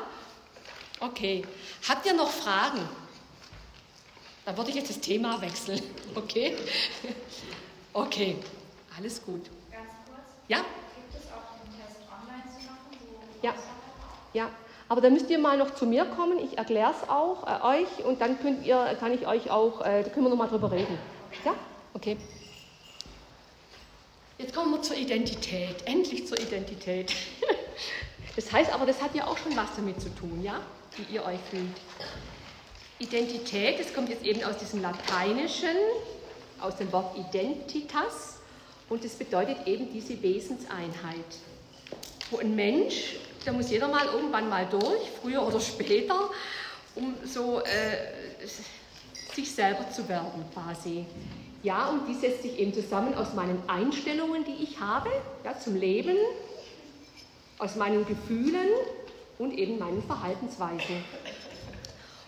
[1.01, 1.45] Okay.
[1.89, 2.87] Habt ihr noch Fragen?
[4.45, 5.83] Dann würde ich jetzt das Thema wechseln.
[6.15, 6.57] Okay?
[7.93, 8.37] okay.
[8.97, 9.45] Alles gut.
[9.71, 10.21] Ganz kurz.
[10.49, 10.59] Ja?
[10.59, 12.99] Gibt es auch den Test online zu machen?
[12.99, 13.55] Wo ja.
[14.33, 14.51] Ja.
[14.89, 16.39] Aber dann müsst ihr mal noch zu mir kommen.
[16.39, 20.03] Ich erkläre es auch äh, euch und dann könnt ihr, kann ich euch auch, äh,
[20.03, 20.99] da können wir noch mal drüber reden.
[21.45, 21.55] Ja?
[21.95, 22.17] Okay.
[24.39, 25.77] Jetzt kommen wir zur Identität.
[25.85, 27.13] Endlich zur Identität.
[28.37, 30.61] Das heißt aber, das hat ja auch schon was damit zu tun, ja?
[30.97, 31.67] Wie ihr euch fühlt.
[33.01, 35.77] Identität, das kommt jetzt eben aus diesem Lateinischen,
[36.61, 38.37] aus dem Wort identitas.
[38.89, 41.19] Und das bedeutet eben diese Wesenseinheit.
[42.31, 43.17] Wo ein Mensch,
[43.49, 46.29] da muss jeder mal irgendwann mal durch, früher oder später,
[46.95, 48.47] um so äh,
[49.35, 51.07] sich selber zu werden quasi.
[51.63, 55.09] Ja, und die setzt sich eben zusammen aus meinen Einstellungen, die ich habe
[55.45, 56.17] ja, zum Leben,
[57.59, 58.69] aus meinen Gefühlen
[59.39, 61.03] und eben meinen Verhaltensweisen.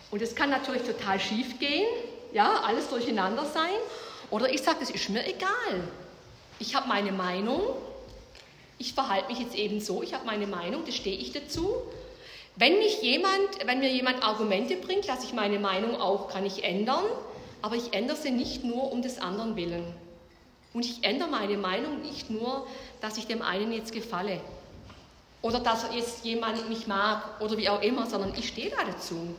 [0.09, 1.87] Und es kann natürlich total schief gehen,
[2.33, 3.79] ja, alles durcheinander sein.
[4.31, 5.83] Oder ich sage, das ist mir egal.
[6.57, 7.61] Ich habe meine Meinung,
[8.81, 11.71] ich verhalte mich jetzt eben so, ich habe meine Meinung, das stehe ich dazu.
[12.55, 16.63] Wenn mich jemand, wenn mir jemand Argumente bringt, lasse ich meine Meinung auch, kann ich
[16.63, 17.05] ändern,
[17.61, 19.85] aber ich ändere sie nicht nur um des anderen willen.
[20.73, 22.65] Und ich ändere meine Meinung nicht nur,
[23.01, 24.41] dass ich dem einen jetzt gefalle
[25.43, 29.35] oder dass jetzt jemand mich mag oder wie auch immer, sondern ich stehe da dazu.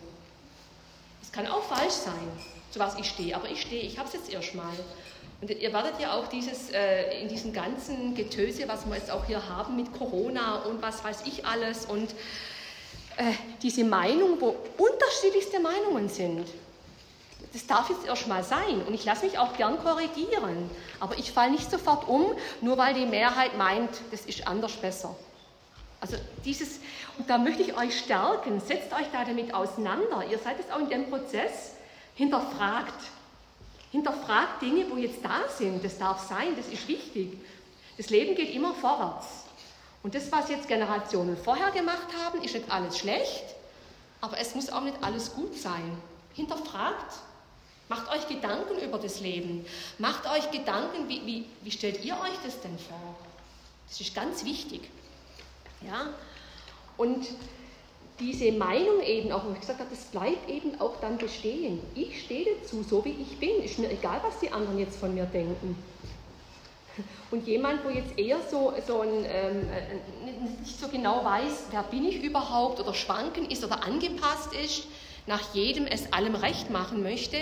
[1.21, 2.29] Es kann auch falsch sein,
[2.71, 4.73] zu was ich stehe, aber ich stehe, ich habe es jetzt erstmal.
[5.43, 9.25] Und ihr werdet ja auch dieses, äh, in diesem ganzen Getöse, was wir jetzt auch
[9.25, 12.13] hier haben mit Corona und was weiß ich alles und
[13.17, 16.47] äh, diese Meinung, wo unterschiedlichste Meinungen sind.
[17.53, 20.71] Das darf jetzt erstmal sein und ich lasse mich auch gern korrigieren.
[21.01, 25.17] Aber ich falle nicht sofort um, nur weil die Mehrheit meint, das ist anders besser.
[26.01, 26.79] Also dieses,
[27.19, 30.25] und da möchte ich euch stärken, setzt euch da damit auseinander.
[30.31, 31.73] Ihr seid jetzt auch in dem Prozess,
[32.15, 32.95] hinterfragt.
[33.93, 35.85] Hinterfragt Dinge, wo jetzt da sind.
[35.85, 37.39] Das darf sein, das ist wichtig.
[37.99, 39.45] Das Leben geht immer vorwärts.
[40.03, 43.45] Und das, was jetzt Generationen vorher gemacht haben, ist nicht alles schlecht,
[44.21, 45.97] aber es muss auch nicht alles gut sein.
[46.35, 47.15] Hinterfragt.
[47.89, 49.67] Macht euch Gedanken über das Leben.
[49.99, 53.17] Macht euch Gedanken, wie, wie, wie stellt ihr euch das denn vor?
[53.87, 54.89] Das ist ganz wichtig.
[55.87, 56.09] Ja?
[56.97, 57.27] Und
[58.23, 61.81] diese Meinung eben, auch wo ich gesagt habe, das bleibt eben auch dann bestehen.
[61.95, 63.63] Ich stehe dazu, so wie ich bin.
[63.63, 65.77] Ist mir egal, was die anderen jetzt von mir denken.
[67.31, 71.83] Und jemand, wo jetzt eher so, so ein, ähm, äh, nicht so genau weiß, wer
[71.83, 74.85] bin ich überhaupt oder schwanken ist oder angepasst ist,
[75.27, 77.39] nach jedem es allem recht machen möchte,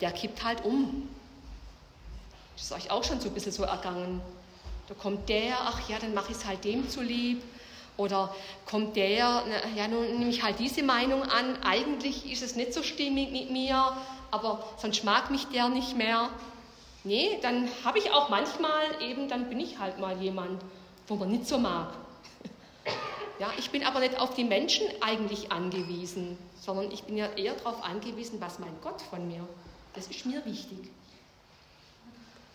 [0.00, 1.08] der kippt halt um.
[2.56, 4.20] Das ist euch auch schon so ein bisschen so ergangen.
[4.88, 7.42] Da kommt der, ach ja, dann mache ich es halt dem zu lieb
[7.98, 8.34] Oder
[8.64, 9.42] kommt der,
[9.76, 13.50] ja, nun nehme ich halt diese Meinung an, eigentlich ist es nicht so stimmig mit
[13.50, 13.92] mir,
[14.30, 16.30] aber sonst mag mich der nicht mehr.
[17.02, 20.62] Nee, dann habe ich auch manchmal eben, dann bin ich halt mal jemand,
[21.08, 21.92] wo man nicht so mag.
[23.40, 27.54] Ja, ich bin aber nicht auf die Menschen eigentlich angewiesen, sondern ich bin ja eher
[27.54, 29.46] darauf angewiesen, was mein Gott von mir.
[29.94, 30.78] Das ist mir wichtig.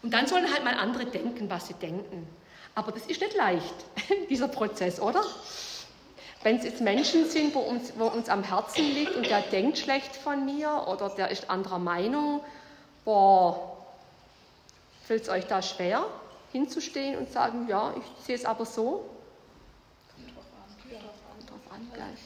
[0.03, 2.27] Und dann sollen halt mal andere denken, was sie denken.
[2.75, 3.73] Aber das ist nicht leicht,
[4.29, 5.23] dieser Prozess, oder?
[6.41, 9.77] Wenn es jetzt Menschen sind, wo uns, wo uns am Herzen liegt und der denkt
[9.77, 12.41] schlecht von mir oder der ist anderer Meinung,
[13.05, 13.77] boah,
[15.03, 16.05] fällt es euch da schwer,
[16.51, 19.09] hinzustehen und sagen, ja, ich sehe es aber so?
[20.15, 20.91] Kommt drauf an.
[20.91, 20.99] Ja.
[20.99, 22.19] Drauf an, gleich.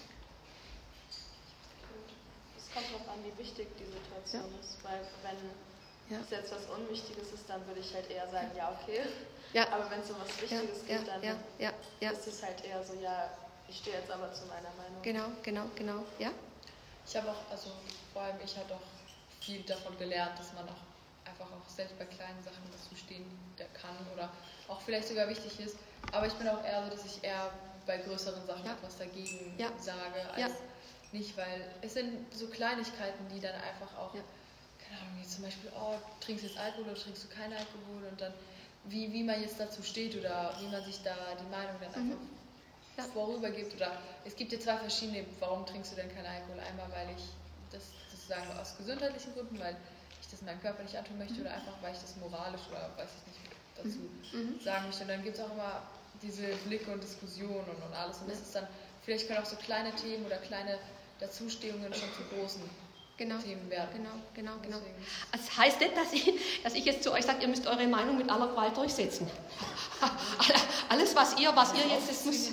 [2.57, 4.59] Es kommt darauf an, wie wichtig die Situation Ja.
[4.59, 5.66] ist, weil wenn
[6.09, 6.17] Ja.
[6.23, 9.01] es jetzt was Unwichtiges ist, dann würde ich halt eher sagen, ja, okay.
[9.53, 9.67] Ja.
[9.71, 12.11] Aber wenn es um was Wichtiges ja, geht, dann ja, ja, ja.
[12.11, 13.29] ist es halt eher so, ja,
[13.67, 15.01] ich stehe jetzt aber zu meiner Meinung.
[15.01, 16.03] Genau, genau, genau.
[16.19, 16.31] Ja?
[17.05, 17.71] Ich habe auch, also
[18.13, 18.81] vor allem ich habe auch
[19.41, 20.83] viel davon gelernt, dass man auch
[21.25, 23.25] einfach auch selbst bei kleinen Sachen dazu stehen
[23.57, 24.29] der kann oder
[24.67, 25.77] auch vielleicht sogar wichtig ist.
[26.11, 27.51] Aber ich bin auch eher so, dass ich eher
[27.85, 28.73] bei größeren Sachen Ja.
[28.73, 29.71] etwas dagegen Ja.
[29.79, 30.47] sage, als Ja.
[31.11, 34.21] nicht, weil es sind so Kleinigkeiten, die dann einfach auch, Ja.
[34.87, 38.05] Keine Ahnung, wie zum Beispiel, oh, trinkst du jetzt Alkohol oder trinkst du keinen Alkohol
[38.09, 38.33] und dann
[38.85, 42.11] wie, wie man jetzt dazu steht oder wie man sich da die Meinung dann Mhm.
[42.11, 42.23] einfach
[42.97, 43.03] Ja.
[43.13, 43.75] vorübergibt.
[43.75, 43.91] Oder
[44.25, 46.59] es gibt ja zwei verschiedene, warum trinkst du denn keinen Alkohol?
[46.59, 47.23] Einmal, weil ich
[47.71, 49.75] das sozusagen aus gesundheitlichen Gründen, weil
[50.21, 53.09] ich das meinem Körper nicht antun möchte oder einfach, weil ich das moralisch oder weiß
[53.21, 53.99] ich nicht dazu
[54.31, 54.59] Mhm.
[54.61, 55.03] sagen möchte.
[55.03, 55.81] Und dann gibt es auch immer
[56.21, 58.17] diese Blicke und Diskussionen und, und alles.
[58.19, 58.67] Und das ist dann,
[59.03, 60.79] vielleicht können auch so kleine Themen oder kleine
[61.19, 62.61] Dazustehungen schon zu großen
[63.17, 63.39] Genau.
[63.39, 63.89] Themen werden.
[63.93, 64.77] Genau, genau, genau.
[65.31, 66.33] Das heißt nicht, dass ich,
[66.63, 69.27] dass ich jetzt zu euch sage, ihr müsst eure Meinung mit aller Gewalt durchsetzen.
[70.89, 72.51] Alles, was ihr, was ihr jetzt, das muss,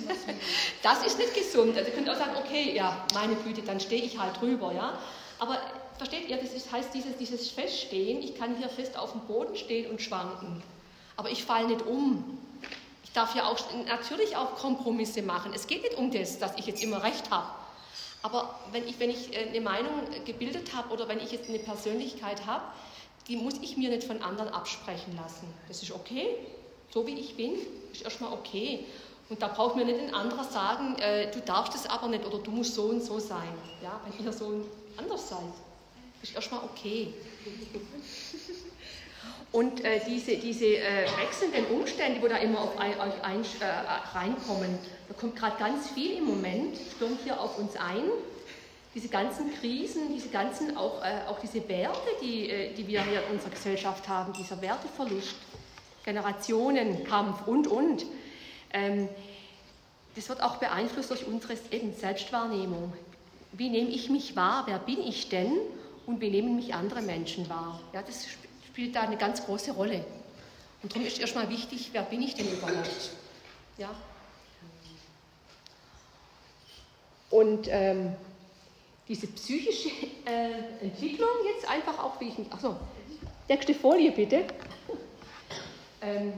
[0.81, 1.77] das ist nicht gesund.
[1.77, 4.97] Also ihr könnt auch sagen, okay, ja, meine Güte, dann stehe ich halt drüber, ja.
[5.37, 5.59] Aber
[5.99, 9.55] versteht ihr, das ist, heißt dieses, dieses Feststehen, ich kann hier fest auf dem Boden
[9.55, 10.63] stehen und schwanken.
[11.15, 12.39] Aber ich falle nicht um.
[13.03, 15.53] Ich darf ja auch natürlich auch Kompromisse machen.
[15.53, 17.49] Es geht nicht um das, dass ich jetzt immer recht habe.
[18.25, 19.91] Aber wenn ich, wenn ich äh, eine Meinung
[20.25, 22.63] gebildet habe oder wenn ich jetzt eine Persönlichkeit habe,
[23.27, 25.45] die muss ich mir nicht von anderen absprechen lassen.
[25.67, 26.29] Das ist okay,
[26.91, 27.53] so wie ich bin,
[27.93, 28.83] ist erstmal okay.
[29.29, 32.39] Und da braucht mir nicht ein anderer sagen, äh, du darfst es aber nicht oder
[32.39, 33.53] du musst so und so sein.
[33.83, 34.65] Ja, wenn ihr so
[34.97, 35.53] anders seid,
[36.23, 37.13] ist erstmal okay.
[39.51, 44.77] Und äh, diese, diese äh, wechselnden Umstände, wo da immer auf euch ein, äh, reinkommen,
[45.07, 48.03] da kommt gerade ganz viel im Moment, stürmt hier auf uns ein.
[48.93, 53.23] Diese ganzen Krisen, diese ganzen, auch, äh, auch diese Werte, die, äh, die wir hier
[53.27, 55.35] in unserer Gesellschaft haben, dieser Werteverlust,
[56.03, 58.05] Generationenkampf und, und.
[58.73, 59.09] Ähm,
[60.15, 62.93] das wird auch beeinflusst durch unsere eben Selbstwahrnehmung.
[63.51, 64.63] Wie nehme ich mich wahr?
[64.65, 65.53] Wer bin ich denn?
[66.05, 67.79] Und wie nehmen mich andere Menschen wahr?
[67.93, 68.27] Ja, das
[68.75, 70.03] spielt da eine ganz große Rolle.
[70.83, 73.11] Und darum ist erstmal wichtig, wer bin ich denn überhaupt?
[73.77, 73.95] Ja.
[77.29, 78.11] Und ähm,
[79.07, 79.87] diese psychische
[80.25, 82.51] äh, Entwicklung jetzt einfach auch, wie ich mich.
[82.51, 82.75] Achso,
[83.47, 84.43] nächste Folie bitte.
[86.01, 86.33] Ähm,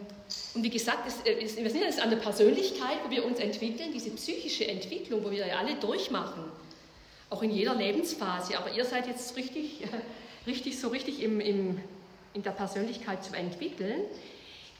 [0.53, 3.39] und wie gesagt, es, äh, es, wir sind jetzt an der Persönlichkeit, wo wir uns
[3.39, 6.43] entwickeln, diese psychische Entwicklung, wo wir ja alle durchmachen,
[7.31, 8.59] auch in jeder Lebensphase.
[8.59, 9.87] Aber ihr seid jetzt richtig, äh,
[10.45, 11.81] richtig so richtig im, im,
[12.37, 14.01] in der Persönlichkeit zu entwickeln.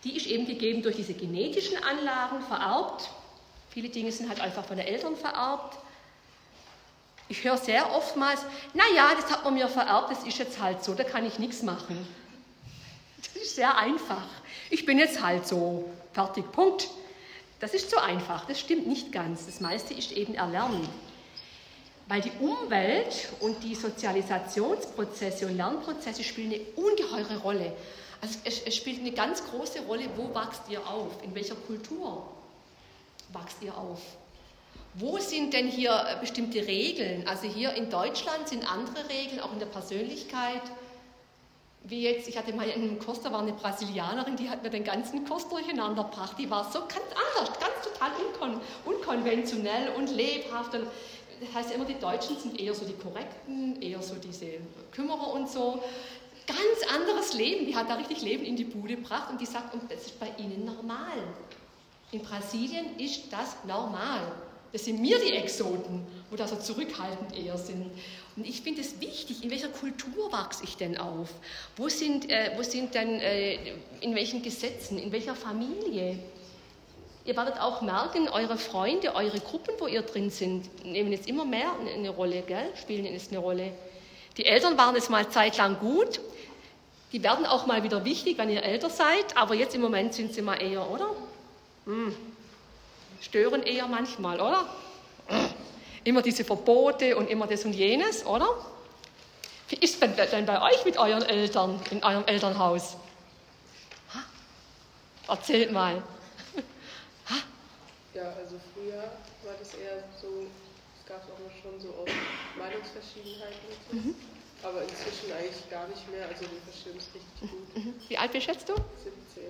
[0.04, 3.10] Die ist eben gegeben durch diese genetischen Anlagen vererbt.
[3.72, 5.76] Viele Dinge sind halt einfach von den Eltern vererbt.
[7.30, 8.42] Ich höre sehr oftmals,
[8.74, 11.64] naja, das hat man mir vererbt, das ist jetzt halt so, da kann ich nichts
[11.64, 12.08] machen.
[13.18, 14.24] Das ist sehr einfach.
[14.70, 16.88] Ich bin jetzt halt so, fertig, Punkt.
[17.60, 19.48] Das ist zu einfach, das stimmt nicht ganz.
[19.48, 20.88] Das meiste ist eben Erlernen.
[22.08, 27.74] Weil die Umwelt und die Sozialisationsprozesse und Lernprozesse spielen eine ungeheure Rolle.
[28.22, 32.26] Also es, es spielt eine ganz große Rolle, wo wachst ihr auf, in welcher Kultur
[33.34, 34.02] wachst ihr auf.
[34.94, 37.28] Wo sind denn hier äh, bestimmte Regeln?
[37.28, 40.62] Also hier in Deutschland sind andere Regeln, auch in der Persönlichkeit.
[41.84, 44.72] Wie jetzt, ich hatte mal in einem Kurs, da war eine Brasilianerin, die hat mir
[44.72, 46.36] den ganzen Kurs durcheinander gebracht.
[46.40, 50.74] Die war so ganz anders, ganz total unkon unkonventionell und lebhaft.
[50.74, 50.88] Und
[51.40, 54.46] das heißt immer, die Deutschen sind eher so die Korrekten, eher so diese
[54.92, 55.82] Kümmerer und so.
[56.48, 59.74] Ganz anderes Leben, die hat da richtig Leben in die Bude gebracht und die sagt,
[59.74, 61.18] und das ist bei ihnen normal.
[62.12, 64.22] In Brasilien ist das normal.
[64.72, 67.90] Das sind mir die Exoten, wo da so zurückhaltend eher sind.
[68.36, 71.30] Und ich finde es wichtig, in welcher Kultur wachse ich denn auf?
[71.76, 76.20] Wo sind, äh, wo sind denn, äh, in welchen Gesetzen, in welcher Familie?
[77.28, 81.44] Ihr werdet auch merken, eure Freunde, eure Gruppen, wo ihr drin sind, nehmen jetzt immer
[81.44, 82.72] mehr eine Rolle, gell?
[82.82, 83.74] spielen jetzt eine Rolle.
[84.38, 86.22] Die Eltern waren jetzt mal zeitlang gut,
[87.12, 90.34] die werden auch mal wieder wichtig, wenn ihr älter seid, aber jetzt im Moment sind
[90.34, 91.10] sie mal eher, oder?
[91.86, 92.16] Hm.
[93.20, 94.66] Stören eher manchmal, oder?
[96.06, 98.48] Immer diese Verbote und immer das und jenes, oder?
[99.68, 102.96] Wie ist denn, denn bei euch mit euren Eltern in eurem Elternhaus?
[104.14, 104.24] Ha?
[105.28, 106.02] Erzählt mal.
[108.18, 109.04] Ja, also früher
[109.46, 110.48] war das eher so,
[110.98, 112.08] es gab auch noch schon so auch
[112.58, 113.70] Meinungsverschiedenheiten.
[113.92, 114.16] Mhm.
[114.64, 117.78] Aber inzwischen eigentlich gar nicht mehr, also wir verstehen es richtig gut.
[117.78, 117.94] Mhm.
[118.08, 118.74] Wie alt bist du?
[118.74, 118.82] 17.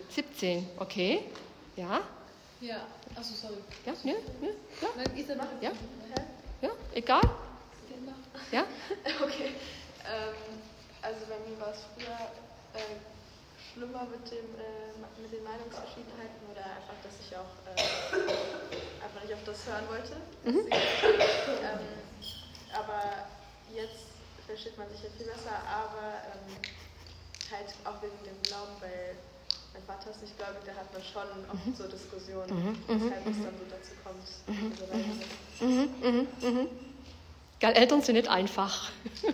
[0.09, 1.23] 17, okay.
[1.77, 2.01] Ja?
[2.59, 3.55] Ja, achso, sorry.
[3.85, 4.49] Ja, ja, ja.
[4.81, 4.89] ja.
[4.97, 5.47] Nein, Isa, mach.
[5.61, 5.71] Ja?
[6.61, 7.21] Ja, egal?
[8.51, 8.65] Ja?
[9.21, 9.53] Okay.
[10.03, 10.59] Ähm,
[11.01, 12.19] also bei mir war es früher
[12.73, 12.95] äh,
[13.77, 14.89] schlimmer mit, dem, äh,
[15.21, 17.77] mit den Meinungsverschiedenheiten oder einfach, dass ich auch äh,
[19.05, 20.17] einfach nicht auf das hören wollte.
[20.43, 20.65] Mhm.
[20.65, 21.85] Ähm,
[22.73, 23.29] aber
[23.69, 24.17] jetzt
[24.49, 26.57] versteht man sich ja viel besser, aber ähm,
[27.53, 29.13] halt auch wegen dem Glauben, weil
[29.73, 31.75] mein Vater ist nicht gläubig, da hat man schon oft mhm.
[31.77, 32.73] so Diskussionen, mhm.
[32.89, 33.45] weshalb es mhm.
[33.45, 34.25] dann so dazu kommt.
[34.49, 36.25] Mhm.
[36.41, 36.67] Mhm.
[37.59, 38.89] Gell, Eltern sind nicht einfach.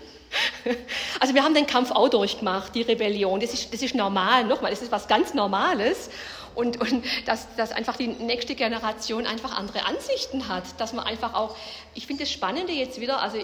[1.20, 3.40] Also wir haben den Kampf auch durchgemacht, die Rebellion.
[3.40, 6.10] Das ist, das ist normal, nochmal, das ist was ganz Normales.
[6.56, 10.64] Und, und dass, dass einfach die nächste Generation einfach andere Ansichten hat.
[10.80, 11.56] Dass man einfach auch,
[11.94, 13.38] ich finde das Spannende jetzt wieder, also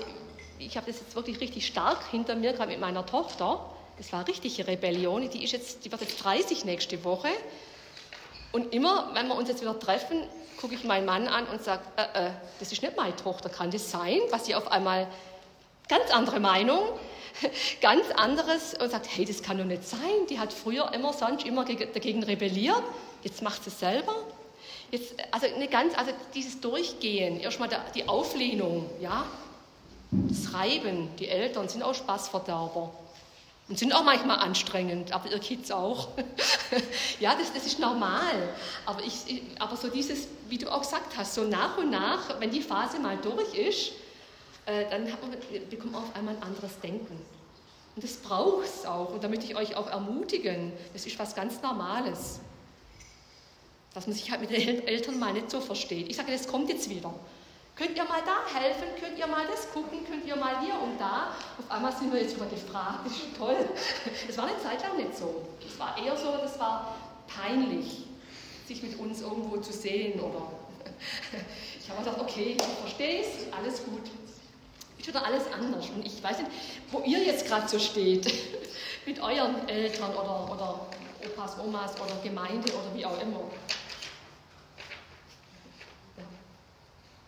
[0.60, 3.66] ich habe das jetzt wirklich richtig stark hinter mir, gerade mit meiner Tochter.
[3.98, 5.30] Das war richtige Rebellion.
[5.30, 7.30] Die, ist jetzt, die wird jetzt 30 nächste Woche.
[8.52, 10.24] Und immer, wenn wir uns jetzt wieder treffen,
[10.60, 13.72] gucke ich meinen Mann an und sage, äh, äh, das ist nicht meine Tochter, kann
[13.72, 14.20] das sein?
[14.32, 15.08] Was sie auf einmal
[15.88, 16.82] ganz andere Meinung,
[17.82, 20.28] ganz anderes und sagt, hey, das kann doch nicht sein.
[20.30, 22.84] Die hat früher immer sonst immer dagegen rebelliert,
[23.24, 24.16] jetzt macht sie es selber.
[24.92, 29.26] Jetzt, also eine ganz, also dieses Durchgehen, erstmal die Auflehnung, ja,
[30.12, 32.92] das Reiben, die Eltern sind auch Spaßverderber.
[33.70, 36.10] Und sind auch manchmal anstrengend, aber ihr Kids auch.
[37.20, 38.50] ja, das, das ist normal.
[38.88, 42.50] Aber, ich, aber so dieses, wie du auch gesagt hast, so nach und nach, wenn
[42.50, 43.92] die Phase mal durch ist,
[44.66, 47.22] äh, dann man, bekommt man auf einmal ein anderes Denken.
[47.96, 49.14] Und das braucht es auch.
[49.14, 50.74] Und da möchte ich euch auch ermutigen.
[50.94, 52.40] Das ist was ganz Normales.
[53.94, 56.10] Dass man sich halt mit den Eltern mal nicht so versteht.
[56.10, 57.14] Ich sage, das kommt jetzt wieder.
[57.80, 58.84] Könnt ihr mal da helfen?
[59.00, 60.06] Könnt ihr mal das gucken?
[60.06, 61.34] Könnt ihr mal hier und da?
[61.58, 63.06] Auf einmal sind wir jetzt wieder gefragt.
[63.06, 63.56] Das ist toll.
[64.28, 65.48] Das war eine Zeit lang nicht so.
[65.66, 66.98] Es war eher so, das war
[67.28, 68.06] peinlich,
[68.68, 70.20] sich mit uns irgendwo zu sehen.
[70.20, 70.52] Oder
[71.80, 74.30] ich habe gedacht, okay, ich verstehe es, alles gut ist
[75.10, 75.90] wieder alles anders.
[75.90, 76.52] Und ich weiß nicht,
[76.92, 78.32] wo ihr jetzt gerade so steht,
[79.06, 80.88] mit euren Eltern oder, oder
[81.26, 83.42] Opas, Omas oder Gemeinde oder wie auch immer.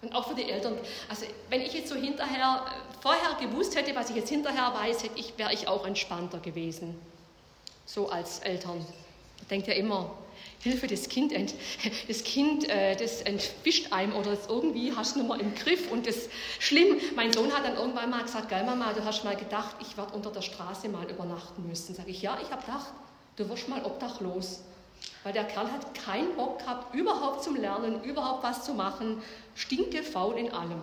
[0.01, 0.77] Und auch für die Eltern.
[1.09, 2.65] Also wenn ich jetzt so hinterher,
[3.01, 6.99] vorher gewusst hätte, was ich jetzt hinterher weiß, hätte ich, wäre ich auch entspannter gewesen.
[7.85, 8.85] So als Eltern.
[9.49, 10.15] Denkt ja immer,
[10.59, 11.33] Hilfe, das Kind,
[12.07, 15.91] das, kind, äh, das entwischt einem oder das irgendwie hast du nicht mehr im Griff
[15.91, 16.29] und das
[16.59, 16.97] schlimm.
[17.15, 20.13] Mein Sohn hat dann irgendwann mal gesagt, geil Mama, du hast mal gedacht, ich werde
[20.13, 21.95] unter der Straße mal übernachten müssen.
[21.95, 22.93] Sag ich, ja, ich habe gedacht,
[23.35, 24.61] du wirst mal obdachlos.
[25.23, 29.21] Weil der Kerl hat keinen Bock gehabt, überhaupt zum Lernen, überhaupt was zu machen,
[29.55, 30.81] stinke faul in allem.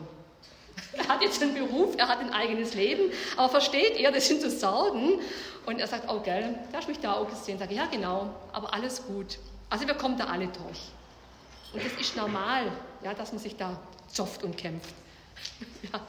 [0.93, 4.41] Er hat jetzt einen Beruf, er hat ein eigenes Leben, aber versteht ihr, das sind
[4.41, 5.21] so Sorgen.
[5.67, 7.59] Und er sagt, oh gell, da hast mich da auch gesehen.
[7.59, 9.39] Sag ich, ja genau, aber alles gut.
[9.69, 10.81] Also wir kommen da alle durch.
[11.73, 14.95] Und das ist normal, ja, dass man sich da zofft und kämpft.
[15.93, 16.01] ja.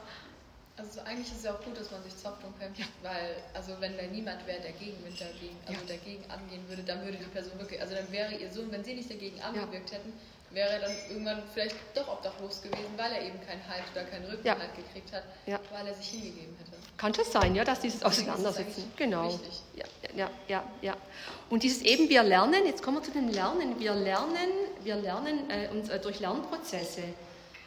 [0.80, 2.86] Also eigentlich ist es ja auch gut, dass man sich zofft und kämpft, ja.
[3.02, 5.86] weil also wenn da niemand wäre, der gegen dagegen, also ja.
[5.86, 8.94] dagegen angehen würde, dann würde die Person wirklich, also dann wäre ihr Sohn, wenn sie
[8.94, 10.12] nicht dagegen angewirkt hätten,
[10.52, 14.24] wäre er dann irgendwann vielleicht doch obdachlos gewesen, weil er eben keinen Halt oder keinen
[14.24, 14.82] Rückenhalt ja.
[14.82, 15.60] gekriegt hat, ja.
[15.70, 16.72] weil er sich hingegeben hätte.
[16.96, 19.38] Kann das sein, ja, dass dieses Auseinandersetzen, genau.
[19.76, 19.84] Ja,
[20.16, 20.96] ja, ja, ja.
[21.50, 24.48] Und dieses eben, wir lernen, jetzt kommen wir zu dem Lernen, wir lernen,
[24.82, 27.02] wir lernen äh, uns äh, durch Lernprozesse.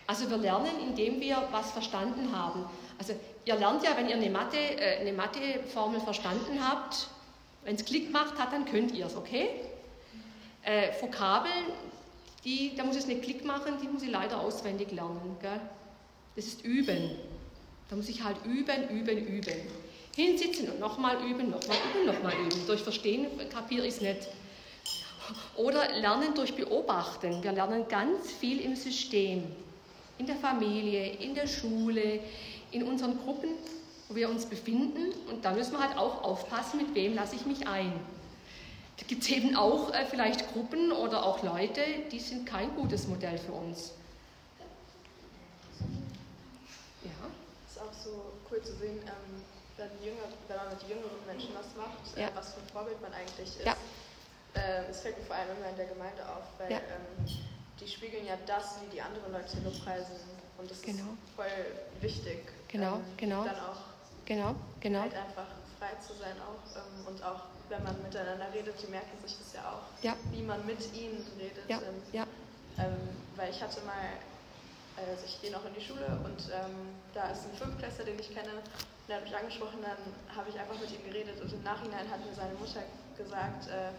[0.07, 2.65] Also wir lernen, indem wir was verstanden haben.
[3.03, 7.07] Also ihr lernt ja, wenn ihr eine Mathe, äh, eine Mathe-Formel verstanden habt,
[7.65, 9.49] wenn es Klick macht hat, dann könnt ihr es, okay?
[10.63, 11.65] Äh, Vokabeln,
[12.45, 15.35] die, da muss ich nicht Klick machen, die muss ich leider auswendig lernen.
[15.41, 15.59] Gell?
[16.37, 17.11] Das ist Üben.
[17.89, 19.53] Da muss ich halt üben, üben, üben.
[20.15, 22.65] Hinsitzen und nochmal üben, nochmal üben, nochmal üben.
[22.67, 24.29] Durch Verstehen kapiere ich es nicht.
[25.57, 27.43] Oder Lernen durch Beobachten.
[27.43, 29.43] Wir lernen ganz viel im System.
[30.17, 32.19] In der Familie, in der Schule,
[32.73, 33.49] in unseren Gruppen,
[34.09, 35.13] wo wir uns befinden.
[35.29, 37.93] Und da müssen wir halt auch aufpassen, mit wem lasse ich mich ein.
[38.97, 41.81] Da gibt es eben auch äh, vielleicht Gruppen oder auch Leute,
[42.11, 43.91] die sind kein gutes Modell für uns.
[47.03, 47.09] Ja.
[47.65, 49.43] Es ist auch so cool zu sehen, ähm,
[49.77, 52.27] wenn, jünger, wenn man mit jüngeren Menschen was macht, äh, ja.
[52.27, 53.65] äh, was für ein Vorbild man eigentlich ist.
[53.65, 53.75] Ja.
[54.53, 56.77] Äh, es fällt mir vor allem immer in der Gemeinde auf, weil ja.
[56.77, 57.25] ähm,
[57.79, 60.15] die spiegeln ja das, wie die anderen Leute lobpreisen.
[60.59, 61.03] Und das genau.
[61.03, 61.47] ist voll
[61.99, 62.52] wichtig.
[62.73, 63.43] Genau, ähm, genau.
[63.45, 63.81] Dann auch
[64.25, 65.01] genau, genau.
[65.01, 65.45] halt einfach
[65.77, 66.65] frei zu sein auch.
[66.73, 70.17] Ähm, und auch, wenn man miteinander redet, die merken sich das ja auch, ja.
[70.31, 71.69] wie man mit ihnen redet.
[71.69, 72.25] Ja, ähm, ja.
[72.79, 72.97] Ähm,
[73.35, 74.17] weil ich hatte mal,
[74.97, 78.33] also ich gehe noch in die Schule und ähm, da ist ein Fünftklässler, den ich
[78.33, 78.49] kenne,
[79.07, 80.01] der hat mich angesprochen, dann
[80.35, 82.81] habe ich einfach mit ihm geredet und im Nachhinein hat mir seine Mutter
[83.15, 83.93] gesagt, äh,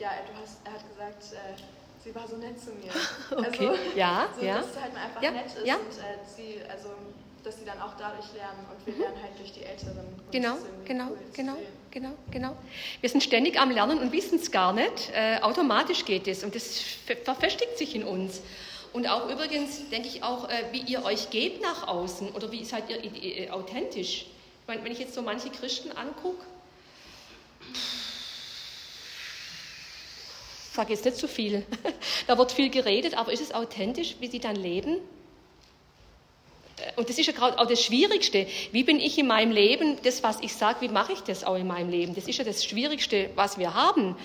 [0.00, 1.60] ja, du hast, er hat gesagt, äh,
[2.02, 2.92] sie war so nett zu mir.
[3.30, 4.56] Okay, also, ja, so, ja.
[4.56, 5.76] Dass es halt einfach ja, nett ist ja.
[5.76, 6.88] und äh, sie, also,
[7.44, 10.06] dass sie dann auch dadurch lernen und wir lernen halt durch die Älteren.
[10.30, 10.56] Genau,
[10.86, 11.56] genau, cool, genau,
[11.90, 12.56] genau, genau.
[13.00, 15.12] Wir sind ständig am Lernen und wissen es gar nicht.
[15.14, 16.80] Äh, automatisch geht es und das
[17.24, 18.40] verfestigt sich in uns.
[18.94, 22.64] Und auch übrigens denke ich auch, äh, wie ihr euch gebt nach außen oder wie
[22.64, 24.22] seid ihr äh, authentisch.
[24.22, 26.46] Ich meine, wenn ich jetzt so manche Christen angucke,
[30.70, 31.66] ich sage jetzt nicht zu viel,
[32.26, 34.96] da wird viel geredet, aber ist es authentisch, wie sie dann leben?
[36.96, 38.46] Und das ist ja gerade auch das Schwierigste.
[38.72, 41.56] Wie bin ich in meinem Leben, das, was ich sage, wie mache ich das auch
[41.56, 42.14] in meinem Leben?
[42.14, 44.16] Das ist ja das Schwierigste, was wir haben.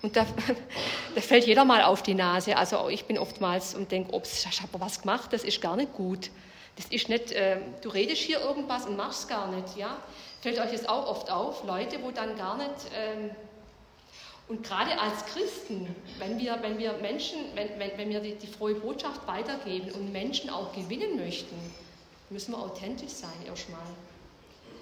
[0.00, 0.26] Und da,
[1.14, 2.56] da fällt jeder mal auf die Nase.
[2.56, 5.92] Also ich bin oftmals und denke, ups, ich habe was gemacht, das ist gar nicht
[5.92, 6.30] gut.
[6.76, 9.76] Das ist nicht, äh, du redest hier irgendwas und machst gar nicht.
[9.76, 9.98] Ja?
[10.40, 12.70] Fällt euch das auch oft auf, Leute, wo dann gar nicht...
[12.94, 13.30] Ähm,
[14.48, 18.46] und gerade als Christen, wenn wir, wenn wir Menschen, wenn, wenn, wenn wir die, die
[18.46, 21.54] frohe Botschaft weitergeben und Menschen auch gewinnen möchten,
[22.30, 23.80] müssen wir authentisch sein erstmal.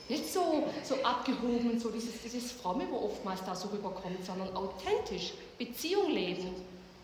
[0.09, 5.33] Nicht so, so abgehoben, so dieses, dieses Fromme, wo oftmals da so rüberkommt, sondern authentisch,
[5.59, 6.55] Beziehung leben,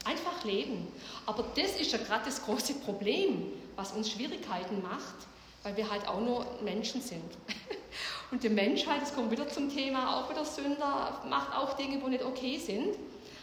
[0.04, 0.86] einfach leben.
[1.26, 5.14] Aber das ist ja gerade das große Problem, was uns Schwierigkeiten macht,
[5.64, 7.24] weil wir halt auch nur Menschen sind.
[8.30, 12.08] Und die Menschheit, das kommt wieder zum Thema, auch wieder Sünder, macht auch Dinge, wo
[12.08, 12.94] nicht okay sind.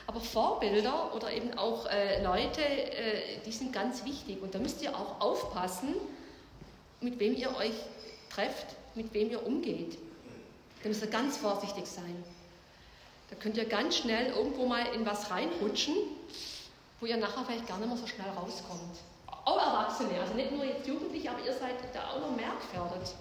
[0.08, 4.42] Aber Vorbilder oder eben auch äh, Leute, äh, die sind ganz wichtig.
[4.42, 5.94] Und da müsst ihr auch aufpassen,
[7.02, 7.74] mit wem ihr euch
[8.30, 9.98] trefft, mit wem ihr umgeht.
[10.84, 12.24] Da müsst ihr ganz vorsichtig sein.
[13.30, 15.96] Da könnt ihr ganz schnell irgendwo mal in was reinrutschen,
[17.00, 18.98] wo ihr nachher vielleicht gar nicht mehr so schnell rauskommt.
[19.46, 23.14] Auch Erwachsene, also nicht nur jetzt Jugendliche, aber ihr seid da auch noch mehr gefährdet.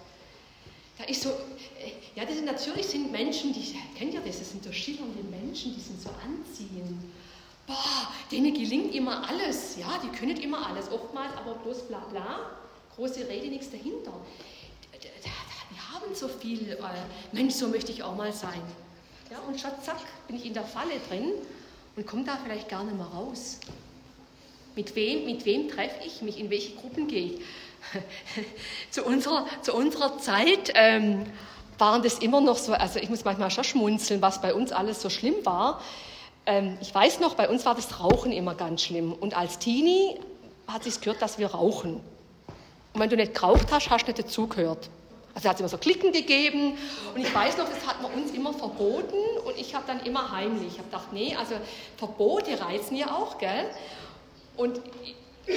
[0.97, 4.51] Da ist so, äh, ja, das sind, natürlich sind Menschen, die, kennt ihr das, das
[4.51, 7.01] sind so schillernde Menschen, die sind so anziehend.
[7.67, 12.51] Boah, denen gelingt immer alles, ja, die können immer alles, oftmals aber bloß bla bla,
[12.99, 14.13] große Rede, nichts dahinter.
[14.93, 16.77] Die haben so viel, äh,
[17.33, 18.61] Mensch, so möchte ich auch mal sein.
[19.31, 21.33] Ja, und schon zack, bin ich in der Falle drin
[21.95, 23.61] und komme da vielleicht gar nicht mehr raus.
[24.75, 27.41] Mit wem, mit wem treffe ich mich, in welche Gruppen gehe ich?
[28.91, 31.25] zu, unserer, zu unserer Zeit ähm,
[31.79, 35.01] waren das immer noch so, also ich muss manchmal schon schmunzeln, was bei uns alles
[35.01, 35.81] so schlimm war.
[36.47, 39.13] Ähm, ich weiß noch, bei uns war das Rauchen immer ganz schlimm.
[39.13, 40.19] Und als Teenie
[40.67, 42.01] hat sich gehört, dass wir rauchen.
[42.99, 44.91] Und wenn du nicht geraucht hast, hast du nicht dazugehört.
[45.33, 46.77] Also hat es immer so Klicken gegeben
[47.15, 49.15] und ich weiß noch, das hat man uns immer verboten
[49.45, 50.73] und ich habe dann immer heimlich.
[50.73, 51.55] Ich habe gedacht, nee, also
[51.97, 53.67] Verbote reizen ja auch, gell?
[54.57, 54.81] Und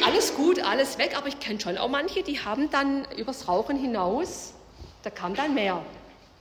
[0.06, 3.76] alles gut, alles weg, aber ich kenne schon auch manche, die haben dann übers Rauchen
[3.76, 4.54] hinaus,
[5.02, 5.82] da kam dann mehr.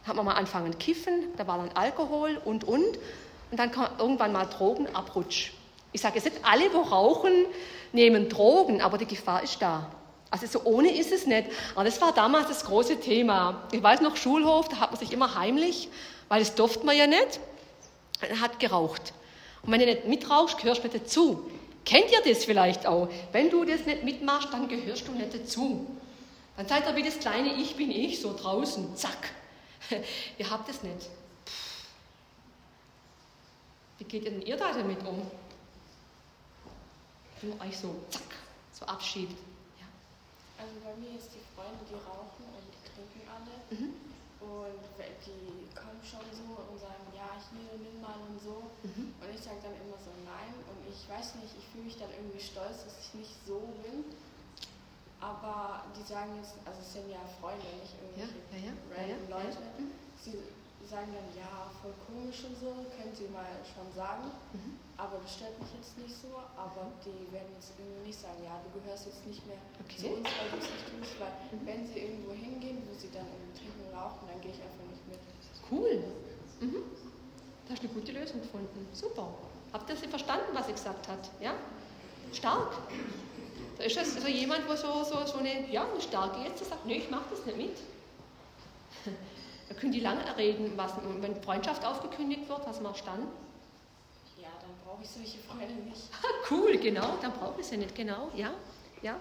[0.03, 2.99] Da hat man mal angefangen kiffen, da war dann Alkohol und und
[3.51, 5.53] und dann kam irgendwann mal Drogenabrutsch.
[5.93, 7.47] Ich sage jetzt nicht alle, wo rauchen,
[7.95, 9.91] nehmen Drogen, aber die Gefahr ist da.
[10.31, 11.51] Also so ohne ist es nicht.
[11.75, 13.69] Aber das war damals das große Thema.
[13.73, 15.89] Ich weiß noch, Schulhof, da hat man sich immer heimlich,
[16.29, 17.41] weil das durfte man ja nicht,
[18.41, 19.13] hat geraucht.
[19.63, 21.51] Und wenn du nicht mitrauchst, gehörst du nicht dazu.
[21.85, 23.09] Kennt ihr das vielleicht auch?
[23.33, 25.87] Wenn du das nicht mitmachst, dann gehörst du nicht dazu.
[26.57, 29.31] Dann seid ihr wie das kleine Ich bin ich, so draußen, zack.
[30.39, 31.09] ihr habt es nicht.
[33.99, 35.27] Wie geht denn ihr da damit um?
[37.43, 38.23] Ihr euch so, zack,
[38.73, 39.37] so abschiebt.
[40.61, 43.57] Also bei mir ist die Freunde, die rauchen und die trinken alle.
[43.73, 43.97] Mhm.
[44.45, 44.85] Und
[45.25, 48.69] die kommen schon so und sagen, ja, hier, nimm mal und so.
[48.85, 49.17] Mhm.
[49.17, 50.53] Und ich sage dann immer so, nein.
[50.69, 54.05] Und ich weiß nicht, ich fühle mich dann irgendwie stolz, dass ich nicht so bin.
[55.21, 59.25] Aber die sagen jetzt, also es sind ja Freunde, nicht irgendwelche ja, ja, ja, random
[59.29, 59.61] Leute.
[59.77, 59.93] Mhm.
[60.17, 60.37] Sie
[60.91, 64.27] sagen dann, ja, voll komisch und so, können sie mal schon sagen.
[64.51, 64.75] Mhm.
[64.99, 66.35] Aber das stört mich jetzt nicht so.
[66.59, 70.03] Aber die werden jetzt irgendwie nicht sagen, ja, du gehörst jetzt nicht mehr okay.
[70.03, 71.15] zu uns, weil du es nicht tust.
[71.23, 71.63] Weil mhm.
[71.63, 74.87] wenn sie irgendwo hingehen, wo sie dann irgendwie trinken und rauchen, dann gehe ich einfach
[74.91, 75.23] nicht mit.
[75.71, 75.95] Cool.
[76.59, 76.83] Mhm.
[77.65, 78.83] Da, hast eine gute Lösung gefunden.
[78.93, 79.31] Super.
[79.73, 81.31] Habt ihr sie verstanden, was sie gesagt hat?
[81.39, 81.55] Ja?
[82.35, 82.75] Stark.
[83.79, 86.85] Da ist das also jemand, wo so, so, so eine, ja, eine starke jetzt sagt,
[86.85, 87.79] nee, ich mache das nicht mit.
[89.71, 93.21] Da können die lange reden, was, wenn Freundschaft aufgekündigt wird, was machst du dann?
[94.37, 96.09] Ja, dann brauche ich solche Freunde nicht.
[96.51, 98.51] cool, genau, dann brauche ich sie nicht, genau, ja,
[99.01, 99.15] ja.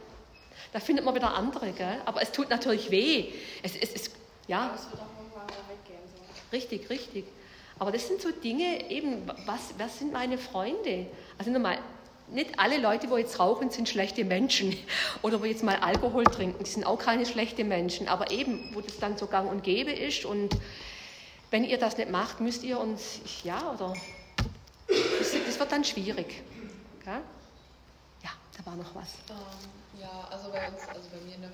[0.73, 2.01] Da findet man wieder andere, gell?
[2.03, 3.31] aber es tut natürlich weh.
[3.61, 4.11] Es, es, es,
[4.47, 4.65] ja.
[4.65, 6.01] Aber es wird auch irgendwann wieder weggehen.
[6.15, 6.51] So.
[6.51, 7.25] Richtig, richtig.
[7.77, 11.05] Aber das sind so Dinge, eben, was, was sind meine Freunde?
[11.37, 11.77] Also nochmal,
[12.31, 14.75] nicht alle Leute, die jetzt rauchen, sind schlechte Menschen.
[15.21, 18.07] Oder wo jetzt mal Alkohol trinken, die sind auch keine schlechten Menschen.
[18.07, 20.25] Aber eben, wo das dann so gang und gäbe ist.
[20.25, 20.55] Und
[21.51, 23.93] wenn ihr das nicht macht, müsst ihr uns, ja, oder.
[24.87, 26.41] Das, das wird dann schwierig.
[26.99, 27.19] Okay?
[28.23, 29.15] Ja, da war noch was.
[29.29, 31.51] Ähm, ja, also bei uns, also bei mir in der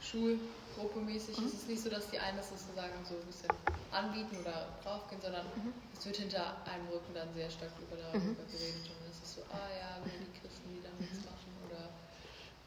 [0.00, 0.65] Schulgruppe
[1.04, 1.46] mäßig mhm.
[1.46, 3.50] ist es nicht so, dass die einen das sozusagen so ein bisschen
[3.90, 5.72] anbieten oder draufgehen, sondern mhm.
[5.96, 8.36] es wird hinter einem Rücken dann sehr stark über darüber mhm.
[8.50, 8.90] geredet
[9.36, 11.28] so, ah ja, wenn die Christen, die da nichts mhm.
[11.28, 11.50] machen.
[11.68, 11.84] Oder,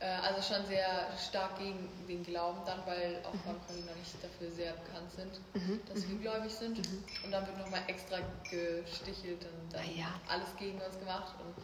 [0.06, 3.42] äh, also schon sehr stark gegen den Glauben dann, weil auch mhm.
[3.42, 5.82] Frankreich noch nicht dafür sehr bekannt sind, mhm.
[5.90, 6.78] dass wir gläubig sind.
[7.26, 10.12] Und dann wird nochmal extra gestichelt und dann ah, ja.
[10.30, 11.34] alles gegen uns gemacht.
[11.42, 11.58] Und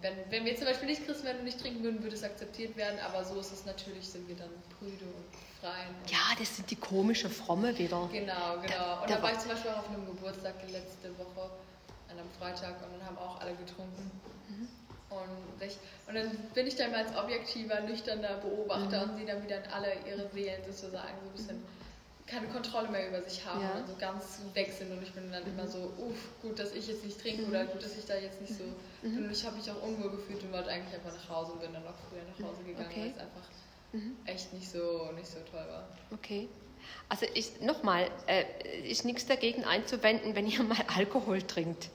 [0.00, 2.76] wenn, wenn wir zum Beispiel nicht Christen werden und nicht trinken würden, würde es akzeptiert
[2.76, 5.94] werden, aber so ist es natürlich, sind wir dann Brüde und Freien.
[6.08, 8.08] Ja, das sind die komische Fromme wieder.
[8.12, 9.02] Genau, genau.
[9.02, 11.50] Und da, da war ich zum Beispiel auch auf einem Geburtstag letzte Woche
[12.08, 14.10] an einem Freitag und dann haben auch alle getrunken.
[14.48, 14.68] Mhm.
[15.10, 19.10] Und, ich, und dann bin ich dann mal als objektiver, nüchterner Beobachter mhm.
[19.10, 21.64] und sehe dann, wie dann alle ihre Seelen sozusagen so ein bisschen
[22.30, 23.72] keine Kontrolle mehr über sich haben ja.
[23.72, 25.58] und so ganz weg sind und ich bin dann mhm.
[25.58, 28.40] immer so, uff, gut, dass ich jetzt nicht trinke oder gut, dass ich da jetzt
[28.40, 28.64] nicht so
[29.02, 29.16] mhm.
[29.16, 31.60] bin und ich habe mich auch unwohl gefühlt und wollte eigentlich einfach nach Hause und
[31.60, 33.00] bin dann auch früher nach Hause gegangen, okay.
[33.00, 33.48] weil es einfach
[33.92, 34.16] mhm.
[34.24, 35.88] echt nicht so, nicht so toll war.
[36.12, 36.48] Okay.
[37.08, 38.44] Also ich nochmal, äh,
[38.88, 41.90] ist nichts dagegen einzuwenden, wenn ihr mal Alkohol trinkt.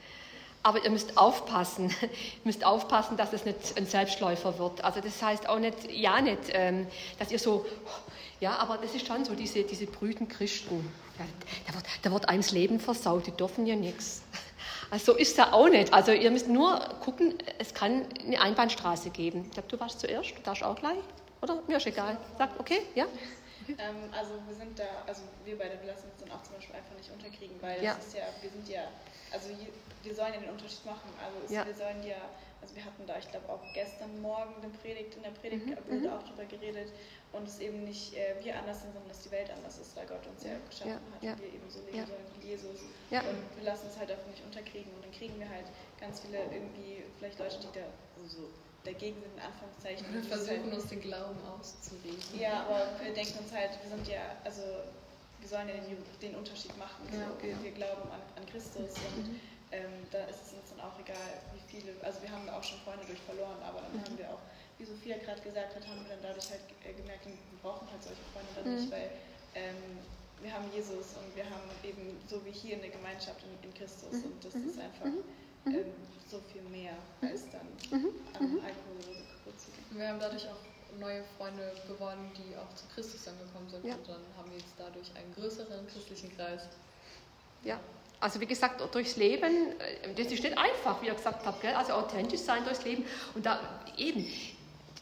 [0.64, 2.10] Aber ihr müsst aufpassen, ihr
[2.44, 4.84] müsst aufpassen, dass es nicht ein Selbstläufer wird.
[4.84, 6.88] Also das heißt auch nicht, ja nicht, ähm,
[7.20, 7.66] dass ihr so,
[8.40, 10.90] ja, aber das ist schon so, diese, diese brüden Christen.
[11.18, 11.26] Ja,
[11.68, 14.22] da, wird, da wird einem das Leben versaut, die dürfen ja nichts.
[14.92, 15.92] Also so ist es auch nicht.
[15.92, 19.46] Also ihr müsst nur gucken, es kann eine Einbahnstraße geben.
[19.46, 21.00] Ich glaube, du warst zuerst, du darfst auch gleich,
[21.42, 21.60] oder?
[21.68, 22.18] Mir ist egal.
[22.38, 23.06] Sag, okay, ja?
[23.68, 26.76] Ähm, also wir sind da, also wir beide, wir lassen uns dann auch zum Beispiel
[26.76, 27.98] einfach nicht unterkriegen, weil ja.
[28.00, 28.82] es ist ja, wir sind ja,
[29.32, 29.50] also
[30.04, 31.10] wir sollen ja den Unterschied machen.
[31.18, 31.66] Also es, ja.
[31.66, 32.22] wir sollen ja,
[32.66, 35.78] also wir hatten da, ich glaube auch gestern Morgen den Predigt, in der Predigt mhm.
[35.86, 36.14] wurde mhm.
[36.18, 36.90] auch darüber geredet
[37.32, 40.08] und es eben nicht äh, wir anders sind, sondern dass die Welt anders ist, weil
[40.08, 41.14] Gott uns ja geschaffen ja.
[41.14, 41.34] hat ja.
[41.34, 42.82] und wir eben so leben sollen wie Jesus.
[42.82, 45.70] Und wir lassen uns halt davon nicht unterkriegen und dann kriegen wir halt
[46.02, 47.86] ganz viele irgendwie, vielleicht Leute, die da
[48.26, 48.50] so
[48.84, 50.06] dagegen sind, in Anführungszeichen.
[50.10, 52.18] Wir versuchen halt, uns den Glauben auszureden.
[52.34, 54.62] Ja, aber wir denken uns halt, wir sind ja, also
[55.40, 57.06] wir sollen ja den, den Unterschied machen.
[57.14, 57.54] Ja, okay.
[57.62, 59.40] Wir glauben an, an Christus und mhm.
[59.72, 62.80] Ähm, da ist es uns dann auch egal, wie viele, also wir haben auch schon
[62.86, 64.06] Freunde durch verloren, aber dann mhm.
[64.06, 64.44] haben wir auch,
[64.78, 68.04] wie Sophia gerade gesagt hat, haben wir dann dadurch halt äh, gemerkt, wir brauchen halt
[68.04, 68.76] solche Freunde dann mhm.
[68.80, 69.10] nicht, weil
[69.56, 70.00] ähm,
[70.42, 74.22] wir haben Jesus und wir haben eben so wie hier eine Gemeinschaft in, in Christus
[74.22, 74.32] mhm.
[74.32, 74.70] und das mhm.
[74.70, 75.10] ist einfach
[75.66, 75.92] ähm,
[76.30, 78.10] so viel mehr als dann mhm.
[78.38, 78.60] an mhm.
[78.62, 79.98] Alkohol kaputt zu gehen.
[79.98, 80.62] Wir haben dadurch auch
[81.00, 83.96] neue Freunde gewonnen, die auch zu Christus dann gekommen sind ja.
[83.96, 86.68] und dann haben wir jetzt dadurch einen größeren christlichen Kreis.
[87.64, 87.80] Ja,
[88.26, 91.76] also wie gesagt, durchs Leben, äh, das ist nicht einfach, wie ihr gesagt habt, gell?
[91.76, 93.60] also authentisch sein durchs Leben und da
[93.98, 94.26] eben,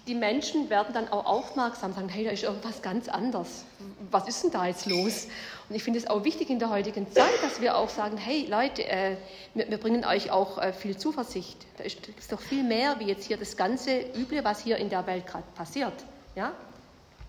[0.05, 3.63] die Menschen werden dann auch aufmerksam, sagen, hey, da ist irgendwas ganz anders.
[4.11, 5.27] Was ist denn da jetzt los?
[5.69, 8.45] Und ich finde es auch wichtig in der heutigen Zeit, dass wir auch sagen, hey
[8.45, 9.15] Leute, äh,
[9.53, 11.65] wir, wir, bringen euch auch äh, viel Zuversicht.
[11.77, 14.89] Da ist, ist doch viel mehr wie jetzt hier das ganze Üble, was hier in
[14.89, 15.93] der Welt gerade passiert.
[16.35, 16.51] Ja?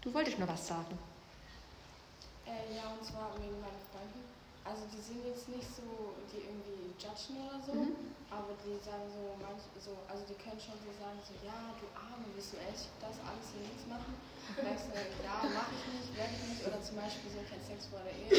[0.01, 0.99] Du wolltest noch was sagen.
[2.47, 3.64] Äh, ja, und zwar wegen.
[4.75, 5.87] Also die sind jetzt nicht so,
[6.35, 7.95] die irgendwie judgen oder so, mhm.
[8.27, 11.87] aber die sagen so, manch, so, also die können schon so sagen, so, ja, du
[11.95, 14.19] Arme, willst du echt das alles hier nichts machen?
[14.59, 16.63] Merkst du, ja, mache ich nicht, werde ich nicht.
[16.67, 18.35] Oder zum Beispiel so kein Sex vor der Ehe.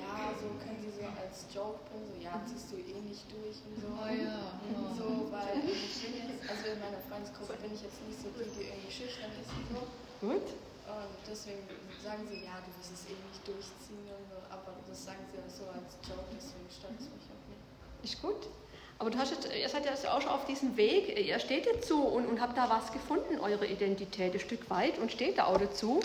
[0.00, 3.60] Ja, so können sie so als Joke bringen, so ja, ziehst du eh nicht durch
[3.60, 3.88] und so.
[4.00, 4.56] Oh ja.
[4.64, 4.96] Oh.
[4.96, 8.48] So, weil ich bin jetzt, also in meiner Freundesgruppe bin ich jetzt nicht so die,
[8.48, 9.80] die irgendwie schüchtern ist und so.
[10.24, 10.56] Gut.
[10.98, 11.62] Und deswegen
[12.02, 14.10] sagen sie, ja, du wirst es eh nicht durchziehen
[14.50, 18.12] aber das sagen sie auch so als Joke, deswegen stört es mich auch nicht.
[18.12, 18.48] Ist gut.
[18.98, 22.02] Aber du hast jetzt, ihr seid ja auch schon auf diesem Weg, ihr steht dazu
[22.02, 25.58] und, und habt da was gefunden, eure Identität, ein Stück weit und steht da auch
[25.58, 26.00] dazu.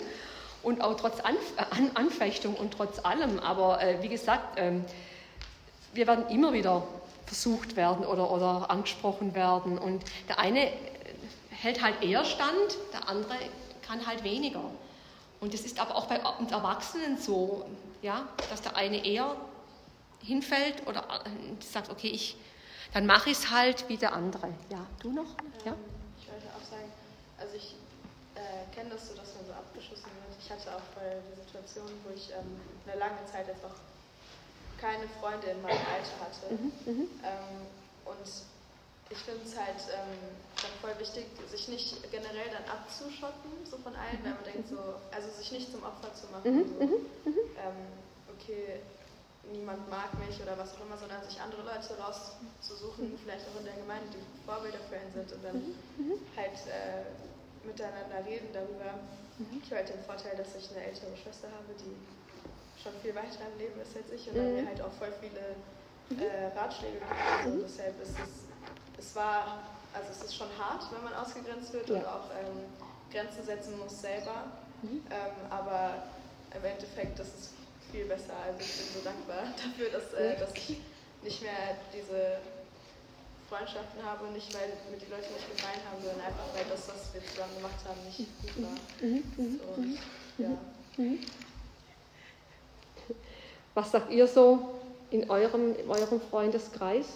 [0.62, 3.38] Und auch trotz Anf An Anfechtung und trotz allem.
[3.38, 4.84] Aber äh, wie gesagt, ähm,
[5.92, 6.82] wir werden immer wieder
[7.26, 9.78] versucht werden oder, oder angesprochen werden.
[9.78, 10.72] Und der eine
[11.50, 13.36] hält halt eher stand, der andere
[13.86, 14.70] kann halt weniger.
[15.40, 17.66] Und das ist aber auch bei uns Erwachsenen so,
[18.02, 19.36] ja, dass der eine eher
[20.22, 22.36] hinfällt oder äh, sagt, okay, ich,
[22.94, 24.48] dann mache ich es halt wie der andere.
[24.70, 25.36] Ja, du noch?
[25.64, 25.72] Ja?
[25.72, 25.78] Ähm,
[26.20, 26.90] ich wollte auch sagen,
[27.38, 27.74] also ich
[28.34, 30.36] äh, kenne das so, dass man so abgeschossen wird.
[30.40, 33.76] Ich hatte auch mal die Situation, wo ich ähm, eine lange Zeit einfach
[34.80, 36.54] keine Freunde in meinem Alter hatte.
[36.54, 37.08] Mhm, mhm.
[37.24, 37.66] ähm,
[38.04, 38.26] und
[39.10, 40.18] ich finde es halt ähm,
[40.58, 44.78] dann voll wichtig, sich nicht generell dann abzuschotten, so von allen, weil man denkt so,
[45.14, 46.50] also sich nicht zum Opfer zu machen.
[46.50, 47.44] Mhm, so, mhm, mhm.
[47.54, 47.80] ähm,
[48.34, 48.82] okay,
[49.52, 53.66] niemand mag mich oder was auch immer, sondern sich andere Leute rauszusuchen, vielleicht auch in
[53.66, 55.62] der Gemeinde, die Vorbilder für einen sind und dann
[56.34, 57.06] halt äh,
[57.62, 58.98] miteinander reden darüber.
[59.38, 61.94] Ich habe halt den Vorteil, dass ich eine ältere Schwester habe, die
[62.82, 65.54] schon viel weiter im Leben ist als ich und dann mir halt auch voll viele
[66.18, 67.44] äh, Ratschläge gegeben.
[67.44, 68.45] Also deshalb ist es
[68.98, 69.62] es war,
[69.92, 71.96] also es ist schon hart, wenn man ausgegrenzt wird ja.
[71.96, 72.64] und auch ähm,
[73.10, 74.44] Grenzen setzen muss selber.
[74.82, 75.02] Mhm.
[75.10, 76.04] Ähm, aber
[76.54, 77.50] im Endeffekt, das ist
[77.90, 78.34] viel besser.
[78.44, 80.80] Also ich bin so dankbar dafür, dass, äh, dass ich
[81.22, 82.38] nicht mehr diese
[83.48, 87.14] Freundschaften habe nicht, weil mir die Leute nicht gefallen haben, sondern einfach, weil das, was
[87.14, 88.76] wir zusammen gemacht haben, nicht gut war.
[89.00, 89.22] Mhm.
[89.36, 89.98] mhm und, mhm.
[90.38, 90.48] ja.
[90.96, 91.20] Mhm.
[93.74, 94.74] Was sagt ihr so
[95.10, 97.06] in eurem, in eurem Freundeskreis?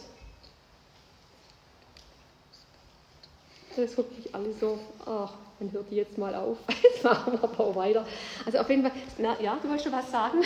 [3.76, 7.74] Das wirklich alle so, ach, dann hört die jetzt mal auf, jetzt machen wir aber
[7.76, 8.06] weiter.
[8.44, 10.42] Also auf jeden Fall, na, ja, du wolltest schon was sagen?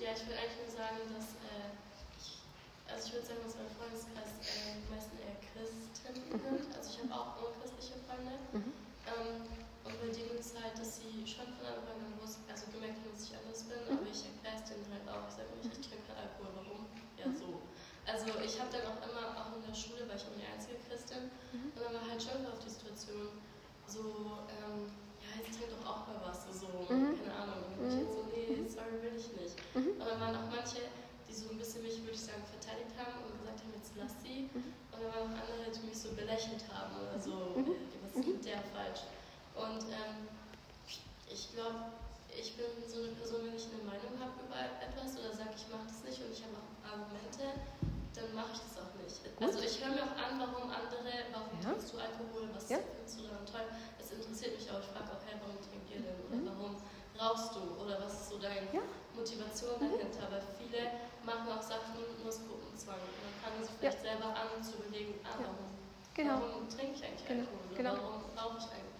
[0.00, 1.68] Ja, ich würde eigentlich nur sagen, dass, äh,
[2.16, 2.40] ich,
[2.88, 6.16] also ich würde sagen, dass mein Freundeskreis äh, die meisten eher Christen sind.
[6.32, 6.62] Mhm.
[6.72, 8.34] Also ich habe auch unchristliche Freunde.
[8.56, 8.72] Mhm.
[9.04, 9.44] Ähm,
[9.82, 13.10] und bei denen ist halt, dass sie schon von Anfang an gewusst, also gemerkt haben,
[13.12, 13.98] dass ich anders bin, mhm.
[13.98, 15.26] aber ich erkläre es denen halt auch.
[15.26, 16.82] Ich sage nicht, ich trinke keinen Alkohol, warum?
[17.18, 17.36] Ja, mhm.
[17.36, 17.48] so.
[18.06, 20.78] Also ich habe dann auch immer, auch in der Schule, weil ich immer die einzige
[20.86, 20.91] Christin,
[21.52, 21.72] mhm.
[21.76, 23.40] und dann war halt schon auf die Situation
[23.86, 24.88] so, ähm,
[25.20, 27.18] ja, jetzt trink doch auch mal was, so, mhm.
[27.20, 27.60] keine Ahnung.
[27.76, 29.56] Und ich jetzt so, nee, sorry, will ich nicht.
[29.76, 30.00] Mhm.
[30.00, 30.88] Und dann waren auch manche,
[31.28, 34.14] die so ein bisschen mich, würde ich sagen, verteidigt haben und gesagt haben, jetzt lass
[34.24, 34.48] sie.
[34.52, 34.72] Mhm.
[34.92, 37.76] Und dann waren auch andere, die mich so belächelt haben oder so, mhm.
[38.00, 39.04] was ist mit der falsch?
[39.52, 40.28] Und ähm,
[41.28, 41.92] ich glaube,
[42.32, 45.68] ich bin so eine Person, wenn ich eine Meinung habe über etwas oder sage, ich
[45.68, 47.44] mache das nicht und ich habe auch Argumente,
[48.14, 49.20] dann mache ich das auch nicht.
[49.40, 51.72] Also ich höre mir auch an, warum andere, warum ja.
[51.72, 52.78] trinkst du Alkohol, was ja.
[52.78, 53.66] findest du daran toll?
[53.98, 54.80] Das interessiert mich auch.
[54.80, 56.18] Ich frage auch, hey, warum trinkt ihr denn?
[56.28, 56.48] Oder mhm.
[56.52, 56.72] warum
[57.16, 57.62] rauchst du?
[57.80, 58.84] Oder was ist so deine ja.
[59.16, 59.96] Motivation mhm.
[59.96, 60.24] dahinter?
[60.28, 60.80] Weil viele
[61.24, 63.00] machen auch Sachen nur aus Gruppenzwang.
[63.00, 65.66] Man kann sich vielleicht selber an zu überlegen, ah, warum,
[66.14, 66.36] genau.
[66.40, 67.48] warum trinke ich eigentlich genau.
[67.48, 67.64] Alkohol?
[67.66, 67.94] Oder genau.
[67.96, 68.91] warum rauche ich eigentlich?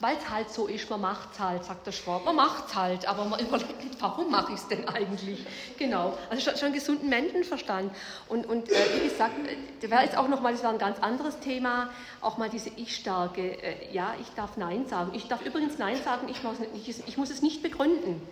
[0.00, 2.24] Weil es halt so ist, man macht es halt, sagt der Schwab.
[2.24, 5.44] Man macht es halt, aber man überlegt nicht, warum mache ich es denn eigentlich?
[5.78, 7.92] Genau, also schon, schon gesunden Menschenverstand.
[8.28, 10.98] Und, und äh, wie gesagt, äh, das wäre jetzt auch nochmal, das war ein ganz
[11.00, 11.90] anderes Thema,
[12.22, 13.62] auch mal diese Ich-Starke.
[13.62, 15.12] Äh, ja, ich darf Nein sagen.
[15.14, 18.22] Ich darf übrigens Nein sagen, ich muss, nicht, ich muss es nicht begründen.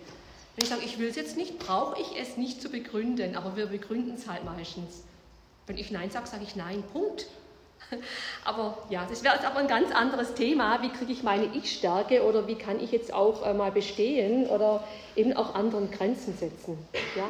[0.55, 3.55] Wenn ich sage, ich will es jetzt nicht, brauche ich es nicht zu begründen, aber
[3.55, 5.03] wir begründen es halt meistens.
[5.67, 7.27] Wenn ich Nein sage, sage ich Nein, Punkt.
[8.45, 10.81] Aber ja, das wäre jetzt aber ein ganz anderes Thema.
[10.81, 14.83] Wie kriege ich meine Ich-Stärke oder wie kann ich jetzt auch äh, mal bestehen oder
[15.15, 16.77] eben auch anderen Grenzen setzen?
[17.15, 17.25] Ja?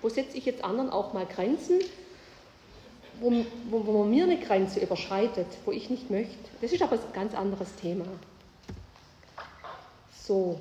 [0.00, 1.80] Wo setze ich jetzt anderen auch mal Grenzen,
[3.20, 3.32] wo,
[3.70, 6.36] wo, wo man mir eine Grenze überschreitet, wo ich nicht möchte?
[6.60, 8.04] Das ist aber ein ganz anderes Thema.
[10.24, 10.58] So,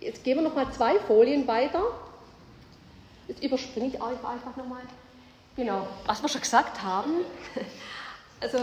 [0.00, 1.82] jetzt gehen wir noch mal zwei Folien weiter.
[3.28, 4.82] Jetzt überspringe ich einfach nochmal.
[5.56, 7.12] Genau, was wir schon gesagt haben.
[8.40, 8.58] Also,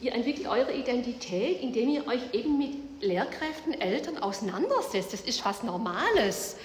[0.00, 5.12] ihr entwickelt eure Identität, indem ihr euch eben mit Lehrkräften, Eltern auseinandersetzt.
[5.12, 6.56] Das ist was Normales.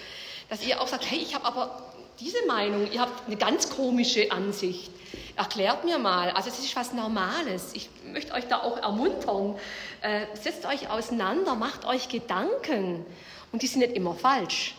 [0.48, 1.82] Dass ihr auch sagt, hey, ich habe aber
[2.20, 4.92] diese Meinung, ihr habt eine ganz komische Ansicht.
[5.36, 6.30] Erklärt mir mal.
[6.32, 7.72] Also es ist was Normales.
[7.74, 9.56] Ich möchte euch da auch ermuntern.
[10.02, 13.04] Äh, setzt euch auseinander, macht euch Gedanken.
[13.52, 14.76] Und die sind nicht immer falsch.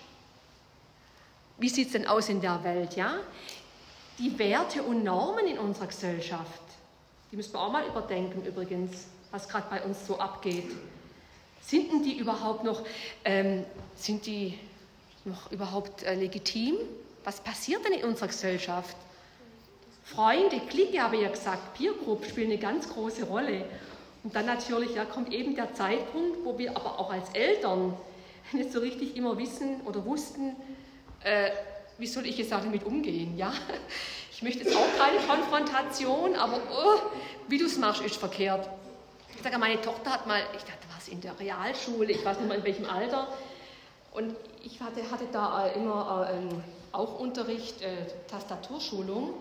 [1.59, 2.95] Wie sieht es denn aus in der Welt?
[2.95, 3.15] Ja?
[4.19, 6.63] Die Werte und Normen in unserer Gesellschaft,
[7.31, 10.71] die müssen wir auch mal überdenken übrigens, was gerade bei uns so abgeht.
[11.63, 12.83] Sind denn die überhaupt noch,
[13.25, 13.65] ähm,
[13.95, 14.59] sind die
[15.25, 16.75] noch überhaupt äh, legitim?
[17.25, 18.97] Was passiert denn in unserer Gesellschaft?
[20.05, 23.65] Freunde, Clique habe ich ja gesagt, Peer Group spielen eine ganz große Rolle.
[24.25, 27.97] Und dann natürlich ja, kommt eben der Zeitpunkt, wo wir aber auch als Eltern
[28.53, 30.57] nicht so richtig immer wissen oder wussten,
[31.23, 31.51] äh,
[31.99, 33.37] wie soll ich jetzt damit umgehen?
[33.37, 33.53] Ja?
[34.35, 36.99] Ich möchte jetzt auch keine Konfrontation, aber oh,
[37.47, 38.69] wie du es machst, ist verkehrt.
[39.37, 42.49] Ich sage, meine Tochter hat mal, ich dachte, was in der Realschule, ich weiß nicht
[42.49, 43.29] mal in welchem Alter,
[44.13, 46.55] und ich hatte, hatte da äh, immer äh,
[46.93, 49.35] auch Unterricht, äh, Tastaturschulung,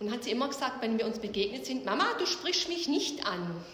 [0.00, 3.26] und hat sie immer gesagt, wenn wir uns begegnet sind, Mama, du sprichst mich nicht
[3.26, 3.64] an.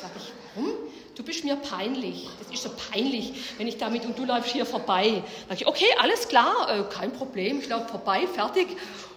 [0.00, 0.74] Sag ich, warum?
[1.14, 2.28] Du bist mir peinlich.
[2.38, 5.22] Das ist so peinlich, wenn ich damit und du läufst hier vorbei.
[5.48, 8.68] Da sage ich, okay, alles klar, äh, kein Problem, ich laufe vorbei, fertig.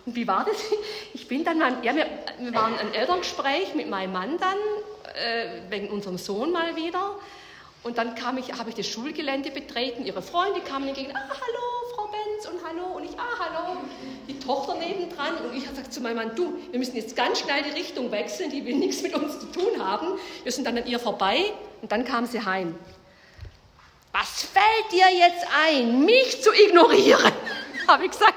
[0.06, 0.57] Und wie war das?
[1.14, 2.06] Ich bin dann, mal, ja, wir,
[2.40, 4.57] wir waren ein Elterngespräch mit meinem Mann dann,
[5.15, 7.15] äh, wegen unserem Sohn mal wieder.
[7.84, 11.77] Und dann kam ich, habe ich das Schulgelände betreten, ihre Freunde kamen entgegen, ah, hallo,
[12.38, 13.78] Benz und hallo und ich, ah, hallo,
[14.28, 17.40] die Tochter nebendran und ich habe gesagt zu meinem Mann, du, wir müssen jetzt ganz
[17.40, 20.20] schnell die Richtung wechseln, die will nichts mit uns zu tun haben.
[20.44, 21.46] Wir sind dann an ihr vorbei
[21.82, 22.76] und dann kam sie heim.
[24.12, 27.32] Was fällt dir jetzt ein, mich zu ignorieren?
[27.88, 28.36] habe ich gesagt,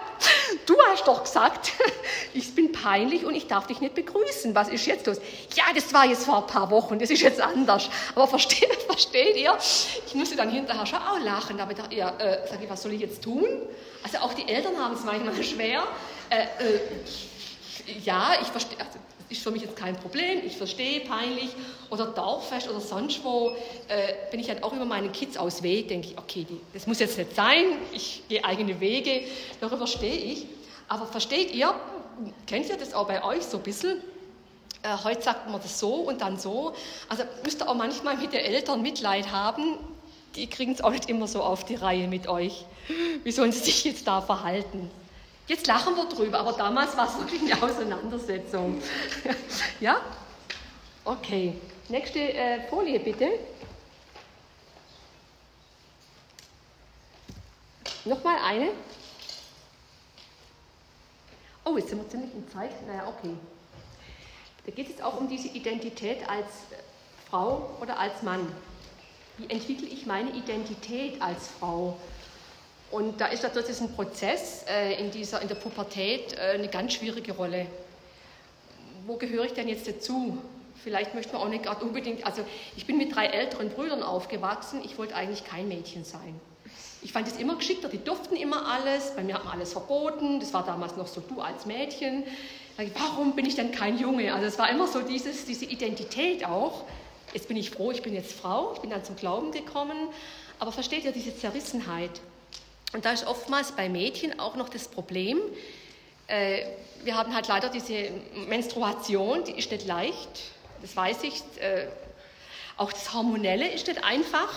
[0.66, 1.72] du hast doch gesagt,
[2.34, 4.54] ich bin peinlich und ich darf dich nicht begrüßen.
[4.54, 5.18] Was ist jetzt los?
[5.54, 7.88] Ja, das war jetzt vor ein paar Wochen, das ist jetzt anders.
[8.14, 9.56] Aber versteht, versteht ihr?
[10.06, 11.60] Ich musste dann hinterher schon auch lachen.
[11.60, 13.46] Aber dachte, ja, äh, sag ich, was soll ich jetzt tun?
[14.02, 15.84] Also auch die Eltern haben es manchmal schwer.
[16.30, 16.80] Äh, äh,
[18.04, 18.98] ja, ich verstehe, also
[19.30, 21.50] ist für mich jetzt kein Problem, ich verstehe, peinlich.
[21.88, 23.50] Oder Dorffest oder sonst wo,
[23.88, 26.86] äh, bin ich dann auch über meine Kids aus Weg, denke ich, okay, die, das
[26.86, 29.22] muss jetzt nicht sein, ich gehe eigene Wege,
[29.60, 30.46] darüber stehe ich.
[30.88, 31.74] Aber versteht ihr,
[32.46, 33.98] kennt ihr das auch bei euch so ein bisschen?
[34.82, 36.74] Äh, heute sagt man das so und dann so.
[37.08, 39.78] Also müsst ihr auch manchmal mit den Eltern Mitleid haben,
[40.36, 42.64] die kriegen es auch nicht immer so auf die Reihe mit euch.
[43.24, 44.90] Wie sollen sie sich jetzt da verhalten?
[45.50, 48.80] Jetzt lachen wir drüber, aber damals war es wirklich eine Auseinandersetzung.
[49.80, 50.00] ja?
[51.04, 51.54] Okay.
[51.88, 53.30] Nächste äh, Folie bitte.
[58.04, 58.68] Nochmal eine.
[61.64, 62.86] Oh, jetzt sind wir ziemlich in Zeit.
[62.86, 63.34] Naja, okay.
[64.66, 66.46] Da geht es auch um diese Identität als
[67.28, 68.46] Frau oder als Mann.
[69.36, 71.98] Wie entwickle ich meine Identität als Frau?
[72.90, 76.94] Und da ist natürlich ein Prozess äh, in, dieser, in der Pubertät äh, eine ganz
[76.94, 77.66] schwierige Rolle.
[79.06, 80.38] Wo gehöre ich denn jetzt dazu?
[80.82, 82.42] Vielleicht möchte man auch nicht gerade unbedingt, also
[82.76, 86.40] ich bin mit drei älteren Brüdern aufgewachsen, ich wollte eigentlich kein Mädchen sein.
[87.02, 90.40] Ich fand es immer geschickter, die durften immer alles, bei mir hat man alles verboten,
[90.40, 92.24] das war damals noch so du als Mädchen.
[92.98, 94.32] Warum bin ich denn kein Junge?
[94.32, 96.84] Also es war immer so dieses, diese Identität auch.
[97.34, 100.08] Jetzt bin ich froh, ich bin jetzt Frau, ich bin dann zum Glauben gekommen.
[100.58, 102.20] Aber versteht ihr diese Zerrissenheit?
[102.92, 105.40] Und da ist oftmals bei Mädchen auch noch das Problem,
[106.26, 106.64] äh,
[107.02, 108.10] wir haben halt leider diese
[108.46, 110.52] Menstruation, die ist nicht leicht,
[110.82, 111.42] das weiß ich.
[111.60, 111.86] Äh,
[112.76, 114.48] auch das Hormonelle ist nicht einfach,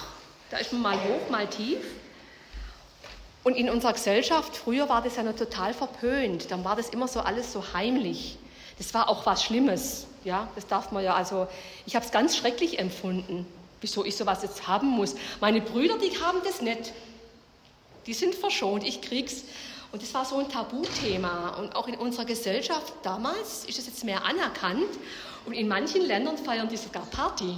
[0.50, 1.80] da ist man mal hoch, mal tief.
[3.44, 7.08] Und in unserer Gesellschaft, früher war das ja noch total verpönt, dann war das immer
[7.08, 8.38] so alles so heimlich.
[8.78, 11.48] Das war auch was Schlimmes, ja, das darf man ja, also
[11.86, 13.46] ich habe es ganz schrecklich empfunden,
[13.82, 15.16] wieso ich sowas jetzt haben muss.
[15.42, 16.94] Meine Brüder, die haben das nicht.
[18.06, 19.44] Die sind verschont, ich krieg's.
[19.92, 21.58] Und das war so ein Tabuthema.
[21.60, 24.90] Und auch in unserer Gesellschaft damals ist es jetzt mehr anerkannt.
[25.46, 27.58] Und in manchen Ländern feiern die sogar Party.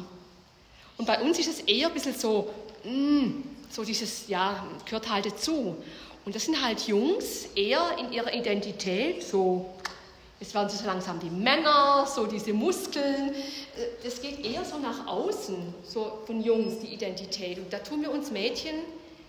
[0.97, 2.53] Und bei uns ist es eher ein bisschen so,
[2.83, 5.75] mm, so dieses, ja, gehört halt dazu.
[6.25, 9.69] Und das sind halt Jungs eher in ihrer Identität so,
[10.39, 13.33] es werden so langsam die Männer, so diese Muskeln.
[14.03, 17.59] Das geht eher so nach außen, so von Jungs, die Identität.
[17.59, 18.75] Und da tun wir uns Mädchen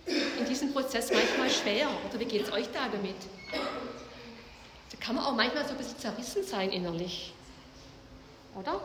[0.07, 1.87] in diesem Prozess manchmal schwer.
[2.07, 3.15] Oder wie geht es euch da damit?
[3.51, 7.33] Da kann man auch manchmal so ein bisschen zerrissen sein innerlich.
[8.55, 8.81] Oder?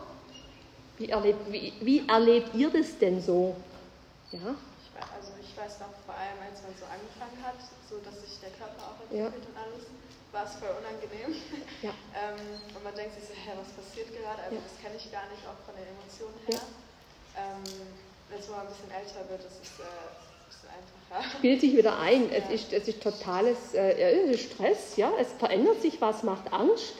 [0.97, 3.55] Wie erlebt, wie, wie erlebt ihr das denn so?
[4.31, 4.53] Ja?
[4.53, 7.57] Ich weiß, also ich weiß noch vor allem, als man so angefangen hat,
[7.89, 9.49] so dass sich der Körper auch entwickelt ja.
[9.49, 9.83] und alles,
[10.29, 11.33] war es voll unangenehm.
[11.81, 11.93] Ja.
[12.19, 12.41] ähm,
[12.73, 14.41] und man denkt sich so, hä, was passiert gerade?
[14.43, 14.61] Also ja.
[14.61, 16.61] das kenne ich gar nicht, auch von den Emotionen her.
[17.37, 17.65] Ähm,
[18.29, 20.32] wenn man ein bisschen älter wird, ist äh,
[21.37, 22.31] spielt sich wieder ein.
[22.31, 25.11] Es ist, es ist totales äh, Stress, ja?
[25.19, 26.93] es verändert sich was, macht Angst.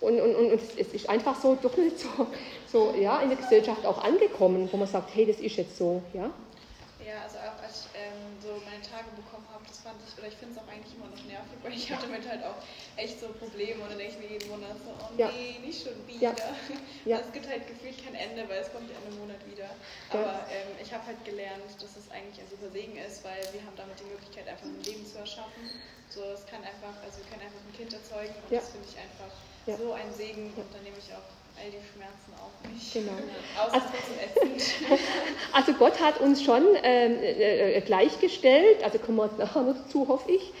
[0.00, 2.26] Und, und, und es ist einfach so doch nicht so,
[2.66, 6.02] so ja, in der Gesellschaft auch angekommen, wo man sagt, hey, das ist jetzt so.
[6.12, 6.30] Ja,
[7.06, 10.28] ja also auch als ich ähm, so meine Tage bekommen habe, das fand ich, oder
[10.28, 12.60] ich finde es auch eigentlich immer noch nervig, weil ich hatte damit halt auch
[13.00, 15.32] echt so Probleme und dann denke ich mir jeden Monat so, oh ja.
[15.32, 16.36] nee, nicht schon wieder.
[16.36, 17.16] Ja.
[17.22, 19.68] Also es gibt halt gefühlt kein Ende, weil es kommt ja einen Monat wieder.
[20.10, 23.60] Aber ähm, ich habe halt gelernt, dass es eigentlich ein super Segen ist, weil wir
[23.66, 25.66] haben damit die Möglichkeit, einfach ein Leben zu erschaffen.
[26.08, 28.96] So, es kann einfach, also wir können einfach ein Kind erzeugen und das finde ich
[29.00, 29.32] einfach
[29.66, 31.26] so ein Segen und dann nehme ich auch
[31.58, 32.92] all die Schmerzen auf mich.
[32.92, 33.12] Genau.
[33.70, 33.86] Also,
[35.52, 40.08] also, Gott hat uns schon ähm, äh, äh, gleichgestellt, also kommen wir nachher noch dazu,
[40.08, 40.52] hoffe ich.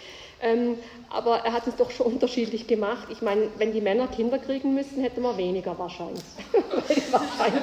[0.44, 0.76] Ähm,
[1.08, 3.06] aber er hat es doch schon unterschiedlich gemacht.
[3.12, 6.24] Ich meine, wenn die Männer Kinder kriegen müssten, hätten wir weniger wahrscheinlich.
[6.52, 7.62] weil, die wahrscheinlich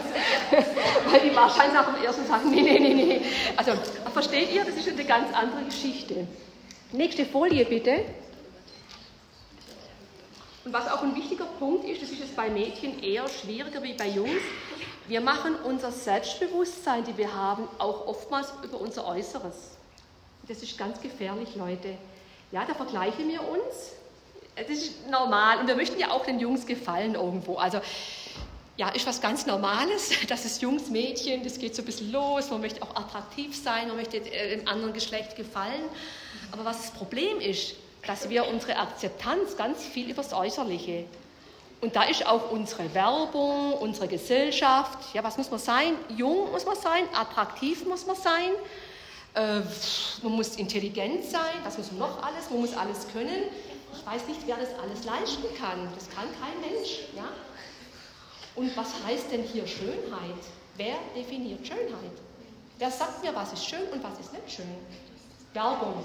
[1.11, 3.21] weil die wahrscheinlich nach dem ersten sagen, nee, nee, nee, nee.
[3.57, 3.73] Also,
[4.13, 6.25] versteht ihr, das ist eine ganz andere Geschichte.
[6.93, 7.99] Nächste Folie bitte.
[10.69, 13.93] Und was auch ein wichtiger Punkt ist, das ist es bei Mädchen eher schwieriger wie
[13.93, 14.43] bei Jungs,
[15.07, 19.71] Wir machen unser Selbstbewusstsein, die wir haben, auch oftmals über unser Äußeres.
[20.47, 21.97] Das ist ganz gefährlich, Leute.
[22.51, 23.93] Ja, da vergleichen wir uns.
[24.55, 25.57] Das ist normal.
[25.57, 27.55] Und wir möchten ja auch den Jungs gefallen irgendwo.
[27.55, 27.81] Also,
[28.77, 30.11] ja, ist was ganz Normales.
[30.27, 32.51] Das ist Jungs, Mädchen, das geht so ein bisschen los.
[32.51, 35.81] Man möchte auch attraktiv sein, man möchte äh, dem anderen Geschlecht gefallen.
[36.51, 37.73] Aber was das Problem ist,
[38.05, 41.05] dass wir unsere Akzeptanz ganz viel übers Äußerliche.
[41.81, 45.13] Und da ist auch unsere Werbung, unsere Gesellschaft.
[45.13, 45.93] Ja, was muss man sein?
[46.09, 48.51] Jung muss man sein, attraktiv muss man sein.
[49.33, 49.61] Äh,
[50.23, 53.43] man muss intelligent sein, das muss man noch alles, man muss alles können.
[53.93, 55.87] Ich weiß nicht, wer das alles leisten kann.
[55.95, 56.99] Das kann kein Mensch.
[57.15, 57.29] Ja?
[58.55, 60.43] Und was heißt denn hier Schönheit?
[60.75, 62.17] Wer definiert Schönheit?
[62.77, 64.65] Wer sagt mir, was ist schön und was ist nicht schön?
[65.53, 66.03] Werbung.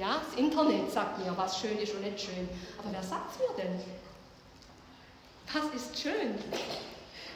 [0.00, 2.48] Ja, das Internet sagt mir, was schön ist und nicht schön.
[2.78, 3.80] Aber wer sagt es mir denn?
[5.52, 6.36] Was ist schön?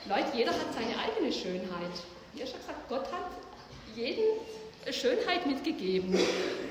[0.08, 1.92] Leute, jeder hat seine eigene Schönheit.
[2.32, 3.32] Wie schon gesagt, Gott hat
[3.94, 4.40] jeden
[4.90, 6.18] Schönheit mitgegeben.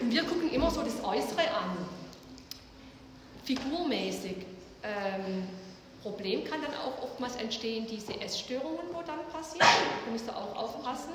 [0.02, 1.78] Und wir gucken immer so das Äußere an.
[3.44, 4.38] Figurmäßig.
[4.82, 5.48] Ähm,
[6.02, 9.68] Problem kann dann auch oftmals entstehen, diese Essstörungen, wo dann passieren.
[10.06, 11.14] Da müsst ihr auch aufpassen.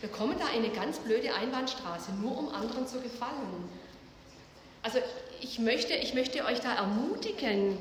[0.00, 3.70] Wir kommen da in eine ganz blöde Einbahnstraße, nur um anderen zu gefallen.
[4.84, 4.98] Also
[5.40, 7.78] ich möchte, ich möchte euch da ermutigen,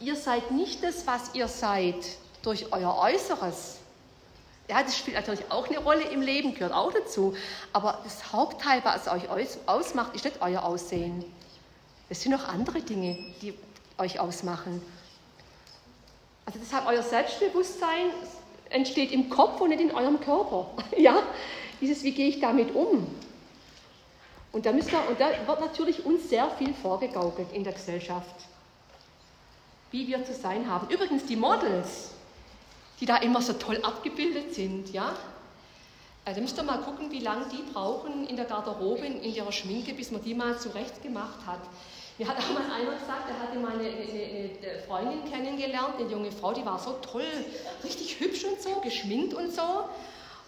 [0.00, 1.94] ihr seid nicht das, was ihr seid
[2.42, 3.76] durch euer Äußeres.
[4.66, 7.34] Ja, das spielt natürlich auch eine Rolle im Leben, gehört auch dazu.
[7.74, 9.28] Aber das Hauptteil, was euch
[9.66, 11.22] ausmacht, ist nicht euer Aussehen.
[12.08, 13.52] Es sind noch andere Dinge, die
[13.98, 14.80] euch ausmachen.
[16.46, 18.06] Also deshalb euer Selbstbewusstsein
[18.70, 20.70] entsteht im Kopf und nicht in eurem Körper.
[20.96, 21.22] Ja,
[21.82, 23.06] dieses, wie gehe ich damit um?
[24.52, 28.34] Und da, müsst ihr, und da wird natürlich uns sehr viel vorgegaukelt in der Gesellschaft,
[29.90, 30.88] wie wir zu sein haben.
[30.88, 32.12] Übrigens, die Models,
[33.00, 35.14] die da immer so toll abgebildet sind, ja,
[36.24, 39.94] da müsst ihr mal gucken, wie lange die brauchen in der Garderobe, in ihrer Schminke,
[39.94, 41.60] bis man die mal zurecht gemacht hat.
[42.18, 46.10] Mir hat auch mal einer gesagt, er hatte mal eine, eine, eine, Freundin kennengelernt, eine
[46.10, 47.24] junge Frau, die war so toll,
[47.84, 49.88] richtig hübsch und so, geschminkt und so.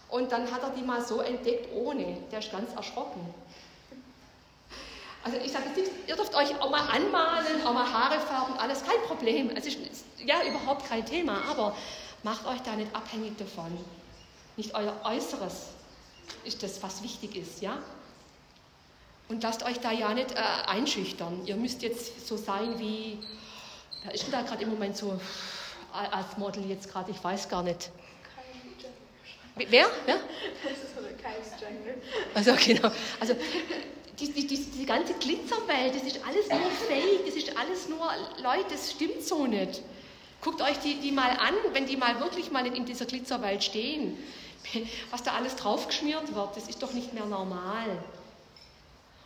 [0.09, 2.17] Und dann hat er die mal so entdeckt ohne.
[2.33, 3.21] Der ist ganz erschrocken.
[5.23, 5.65] Also ich sage,
[6.07, 9.51] ihr dürft euch auch mal anmalen, auch mal Haare färben, alles kein Problem.
[9.55, 9.79] Es ist
[10.25, 11.77] ja überhaupt kein Thema, aber
[12.23, 13.77] macht euch da nicht abhängig davon.
[14.57, 15.69] Nicht euer Äußeres
[16.45, 17.79] ist das, was wichtig ist, ja?
[19.29, 21.47] Und lasst euch da ja nicht äh, einschüchtern.
[21.47, 23.19] Ihr müsst jetzt so sein wie,
[24.03, 25.21] wer ist denn da gerade im Moment so
[25.93, 27.91] als Model jetzt gerade, ich weiß gar nicht.
[29.57, 29.69] Wer?
[29.69, 29.89] Wer?
[30.63, 31.95] Das ist so eine
[32.35, 32.91] Also genau.
[33.19, 33.35] Also
[34.21, 37.99] die, die, die, die ganze Glitzerwelt, das ist alles nur Fake, das ist alles nur,
[38.43, 39.83] Leute, das stimmt so nicht.
[40.41, 44.17] Guckt euch die, die mal an, wenn die mal wirklich mal in dieser Glitzerwelt stehen.
[45.11, 47.99] Was da alles draufgeschmiert wird, das ist doch nicht mehr normal.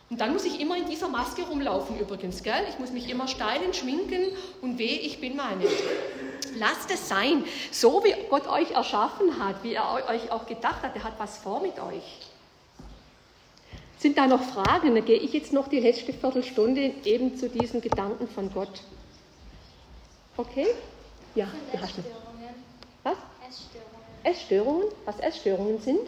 [0.09, 2.65] Und dann muss ich immer in dieser Maske rumlaufen übrigens, gell?
[2.69, 4.27] Ich muss mich immer steilen, schminken
[4.61, 5.73] und weh, ich bin mal nicht.
[6.57, 10.95] Lasst es sein, so wie Gott euch erschaffen hat, wie er euch auch gedacht hat,
[10.95, 12.03] er hat was vor mit euch.
[14.05, 14.93] Sind da noch Fragen?
[14.93, 18.83] Dann gehe ich jetzt noch die letzte Viertelstunde eben zu diesen Gedanken von Gott.
[20.37, 20.67] Okay?
[21.33, 22.05] Ja, du hast eine.
[23.01, 23.17] Was?
[23.49, 24.21] Essstörungen.
[24.23, 24.87] Essstörungen?
[25.05, 26.01] Was Essstörungen sind?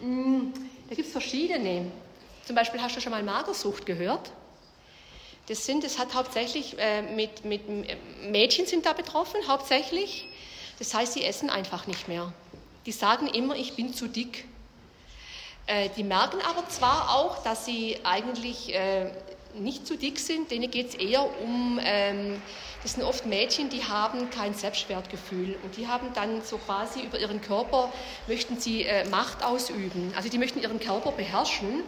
[0.00, 0.52] Hm,
[0.88, 1.92] da gibt es verschiedene.
[2.44, 4.32] Zum Beispiel hast du schon mal Magersucht gehört?
[5.46, 7.62] Das sind, das hat hauptsächlich äh, mit, mit
[8.28, 10.26] Mädchen sind da betroffen, hauptsächlich.
[10.80, 12.32] Das heißt, sie essen einfach nicht mehr.
[12.84, 14.49] Die sagen immer, ich bin zu dick.
[15.70, 19.12] Äh, die merken aber zwar auch, dass sie eigentlich äh,
[19.54, 22.42] nicht zu dick sind, denen geht es eher um, ähm,
[22.82, 27.20] das sind oft Mädchen, die haben kein Selbstwertgefühl und die haben dann so quasi über
[27.20, 27.92] ihren Körper,
[28.26, 30.12] möchten sie äh, Macht ausüben.
[30.16, 31.84] Also die möchten ihren Körper beherrschen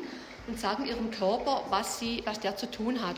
[0.47, 3.17] und sagen ihrem Körper, was, sie, was der zu tun hat.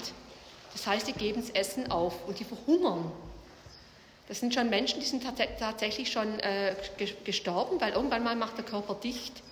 [0.73, 3.13] Das heißt, sie geben das Essen auf und die verhungern.
[4.29, 5.23] Das sind schon Menschen, die sind
[5.59, 6.75] tatsächlich schon äh,
[7.25, 9.43] gestorben, weil irgendwann mal macht der Körper dicht.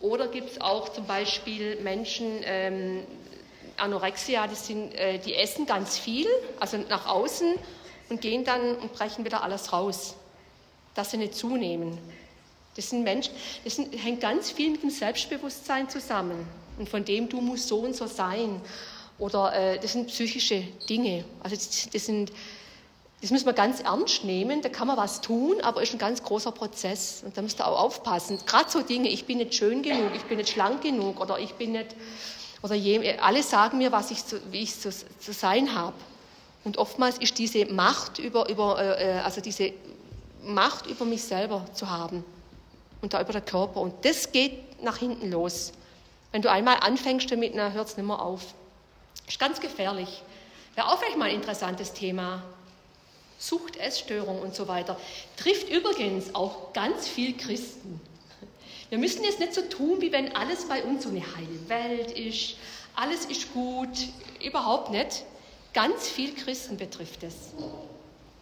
[0.00, 3.02] Oder gibt es auch zum Beispiel Menschen, ähm,
[3.76, 6.26] Anorexia, die, sind, äh, die essen ganz viel,
[6.60, 7.54] also nach außen
[8.08, 10.14] und gehen dann und brechen wieder alles raus,
[10.94, 11.98] dass sie nicht zunehmen.
[12.76, 16.46] Das sind Menschen, das sind, hängt ganz viel mit dem Selbstbewusstsein zusammen
[16.78, 18.60] und von dem du musst so und so sein.
[19.18, 21.24] Oder äh, das sind psychische Dinge.
[21.42, 22.32] Also das, das, sind,
[23.22, 24.62] das muss man ganz ernst nehmen.
[24.62, 27.22] Da kann man was tun, aber ist ein ganz großer Prozess.
[27.24, 28.38] Und da müsst ihr auch aufpassen.
[28.46, 31.54] Gerade so Dinge, ich bin nicht schön genug, ich bin nicht schlank genug oder ich
[31.54, 31.96] bin nicht,
[32.62, 35.94] oder je, alle sagen mir, was ich so, wie ich zu, zu sein habe.
[36.64, 39.72] Und oftmals ist diese Macht über, über äh, äh, also diese
[40.42, 42.24] Macht über mich selber zu haben
[43.00, 43.80] und da über den Körper.
[43.80, 45.72] Und das geht nach hinten los.
[46.32, 48.54] Wenn du einmal anfängst damit, dann hört es nicht mehr auf.
[49.26, 50.22] Ist ganz gefährlich.
[50.74, 52.42] Wäre auch vielleicht mal ein interessantes Thema.
[53.38, 54.98] Sucht, Essstörung und so weiter.
[55.36, 58.00] Trifft übrigens auch ganz viel Christen.
[58.88, 62.12] Wir müssen jetzt nicht so tun, wie wenn alles bei uns so eine heile Welt
[62.12, 62.56] ist,
[62.94, 63.88] alles ist gut,
[64.42, 65.24] überhaupt nicht.
[65.74, 67.52] Ganz viel Christen betrifft es.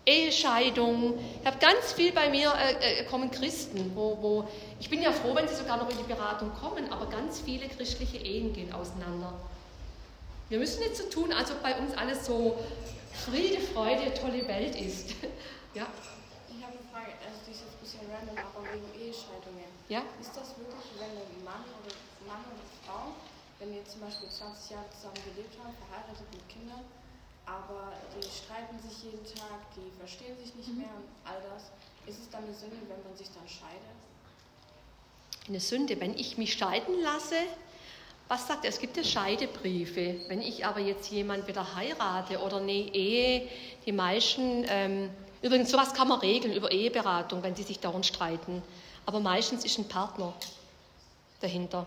[0.06, 1.14] Ehescheidung.
[1.40, 4.48] Ich habe ganz viel bei mir äh, äh, kommen Christen, wo, wo
[4.78, 7.66] ich bin ja froh, wenn sie sogar noch in die Beratung kommen, aber ganz viele
[7.68, 9.32] christliche Ehen gehen auseinander.
[10.50, 12.58] Wir müssen nicht so tun, als ob bei uns alles so
[13.14, 15.14] Friede, Freude, tolle Welt ist.
[15.74, 15.86] ja.
[16.50, 19.70] Ich habe eine Frage, also die ist jetzt ein bisschen random, aber wegen Ehescheidungen.
[19.88, 20.02] Ja?
[20.20, 21.94] Ist das wirklich, wenn ein Mann oder
[22.26, 23.14] Mann oder Frau,
[23.58, 26.84] wenn die zum Beispiel 20 Jahre zusammen gelebt haben, verheiratet mit Kindern,
[27.46, 30.84] aber die streiten sich jeden Tag, die verstehen sich nicht mhm.
[30.84, 31.70] mehr und all das.
[32.06, 33.96] Ist es dann eine Sünde, wenn man sich dann scheidet?
[35.48, 37.36] Eine Sünde, wenn ich mich scheiden lasse,
[38.28, 38.70] was sagt er?
[38.70, 40.16] Es gibt ja Scheidebriefe.
[40.28, 43.48] Wenn ich aber jetzt jemand wieder heirate oder eine Ehe,
[43.84, 45.10] die meisten, ähm,
[45.42, 48.62] übrigens sowas kann man regeln über Eheberatung, wenn sie sich darum streiten.
[49.06, 50.32] Aber meistens ist ein Partner
[51.40, 51.86] dahinter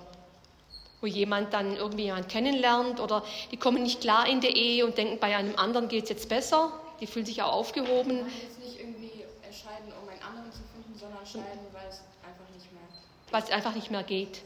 [1.01, 4.97] wo jemand dann irgendwie jemand kennenlernt oder die kommen nicht klar in der Ehe und
[4.97, 8.21] denken, bei einem anderen geht es jetzt besser, die fühlen sich auch aufgehoben.
[8.21, 12.51] Man jetzt nicht irgendwie entscheiden, um einen anderen zu finden, sondern scheiden, weil es einfach
[12.53, 12.81] nicht mehr
[13.29, 14.41] Weil es einfach nicht mehr geht.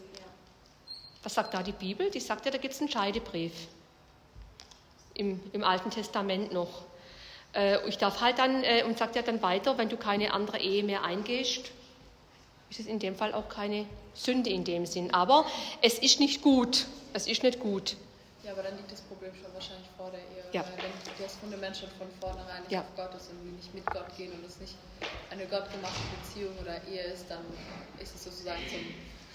[1.24, 2.10] Was sagt da die Bibel?
[2.10, 3.54] Die sagt ja, da gibt es einen Scheidebrief.
[5.14, 6.84] Im, Im Alten Testament noch.
[7.54, 10.60] Äh, ich darf halt dann, äh, und sagt ja dann weiter, wenn du keine andere
[10.60, 11.72] Ehe mehr eingehst,
[12.70, 15.14] ist es in dem Fall auch keine Sünde in dem Sinn.
[15.14, 15.46] Aber
[15.82, 16.88] es ist nicht gut.
[17.14, 17.98] Es ist nicht gut.
[18.44, 20.44] Ja, aber dann liegt das Problem schon wahrscheinlich vor der Ehe.
[20.54, 20.64] Ja.
[20.64, 22.82] Weil wenn das Fundament schon von vornherein nicht ja.
[22.82, 24.76] auf Gott ist und wir nicht mit Gott gehen und es nicht
[25.30, 27.46] eine gottgemachte Beziehung oder Ehe ist, dann
[28.00, 28.80] ist es sozusagen zum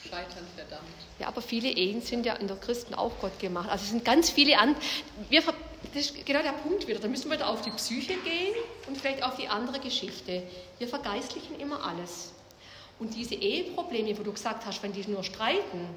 [0.02, 0.84] Scheitern verdammt.
[1.18, 3.68] Ja, aber viele Ehen sind ja in der Christen auch Gott gemacht.
[3.70, 4.76] Also es sind ganz viele an.
[5.28, 5.42] Wir,
[5.94, 7.00] das ist genau der Punkt wieder.
[7.00, 8.54] Da müssen wir da auf die Psyche gehen
[8.86, 10.42] und vielleicht auf die andere Geschichte.
[10.78, 12.32] Wir vergeistlichen immer alles.
[12.98, 15.88] Und diese Eheprobleme, wo du gesagt hast, wenn die nur streiten,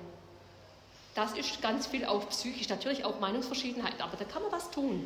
[1.16, 5.06] das ist ganz viel auch psychisch, natürlich auch Meinungsverschiedenheit, aber da kann man was tun.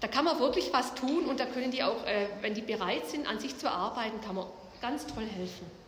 [0.00, 3.06] Da kann man wirklich was tun und da können die auch, äh, wenn die bereit
[3.06, 4.46] sind, an sich zu arbeiten, kann man
[4.80, 5.81] ganz toll helfen.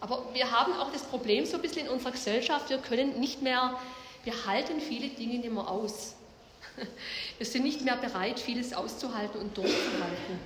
[0.00, 3.42] Aber wir haben auch das Problem so ein bisschen in unserer Gesellschaft, wir können nicht
[3.42, 3.78] mehr,
[4.24, 6.14] wir halten viele Dinge nicht mehr aus.
[7.38, 10.38] Wir sind nicht mehr bereit, vieles auszuhalten und durchzuhalten.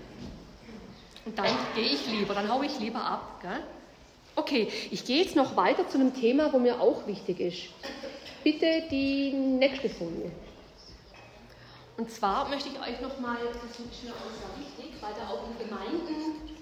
[1.25, 3.41] Und dann gehe ich lieber, dann haue ich lieber ab.
[3.43, 3.63] Gell?
[4.37, 7.63] Okay, ich gehe jetzt noch weiter zu einem Thema, wo mir auch wichtig ist.
[8.45, 10.31] Bitte die nächste Folie.
[11.97, 15.45] Und zwar möchte ich euch nochmal, das ist mir auch sehr wichtig, weil da auch
[15.49, 16.54] in Gemeinden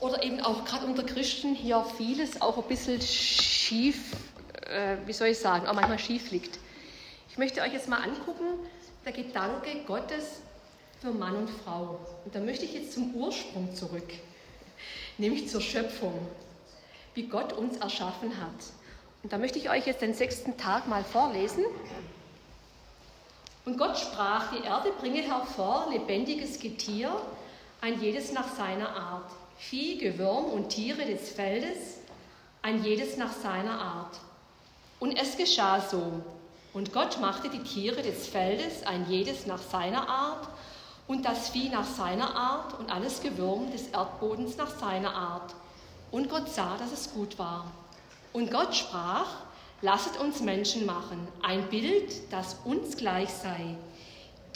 [0.00, 4.16] oder eben auch gerade unter Christen hier vieles auch ein bisschen schief,
[4.66, 6.58] äh, wie soll ich sagen, auch manchmal schief liegt.
[7.28, 8.46] Ich möchte euch jetzt mal angucken,
[9.04, 10.40] der Gedanke Gottes
[11.00, 12.00] für Mann und Frau.
[12.24, 14.08] Und da möchte ich jetzt zum Ursprung zurück,
[15.18, 16.26] nämlich zur Schöpfung,
[17.14, 18.64] wie Gott uns erschaffen hat.
[19.22, 21.64] Und da möchte ich euch jetzt den sechsten Tag mal vorlesen.
[23.66, 27.14] Und Gott sprach, die Erde bringe hervor lebendiges Getier,
[27.82, 29.30] ein jedes nach seiner Art,
[29.62, 31.98] Vieh, Gewürm und Tiere des Feldes,
[32.62, 34.18] ein jedes nach seiner Art.
[34.98, 36.22] Und es geschah so.
[36.72, 40.48] Und Gott machte die Tiere des Feldes, ein jedes nach seiner Art,
[41.06, 45.54] und das Vieh nach seiner Art und alles Gewürm des Erdbodens nach seiner Art.
[46.10, 47.70] Und Gott sah, dass es gut war.
[48.32, 49.28] Und Gott sprach,
[49.82, 53.76] lasset uns Menschen machen, ein Bild, das uns gleich sei,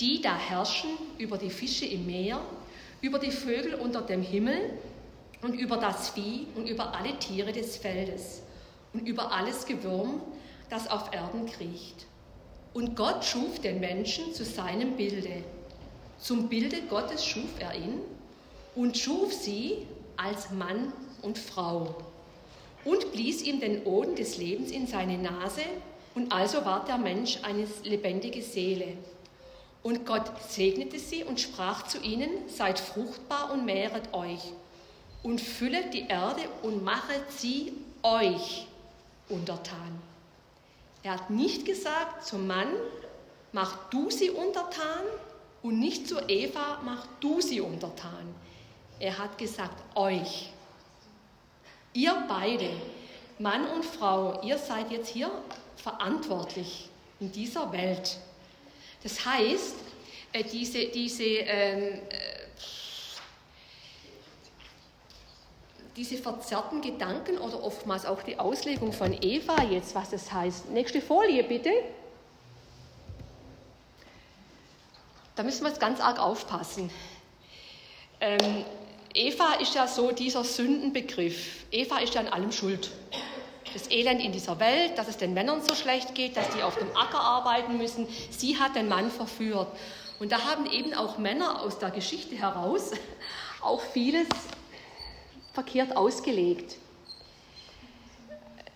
[0.01, 2.41] die da herrschen über die Fische im Meer,
[3.03, 4.79] über die Vögel unter dem Himmel
[5.45, 8.43] und über das Vieh und über alle Tiere des Feldes
[8.95, 10.23] und über alles Gewürm,
[10.71, 12.07] das auf Erden kriecht.
[12.73, 15.45] Und Gott schuf den Menschen zu seinem Bilde.
[16.19, 18.01] Zum Bilde Gottes schuf er ihn
[18.75, 21.95] und schuf sie als Mann und Frau
[22.87, 25.63] und blies ihm den Oden des Lebens in seine Nase
[26.15, 28.97] und also ward der Mensch eine lebendige Seele.
[29.83, 34.41] Und Gott segnete sie und sprach zu ihnen, seid fruchtbar und mehret euch
[35.25, 37.73] und füllet die Erde und machet sie
[38.03, 38.67] euch
[39.29, 39.99] untertan.
[41.03, 42.69] Er hat nicht gesagt zum Mann,
[43.53, 45.03] mach du sie untertan,
[45.65, 48.35] und nicht zu Eva, mach du sie untertan.
[49.01, 50.51] Er hat gesagt, euch.
[51.95, 52.69] Ihr beide,
[53.39, 55.31] Mann und Frau, ihr seid jetzt hier
[55.77, 58.19] verantwortlich in dieser Welt.
[59.03, 59.77] Das heißt,
[60.35, 62.01] äh, diese, diese ähm,
[65.97, 70.71] diese verzerrten Gedanken oder oftmals auch die Auslegung von Eva jetzt, was das heißt.
[70.71, 71.71] Nächste Folie bitte.
[75.37, 76.91] Da müssen wir jetzt ganz arg aufpassen.
[78.21, 78.65] Ähm,
[79.15, 81.65] Eva ist ja so dieser Sündenbegriff.
[81.71, 82.91] Eva ist ja an allem schuld.
[83.73, 86.77] Das Elend in dieser Welt, dass es den Männern so schlecht geht, dass die auf
[86.77, 88.09] dem Acker arbeiten müssen.
[88.31, 89.69] Sie hat den Mann verführt.
[90.19, 92.93] Und da haben eben auch Männer aus der Geschichte heraus
[93.61, 94.29] auch vieles
[95.55, 96.77] verkehrt ausgelegt.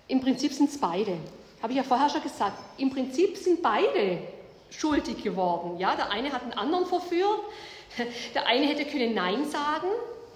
[0.06, 1.18] Im Prinzip sind es beide.
[1.60, 2.56] Habe ich ja vorher schon gesagt.
[2.78, 4.22] Im Prinzip sind beide
[4.70, 5.78] schuldig geworden.
[5.78, 7.40] Ja, der eine hat den anderen verführt,
[8.34, 9.88] der eine hätte können Nein sagen.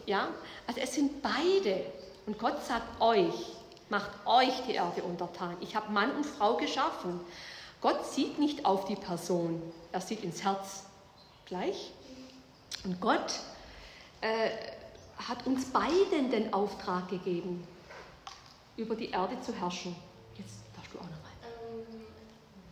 [0.04, 0.28] Ja,
[0.66, 1.84] also es sind beide.
[2.26, 3.34] Und Gott sagt euch,
[3.88, 5.56] macht euch die Erde untertan.
[5.60, 7.20] Ich habe Mann und Frau geschaffen.
[7.80, 9.60] Gott sieht nicht auf die Person,
[9.90, 10.84] er sieht ins Herz.
[11.46, 11.92] Gleich.
[12.84, 13.40] Und Gott
[14.20, 14.50] äh,
[15.28, 17.66] hat uns beiden den Auftrag gegeben,
[18.76, 19.94] über die Erde zu herrschen.
[20.36, 21.38] Jetzt darfst du auch noch rein.
[21.46, 22.06] Ähm,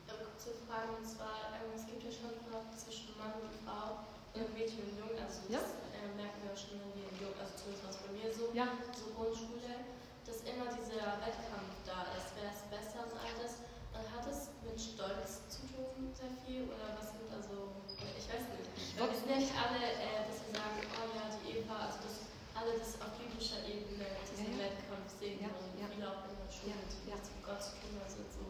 [0.09, 4.03] kurze Frage, und zwar, ähm, es gibt ja schon noch zwischen Mann und Frau,
[4.35, 5.63] äh, Mädchen und Jung, also das ja.
[5.95, 8.67] äh, merken wir schon, wenn wir Jung, also zumindest was bei mir so, ja.
[8.97, 9.87] so Grundschule,
[10.27, 13.63] dass immer dieser Wettkampf da ist, wer ist besser und all das.
[14.01, 17.69] Hat es mit Stolz zu tun, sehr viel, oder was sind also,
[18.17, 21.29] ich weiß nicht, weil wir sind ja nicht alle, äh, dass wir sagen, oh ja,
[21.37, 22.30] die Eva, also das
[22.61, 25.89] alle das auf biblischer Ebene, diesen ja, Wettkampf sehen ja, und ja.
[25.89, 28.12] viele auch in der Schule, die nichts mit Gott zu tun haben.
[28.12, 28.45] So.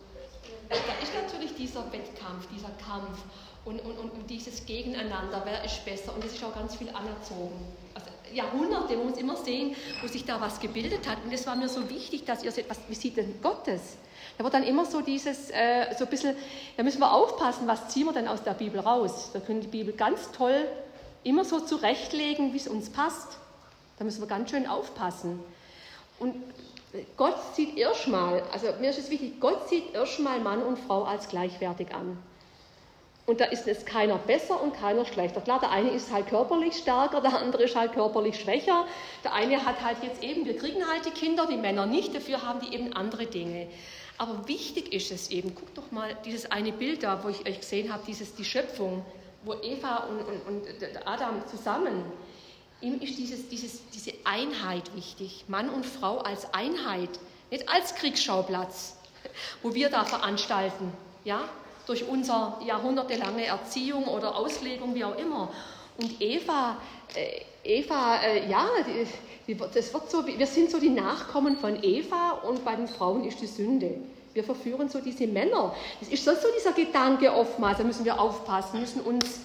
[0.67, 3.23] Da ist natürlich dieser Wettkampf, dieser Kampf
[3.65, 7.55] und, und, und dieses Gegeneinander, wer ist besser und das ist auch ganz viel anerzogen.
[7.95, 11.55] Also Jahrhunderte, man muss immer sehen, wo sich da was gebildet hat und es war
[11.55, 13.97] mir so wichtig, dass ihr seht, was, wie sieht denn Gottes?
[14.39, 16.37] Da wird dann immer so dieses, äh, so ein bisschen,
[16.77, 19.31] da müssen wir aufpassen, was ziehen wir denn aus der Bibel raus?
[19.33, 20.67] Da können die Bibel ganz toll
[21.23, 23.39] immer so zurechtlegen, wie es uns passt.
[24.01, 25.39] Da müssen wir ganz schön aufpassen.
[26.19, 26.35] Und
[27.19, 31.29] Gott sieht erstmal, also mir ist es wichtig, Gott sieht erstmal Mann und Frau als
[31.29, 32.17] gleichwertig an.
[33.27, 35.43] Und da ist es keiner besser und keiner schlechter.
[35.43, 38.87] Klar, der eine ist halt körperlich stärker, der andere ist halt körperlich schwächer.
[39.23, 42.41] Der eine hat halt jetzt eben, wir kriegen halt die Kinder, die Männer nicht, dafür
[42.41, 43.69] haben die eben andere Dinge.
[44.17, 47.61] Aber wichtig ist es eben, guckt doch mal dieses eine Bild da, wo ich euch
[47.61, 49.05] gesehen habe, dieses, die Schöpfung,
[49.45, 52.05] wo Eva und, und, und Adam zusammen
[52.81, 57.11] Ihm ist dieses, dieses, diese Einheit wichtig, Mann und Frau als Einheit,
[57.51, 58.97] nicht als Kriegsschauplatz,
[59.63, 60.93] wo wir da veranstalten,
[61.25, 61.45] ja,
[61.87, 65.51] durch unsere jahrhundertelange Erziehung oder Auslegung, wie auch immer.
[65.99, 66.79] Und Eva,
[67.15, 71.83] äh, Eva, äh, ja, die, die, das wird so, wir sind so die Nachkommen von
[71.83, 73.99] Eva und bei den Frauen ist die Sünde.
[74.33, 75.75] Wir verführen so diese Männer.
[75.99, 79.41] Das ist sonst so dieser Gedanke oftmals, da müssen wir aufpassen, müssen uns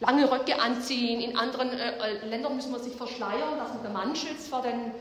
[0.00, 1.20] lange Röcke anziehen.
[1.20, 4.62] In anderen äh, äh, Ländern müssen wir sich verschleiern, dass man der Mann schützt vor
[4.62, 4.92] den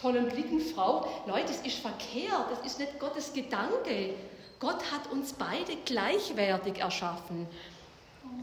[0.00, 1.06] tollen Blicken Frau.
[1.26, 4.14] Leute, das ist verkehrt, das ist nicht Gottes Gedanke.
[4.60, 7.46] Gott hat uns beide gleichwertig erschaffen.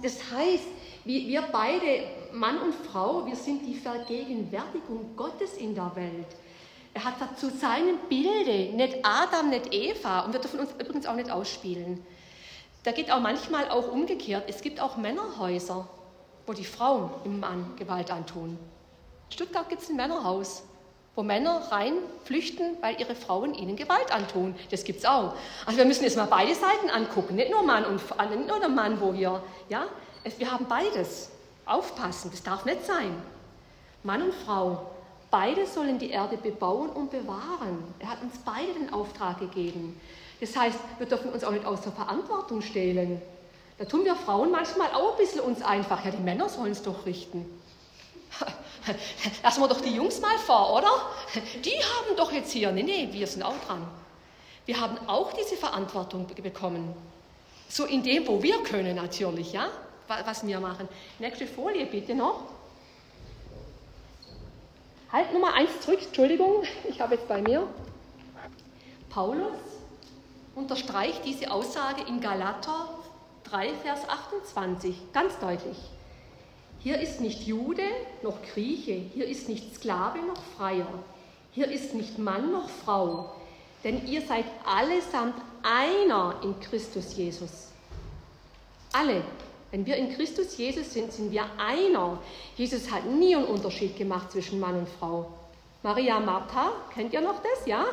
[0.03, 0.67] Das heißt,
[1.03, 6.27] wir, beide, Mann und Frau, wir sind die Vergegenwärtigung Gottes in der Welt.
[6.93, 11.15] Er hat zu seinem Bilde, nicht Adam, nicht Eva, und wir dürfen uns übrigens auch
[11.15, 12.05] nicht ausspielen.
[12.83, 14.43] Da geht auch manchmal auch umgekehrt.
[14.47, 15.87] Es gibt auch Männerhäuser
[16.45, 18.57] wo die Frauen im Mann Gewalt antun.
[19.29, 20.63] In Stuttgart gibt es ein Männerhaus,
[21.15, 21.93] wo Männer rein
[22.23, 24.55] flüchten, weil ihre Frauen ihnen Gewalt antun.
[24.69, 25.33] Das gibt es auch.
[25.65, 28.59] Also wir müssen jetzt mal beide Seiten angucken, nicht nur Mann und äh, nicht nur
[28.59, 29.85] der Mann, wo wir, ja,
[30.37, 31.29] wir haben beides.
[31.65, 33.15] Aufpassen, das darf nicht sein.
[34.03, 34.91] Mann und Frau,
[35.29, 37.83] beide sollen die Erde bebauen und bewahren.
[37.99, 39.99] Er hat uns beide den Auftrag gegeben.
[40.39, 43.21] Das heißt, wir dürfen uns auch nicht aus der Verantwortung stehlen.
[43.81, 46.05] Da tun wir Frauen manchmal auch ein bisschen uns einfach.
[46.05, 47.47] Ja, die Männer sollen es doch richten.
[49.43, 50.91] Lassen wir doch die Jungs mal vor, oder?
[51.65, 52.71] Die haben doch jetzt hier.
[52.71, 53.81] Nee, nee, wir sind auch dran.
[54.67, 56.93] Wir haben auch diese Verantwortung bekommen.
[57.69, 59.67] So in dem, wo wir können natürlich, ja,
[60.07, 60.87] was wir machen.
[61.17, 62.43] Nächste Folie bitte noch.
[65.11, 67.67] Halt Nummer eins zurück, Entschuldigung, ich habe jetzt bei mir.
[69.09, 69.57] Paulus
[70.53, 73.00] unterstreicht diese Aussage in Galater
[73.51, 75.77] 3, Vers 28, ganz deutlich.
[76.79, 77.83] Hier ist nicht Jude
[78.23, 80.87] noch Grieche, hier ist nicht Sklave noch Freier,
[81.51, 83.35] hier ist nicht Mann noch Frau,
[83.83, 87.67] denn ihr seid allesamt einer in Christus Jesus.
[88.93, 89.21] Alle.
[89.71, 92.19] Wenn wir in Christus Jesus sind, sind wir einer.
[92.57, 95.31] Jesus hat nie einen Unterschied gemacht zwischen Mann und Frau.
[95.83, 97.85] Maria Martha, kennt ihr noch das, ja?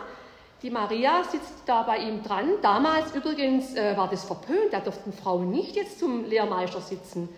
[0.62, 2.54] Die Maria sitzt da bei ihm dran.
[2.62, 7.28] Damals übrigens äh, war das verpönt, da durften Frauen nicht jetzt zum Lehrmeister sitzen.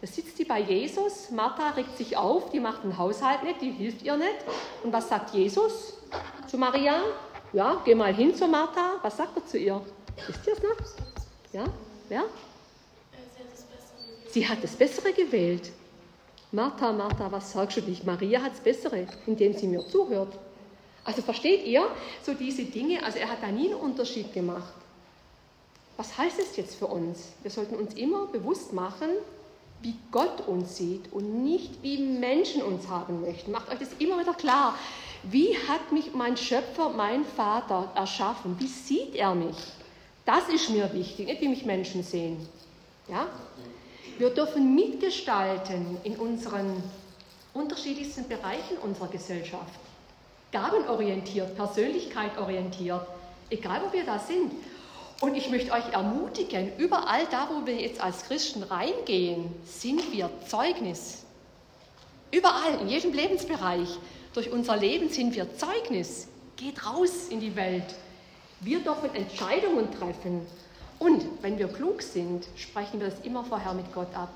[0.00, 3.70] Da sitzt die bei Jesus, Martha regt sich auf, die macht den Haushalt nicht, die
[3.70, 4.38] hilft ihr nicht.
[4.82, 5.98] Und was sagt Jesus
[6.48, 7.02] zu Maria?
[7.52, 8.94] Ja, geh mal hin zu Martha.
[9.02, 9.80] Was sagt er zu ihr?
[10.26, 11.52] Wisst ihr es noch?
[11.52, 11.64] Ja?
[12.08, 12.24] Wer?
[14.28, 15.70] Sie hat das Bessere gewählt.
[16.50, 18.02] Martha, Martha, was sagst du dich?
[18.04, 20.38] Maria hat das Bessere, indem sie mir zuhört.
[21.04, 21.88] Also versteht ihr
[22.24, 23.02] so diese Dinge?
[23.04, 24.72] Also er hat da nie einen Unterschied gemacht.
[25.96, 27.28] Was heißt es jetzt für uns?
[27.42, 29.10] Wir sollten uns immer bewusst machen,
[29.82, 33.50] wie Gott uns sieht und nicht wie Menschen uns haben möchten.
[33.50, 34.76] Macht euch das immer wieder klar.
[35.24, 38.56] Wie hat mich mein Schöpfer, mein Vater erschaffen?
[38.58, 39.56] Wie sieht er mich?
[40.24, 42.48] Das ist mir wichtig, nicht wie mich Menschen sehen.
[43.08, 43.26] Ja?
[44.18, 46.82] Wir dürfen mitgestalten in unseren
[47.54, 49.80] unterschiedlichsten Bereichen unserer Gesellschaft.
[50.52, 53.06] Gabenorientiert, persönlichkeitorientiert,
[53.50, 54.52] egal wo wir da sind.
[55.20, 60.30] Und ich möchte euch ermutigen, überall da, wo wir jetzt als Christen reingehen, sind wir
[60.48, 61.24] Zeugnis.
[62.30, 63.88] Überall, in jedem Lebensbereich,
[64.34, 66.28] durch unser Leben sind wir Zeugnis.
[66.56, 67.94] Geht raus in die Welt.
[68.60, 70.46] Wir dürfen Entscheidungen treffen.
[70.98, 74.30] Und wenn wir klug sind, sprechen wir das immer vorher mit Gott ab.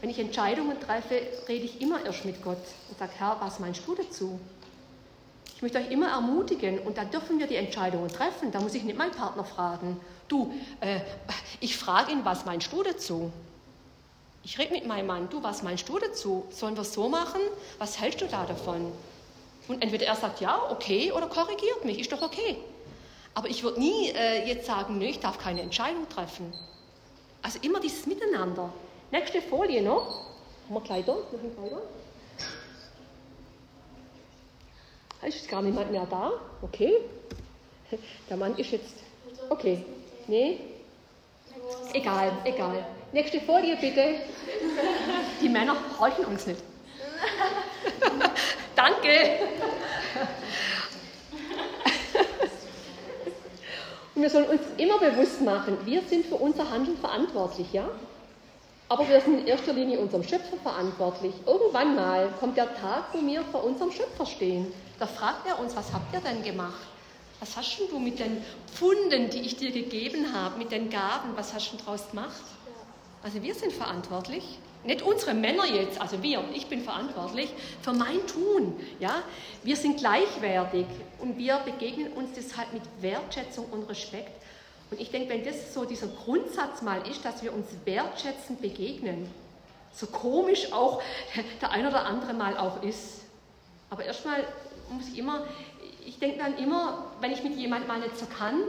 [0.00, 3.86] Wenn ich Entscheidungen treffe, rede ich immer erst mit Gott und sage, Herr, was meinst
[3.86, 4.40] du dazu?
[5.60, 8.50] Ich möchte euch immer ermutigen und da dürfen wir die Entscheidungen treffen.
[8.50, 10.00] Da muss ich nicht meinen Partner fragen.
[10.26, 11.00] Du, äh,
[11.60, 13.30] ich frage ihn, was meinst du dazu?
[14.42, 16.46] Ich rede mit meinem Mann, du, was meinst du dazu?
[16.48, 17.42] Sollen wir es so machen?
[17.78, 18.90] Was hältst du da davon?
[19.68, 22.56] Und entweder er sagt ja, okay, oder korrigiert mich, ist doch okay.
[23.34, 26.54] Aber ich würde nie äh, jetzt sagen, nö, ich darf keine Entscheidung treffen.
[27.42, 28.72] Also immer dieses Miteinander.
[29.10, 30.24] Nächste Folie noch.
[30.64, 31.16] Haben wir Kleider?
[31.16, 31.99] Noch ein
[35.20, 35.34] Kleider?
[35.34, 36.32] Ist gar niemand mehr da?
[36.62, 36.92] Okay.
[38.28, 38.94] Der Mann ist jetzt.
[39.48, 39.84] Okay.
[40.26, 40.60] Nee?
[41.92, 42.86] Egal, egal.
[43.12, 44.14] Nächste Folie bitte.
[45.40, 46.62] Die Männer horchen uns nicht.
[48.76, 49.38] Danke.
[54.14, 57.88] Und wir sollen uns immer bewusst machen, wir sind für unser Handeln verantwortlich, ja?
[58.88, 61.32] Aber wir sind in erster Linie unserem Schöpfer verantwortlich.
[61.46, 64.72] Irgendwann mal kommt der Tag, wo wir vor unserem Schöpfer stehen.
[65.00, 66.86] Da fragt er uns, was habt ihr denn gemacht?
[67.40, 68.44] Was hast denn du mit den
[68.74, 72.42] Pfunden, die ich dir gegeben habe, mit den Gaben, was hast du daraus gemacht?
[73.22, 74.58] Also wir sind verantwortlich.
[74.84, 77.50] Nicht unsere Männer jetzt, also wir, ich bin verantwortlich
[77.80, 78.78] für mein Tun.
[78.98, 79.22] Ja?
[79.62, 80.84] Wir sind gleichwertig
[81.18, 84.32] und wir begegnen uns deshalb mit Wertschätzung und Respekt.
[84.90, 89.30] Und ich denke, wenn das so dieser Grundsatz mal ist, dass wir uns wertschätzend begegnen,
[89.94, 91.00] so komisch auch
[91.62, 93.20] der ein oder andere mal auch ist.
[93.88, 94.46] Aber erstmal
[94.90, 95.46] muss ich immer,
[96.04, 98.60] ich denke dann immer, wenn ich mit jemandem mal nicht so kann,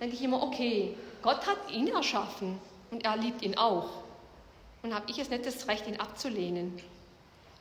[0.00, 2.58] denke ich immer, okay, Gott hat ihn erschaffen
[2.90, 3.88] und er liebt ihn auch.
[4.82, 6.80] Und habe ich jetzt nicht das Recht, ihn abzulehnen?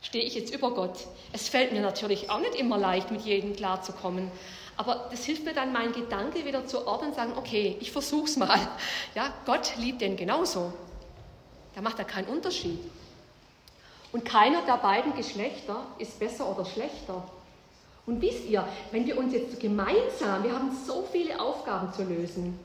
[0.01, 1.07] Stehe ich jetzt über Gott?
[1.33, 4.31] Es fällt mir natürlich auch nicht immer leicht, mit jedem klarzukommen.
[4.77, 8.37] Aber das hilft mir dann, meinen Gedanke wieder zu ordnen und sagen, okay, ich versuch's
[8.37, 8.57] mal.
[9.15, 10.71] Ja, Gott liebt den genauso.
[11.75, 12.79] Da macht er keinen Unterschied.
[14.13, 17.23] Und keiner der beiden Geschlechter ist besser oder schlechter.
[18.09, 22.57] Und wisst ihr, wenn wir uns jetzt gemeinsam, wir haben so viele Aufgaben zu lösen,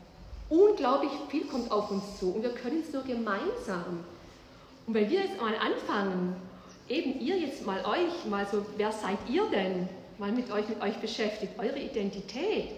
[0.48, 4.04] unglaublich viel kommt auf uns zu und wir können es nur gemeinsam.
[4.86, 6.34] Und wenn wir jetzt mal anfangen,
[6.88, 9.86] eben ihr jetzt mal euch, mal so, wer seid ihr denn?
[10.16, 12.70] Mal mit euch, mit euch beschäftigt, eure Identität.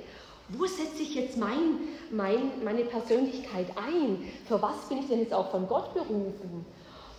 [0.49, 1.79] Wo setze ich jetzt mein,
[2.11, 4.25] mein, meine Persönlichkeit ein?
[4.49, 6.67] Für was bin ich denn jetzt auch von Gott berufen?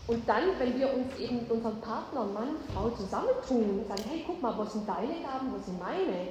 [0.07, 4.23] Und dann, wenn wir uns eben mit unserem Partner, Mann, Frau zusammentun und sagen, hey,
[4.25, 6.29] guck mal, wo sind deine Gaben, wo sind meine?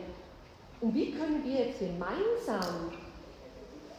[0.81, 2.91] Und wie können wir jetzt gemeinsam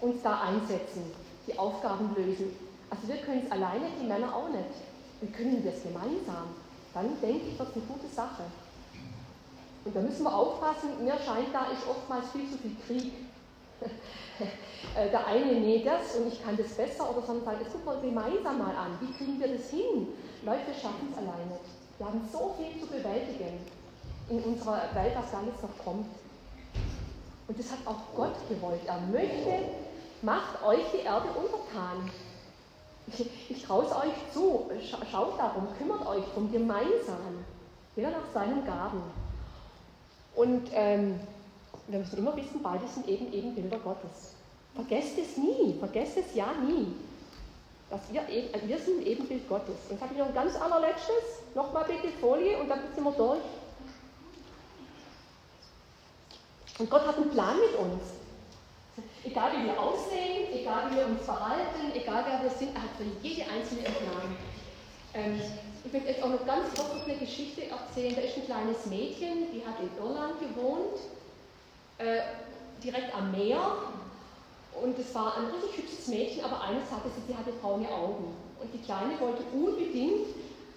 [0.01, 1.03] uns da einsetzen,
[1.45, 2.55] die Aufgaben lösen?
[2.89, 4.81] Also wir können es alleine, die Männer auch nicht.
[5.21, 6.55] Wir können das gemeinsam.
[6.93, 8.43] Dann denke ich, das ist eine gute Sache.
[9.85, 13.13] Und da müssen wir aufpassen, mir scheint, da ist oftmals viel zu viel Krieg.
[14.95, 18.01] Äh, der eine näht das und ich kann das besser oder sondern sagen, das gucken
[18.01, 18.97] wir gemeinsam mal an.
[18.99, 20.07] Wie kriegen wir das hin?
[20.43, 21.59] Leute schaffen es alleine.
[21.97, 23.59] Wir haben so viel zu bewältigen
[24.29, 26.07] in unserer Welt, was da jetzt noch kommt.
[27.47, 28.81] Und das hat auch Gott gewollt.
[28.85, 29.69] Er möchte,
[30.21, 32.11] macht euch die Erde untertan.
[33.49, 34.69] Ich, traue es euch zu.
[35.11, 37.45] Schaut darum, kümmert euch drum gemeinsam.
[37.95, 39.01] Jeder nach seinen Gaben.
[40.35, 41.19] Und ähm,
[41.87, 44.33] wir müssen immer wissen, beide sind eben, eben Bilder Gottes.
[44.75, 46.93] Vergesst es nie, vergesst es ja nie.
[47.89, 49.75] Dass wir, eben, äh, wir sind eben Bild Gottes.
[49.89, 53.39] Jetzt habe ich noch ein ganz allerletztes, nochmal bitte Folie und dann sind wir durch.
[56.79, 58.03] Und Gott hat einen Plan mit uns.
[59.23, 62.89] Egal wie wir aussehen, egal wie wir uns verhalten, egal wer wir sind, er hat
[62.97, 64.35] für jede einzelne Plan.
[65.13, 65.41] Ähm,
[65.85, 68.15] ich möchte euch auch noch ganz kurz eine Geschichte erzählen.
[68.15, 70.99] Da ist ein kleines Mädchen, die hat in Irland gewohnt,
[71.97, 72.21] äh,
[72.83, 73.59] direkt am Meer.
[74.81, 78.35] Und es war ein richtig hübsches Mädchen, aber eines hatte sie, sie hatte braune Augen.
[78.61, 80.27] Und die Kleine wollte unbedingt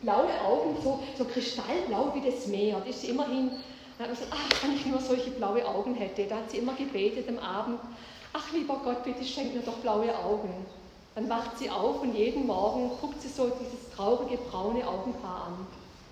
[0.00, 2.78] blaue Augen, so, so kristallblau wie das Meer.
[2.80, 3.50] Das ist sie immerhin,
[3.98, 6.24] dann hat sie gesagt, ach, wenn ich nur solche blaue Augen hätte.
[6.24, 7.80] Da hat sie immer gebetet am Abend,
[8.32, 10.66] ach lieber Gott, bitte schenk mir doch blaue Augen.
[11.14, 15.66] Dann wacht sie auf und jeden Morgen guckt sie so dieses traurige braune Augenpaar an.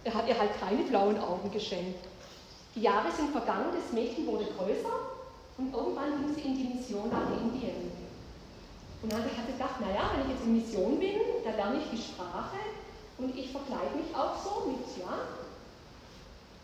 [0.05, 2.07] Er hat ihr halt keine blauen Augen geschenkt.
[2.74, 4.95] Die Jahre sind vergangen, das Mädchen wurde größer
[5.59, 7.90] und irgendwann ging sie in die Mission nach Indien.
[9.03, 11.90] Und dann hat sie gedacht, naja, wenn ich jetzt in Mission bin, da lerne ich
[11.90, 12.59] die Sprache
[13.19, 15.39] und ich verkleide mich auch so mit, ja.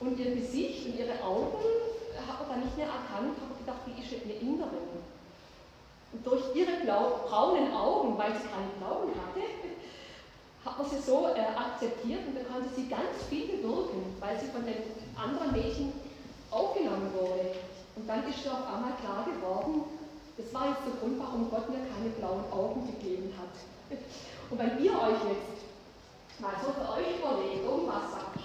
[0.00, 1.58] Und ihr Gesicht und ihre Augen
[2.14, 4.90] hat man dann nicht mehr erkannt, habe gedacht, wie ist eine Inderin.
[6.12, 9.42] Und durch ihre braunen Augen, weil sie keine blauen hatte,
[10.64, 14.46] hat man sie so äh, akzeptiert und da konnte sie ganz viel bewirken, weil sie
[14.46, 14.78] von den
[15.16, 15.92] anderen Mädchen
[16.50, 17.56] aufgenommen wurde.
[17.96, 19.84] Und dann ist ihr auf einmal klar geworden,
[20.36, 23.54] das war jetzt der Grund, warum Gott mir keine blauen Augen gegeben hat.
[24.50, 25.62] Und wenn ihr euch jetzt
[26.42, 28.42] mal so für euch überlegt, irgendwas sagt,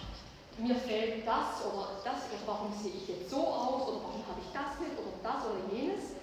[0.61, 4.37] mir fehlt das oder das oder warum sehe ich jetzt so aus oder warum habe
[4.37, 6.13] ich das nicht oder das oder jenes,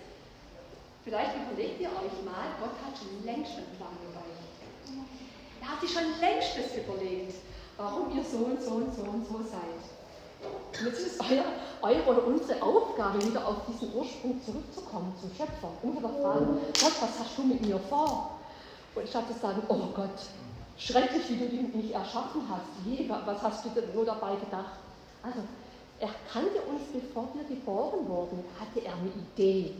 [1.06, 4.43] Vielleicht überlegt ihr euch mal, Gott hat schon längst einen Plan mit euch.
[5.62, 7.32] Er hat sich schon längst das überlegt,
[7.77, 9.86] warum ihr so und so und so und so seid.
[10.85, 11.44] Jetzt ist euer,
[11.82, 15.70] eure oder unsere Aufgabe, wieder auf diesen Ursprung zurückzukommen, zum Schöpfer.
[15.82, 18.39] Und wieder fragen, Gott, was hast du mit mir vor?
[18.94, 20.18] Und statt zu sagen, oh Gott,
[20.78, 24.78] schrecklich, wie du mich erschaffen hast, je, was hast du denn nur dabei gedacht?
[25.23, 25.40] Also,
[25.98, 29.73] er kannte uns, bevor wir geboren wurden, hatte er eine Idee.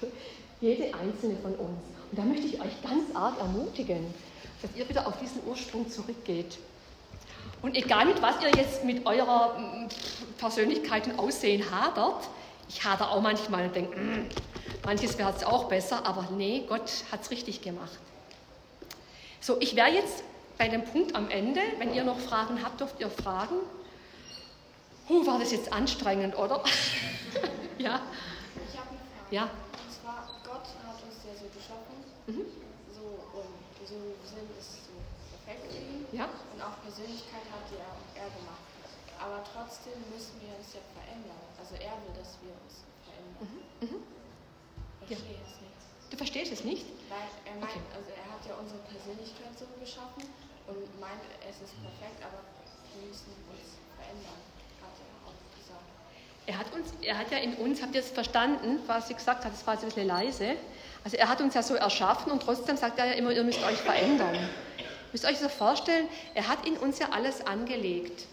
[0.60, 1.80] Jede einzelne von uns.
[2.10, 4.14] Und da möchte ich euch ganz arg ermutigen,
[4.62, 6.58] dass ihr wieder auf diesen Ursprung zurückgeht.
[7.62, 9.88] Und egal mit was ihr jetzt mit eurer mm,
[10.38, 12.28] Persönlichkeit und Aussehen hadert,
[12.68, 14.28] ich hader auch manchmal und denke, mm,
[14.84, 17.98] manches wäre es auch besser, aber nee, Gott hat es richtig gemacht.
[19.40, 20.22] So, ich wäre jetzt
[20.58, 21.60] bei dem Punkt am Ende.
[21.78, 23.56] Wenn ihr noch Fragen habt, dürft ihr fragen.
[25.08, 26.62] Huh, war das jetzt anstrengend, oder?
[27.78, 28.00] ja.
[28.70, 29.30] Ich habe eine Frage.
[29.30, 29.48] Ja.
[32.28, 32.44] Mhm.
[32.92, 33.08] So,
[33.40, 33.96] und so
[34.28, 34.92] Sinn ist so
[35.46, 36.04] perfekt für ihn.
[36.12, 36.28] Ja.
[36.52, 38.68] Und auch Persönlichkeit hat er, er gemacht.
[39.38, 41.38] Aber trotzdem müssen wir uns ja verändern.
[41.54, 43.46] Also er will, dass wir uns verändern.
[43.46, 43.86] Mhm.
[43.86, 44.02] Mhm.
[45.06, 45.46] Verstehe ja.
[45.46, 45.78] es nicht.
[46.10, 46.82] Du verstehst es nicht?
[47.06, 47.86] Weil er meint, okay.
[47.94, 50.26] also er hat ja unsere Persönlichkeit so geschaffen
[50.66, 52.42] und meint, es ist perfekt, aber
[52.90, 54.42] wir müssen uns verändern,
[54.82, 55.86] hat er auch gesagt.
[56.50, 59.44] Er hat, uns, er hat ja in uns, habt ihr es verstanden, was sie gesagt
[59.46, 60.58] hat, das war so ein bisschen leise,
[61.04, 63.62] also er hat uns ja so erschaffen und trotzdem sagt er ja immer, ihr müsst
[63.62, 64.34] euch verändern.
[64.34, 68.26] Ihr müsst euch so vorstellen, er hat in uns ja alles angelegt.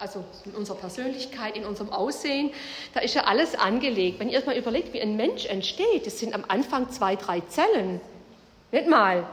[0.00, 2.50] Also in unserer Persönlichkeit, in unserem Aussehen,
[2.94, 4.18] da ist ja alles angelegt.
[4.18, 7.40] Wenn ihr euch mal überlegt, wie ein Mensch entsteht, das sind am Anfang zwei, drei
[7.40, 8.00] Zellen.
[8.72, 9.26] Nicht mal.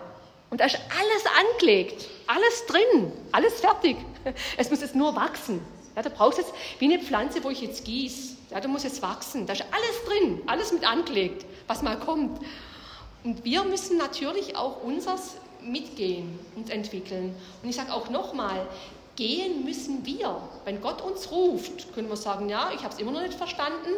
[0.50, 3.98] Und da ist alles angelegt, alles drin, alles fertig.
[4.58, 5.62] Es muss jetzt nur wachsen.
[5.96, 8.36] Ja, da brauchst du jetzt wie eine Pflanze, wo ich jetzt gieße.
[8.52, 9.48] Ja, da muss jetzt wachsen.
[9.48, 12.40] Da ist alles drin, alles mit angelegt was mal kommt.
[13.24, 17.36] Und wir müssen natürlich auch unseres mitgehen, uns entwickeln.
[17.62, 18.68] Und ich sage auch nochmal,
[19.18, 20.42] gehen müssen wir.
[20.64, 23.90] Wenn Gott uns ruft, können wir sagen, ja, ich habe es immer noch nicht verstanden.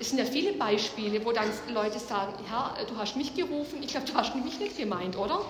[0.00, 3.88] Es sind ja viele Beispiele, wo dann Leute sagen, ja, du hast mich gerufen, ich
[3.88, 5.44] glaube, du hast mich nicht gemeint, oder?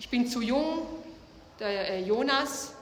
[0.00, 0.86] Ich bin zu jung,
[1.60, 2.74] der äh, Jonas,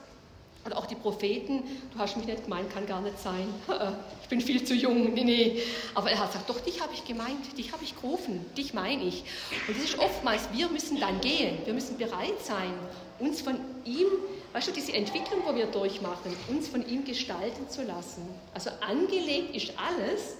[0.65, 1.63] und auch die Propheten,
[1.93, 3.47] du hast mich nicht gemeint, kann gar nicht sein.
[4.21, 5.15] Ich bin viel zu jung.
[5.15, 5.63] Nee, nee.
[5.95, 9.03] Aber er hat gesagt, doch, dich habe ich gemeint, dich habe ich gerufen, dich meine
[9.03, 9.23] ich.
[9.67, 11.57] Und das ist oftmals, wir müssen dann gehen.
[11.65, 12.71] Wir müssen bereit sein,
[13.17, 13.55] uns von
[13.85, 14.05] ihm,
[14.53, 18.27] weißt du, diese Entwicklung, wo wir durchmachen, uns von ihm gestalten zu lassen.
[18.53, 20.35] Also angelegt ist alles,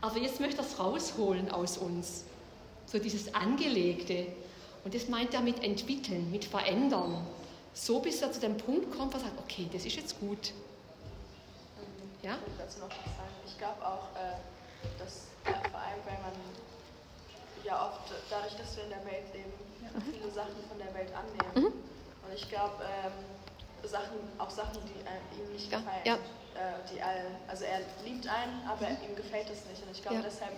[0.00, 2.24] aber jetzt möchte er es rausholen aus uns.
[2.86, 4.26] So dieses Angelegte.
[4.84, 7.26] Und das meint er mit entwickeln, mit verändern
[7.74, 10.52] so bis er zu dem Punkt kommt, wo er sagt, okay, das ist jetzt gut.
[12.22, 12.38] Ja?
[12.46, 13.34] Ich dazu noch was sagen.
[13.44, 14.38] Ich glaube auch, äh,
[14.98, 16.32] dass äh, vor allem, weil man
[17.64, 19.52] ja oft, dadurch, dass wir in der Welt leben,
[20.10, 21.68] viele Sachen von der Welt annehmen.
[21.68, 21.83] Mhm.
[22.34, 25.78] Ich glaube, ähm, Sachen, auch Sachen, die äh, ihm nicht ja.
[25.78, 26.14] gefallen, ja.
[26.14, 28.96] Äh, die all, also er liebt einen, aber mhm.
[29.08, 29.82] ihm gefällt es nicht.
[29.82, 30.22] Und ich glaube, ja.
[30.22, 30.52] deshalb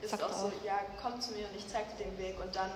[0.00, 2.18] ist Sagt es auch, auch so, ja, komm zu mir und ich zeige dir den
[2.18, 2.40] Weg.
[2.40, 2.70] Und dann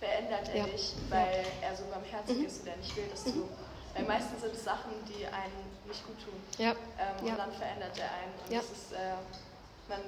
[0.00, 0.64] verändert er ja.
[0.64, 1.68] dich, weil ja.
[1.68, 2.46] er so barmherzig mhm.
[2.46, 3.48] ist und er nicht will, dass du.
[3.94, 6.40] Weil meistens sind es Sachen, die einen nicht gut tun.
[6.58, 6.72] Ja.
[6.98, 8.32] Ähm, und dann verändert er einen.
[8.40, 9.20] Und das ist, äh,
[9.88, 10.00] man,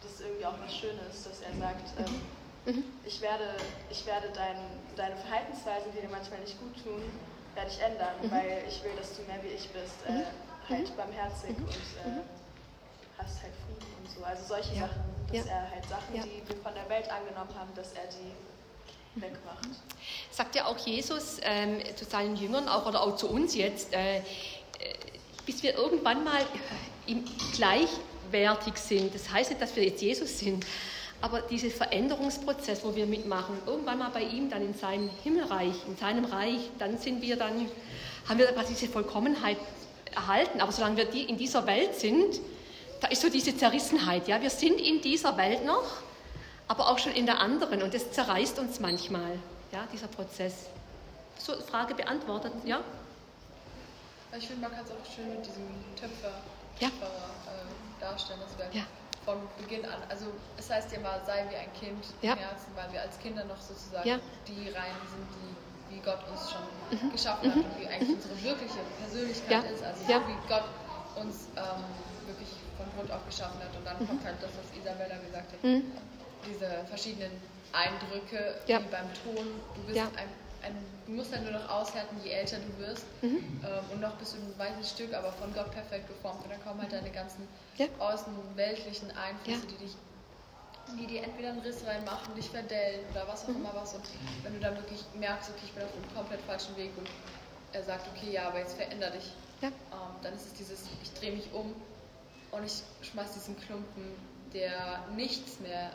[0.00, 2.22] das ist irgendwie auch was Schönes, dass er sagt, mhm.
[2.66, 2.84] ähm, mhm.
[3.04, 3.56] ich werde,
[3.90, 4.56] ich werde dein,
[4.94, 7.02] deine Verhaltensweisen, die dir manchmal nicht gut tun,
[7.54, 8.30] werde ich ändern, mhm.
[8.30, 10.24] weil ich will, dass du mehr wie ich bist, äh, mhm.
[10.68, 10.96] halt mhm.
[10.96, 12.20] barmherzig und äh,
[13.18, 14.24] hast halt Frieden und so.
[14.24, 14.88] Also solche ja.
[14.88, 15.52] Sachen, dass ja.
[15.52, 16.22] er halt Sachen, ja.
[16.22, 19.68] die wir von der Welt angenommen haben, dass er die wegmacht.
[20.30, 24.18] Sagt ja auch Jesus ähm, zu seinen Jüngern auch oder auch zu uns jetzt, äh,
[24.18, 24.22] äh
[25.44, 26.40] bis wir irgendwann mal
[27.06, 27.24] ihm
[27.56, 29.12] gleichwertig sind.
[29.12, 30.64] Das heißt nicht, dass wir jetzt Jesus sind,
[31.22, 35.96] aber dieser Veränderungsprozess, wo wir mitmachen, irgendwann mal bei ihm, dann in seinem Himmelreich, in
[35.96, 37.68] seinem Reich, dann sind wir dann,
[38.28, 39.56] haben wir quasi diese Vollkommenheit
[40.12, 40.60] erhalten.
[40.60, 42.40] Aber solange wir die in dieser Welt sind,
[43.00, 44.26] da ist so diese Zerrissenheit.
[44.26, 45.84] Ja, wir sind in dieser Welt noch,
[46.66, 47.82] aber auch schon in der anderen.
[47.82, 49.38] Und das zerreißt uns manchmal,
[49.70, 50.66] ja, dieser Prozess.
[51.38, 52.80] So, Frage beantwortet, ja?
[54.36, 56.32] Ich finde, man kann es auch schön mit diesem Töpfer,
[56.80, 56.88] ja.
[56.88, 58.86] äh, darstellen, dass wir ja
[59.24, 60.26] von Beginn an, also
[60.58, 62.32] es heißt ja mal, sei wie ein Kind ja.
[62.32, 64.18] im Herzen, weil wir als Kinder noch sozusagen ja.
[64.46, 65.52] die Reinen sind, die
[65.94, 67.12] wie Gott uns schon mhm.
[67.12, 67.52] geschaffen mhm.
[67.52, 68.14] hat und wie eigentlich mhm.
[68.14, 69.70] unsere wirkliche Persönlichkeit ja.
[69.70, 70.64] ist, also so wie Gott
[71.20, 71.84] uns ähm,
[72.26, 73.76] wirklich von Grund auf geschaffen hat.
[73.76, 74.08] Und dann mhm.
[74.08, 75.84] kommt halt das, was Isabella gesagt hat, mhm.
[76.48, 77.32] diese verschiedenen
[77.72, 79.46] Eindrücke, wie beim Ton.
[79.76, 80.32] Du bist ein
[80.62, 80.76] ein,
[81.06, 83.04] du musst halt nur noch aushärten, je älter du wirst.
[83.22, 83.60] Mhm.
[83.64, 86.44] Ähm, und noch bist du ein weißes Stück, aber von Gott perfekt geformt.
[86.44, 87.46] Und dann kommen halt deine ganzen
[87.76, 87.86] ja.
[87.98, 89.72] außenweltlichen Einflüsse, ja.
[89.72, 89.96] die dich
[90.98, 93.56] die dir entweder einen Riss reinmachen, dich verdellen oder was auch mhm.
[93.56, 93.94] immer was.
[93.94, 94.02] Und
[94.42, 97.08] wenn du dann wirklich merkst, okay, ich bin auf einem komplett falschen Weg und
[97.72, 99.68] er sagt, okay, ja, aber jetzt veränder dich, ja.
[99.68, 101.74] ähm, dann ist es dieses, ich drehe mich um
[102.50, 104.14] und ich schmeiß diesen Klumpen,
[104.52, 105.90] der nichts mehr,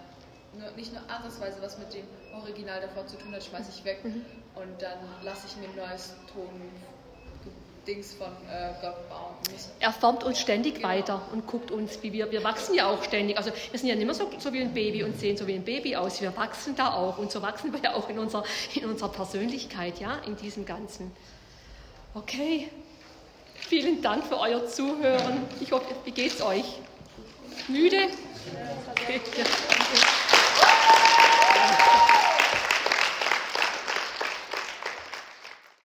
[0.57, 2.05] nur, nicht nur ansatzweise was mit dem
[2.41, 4.26] Original davor zu tun hat, schmeiße ich weg mhm.
[4.55, 6.49] und dann lasse ich mir ein neues Ton
[7.88, 9.35] Dings von äh, Gott bauen.
[9.80, 10.89] Er formt uns ständig genau.
[10.89, 13.38] weiter und guckt uns, wie wir, wir wachsen ja auch ständig.
[13.38, 15.53] Also wir sind ja nicht mehr so, so wie ein Baby und sehen so wie
[15.53, 16.22] ein Baby aus.
[16.22, 18.43] Wir wachsen da auch und so wachsen wir ja auch in unserer,
[18.76, 21.11] in unserer Persönlichkeit, ja, in diesem Ganzen.
[22.14, 22.69] Okay,
[23.55, 25.43] vielen Dank für euer Zuhören.
[25.61, 26.65] Ich hoffe, wie geht's euch?
[27.69, 28.09] Müde?
[28.91, 29.22] Okay.
[29.38, 30.36] Ja.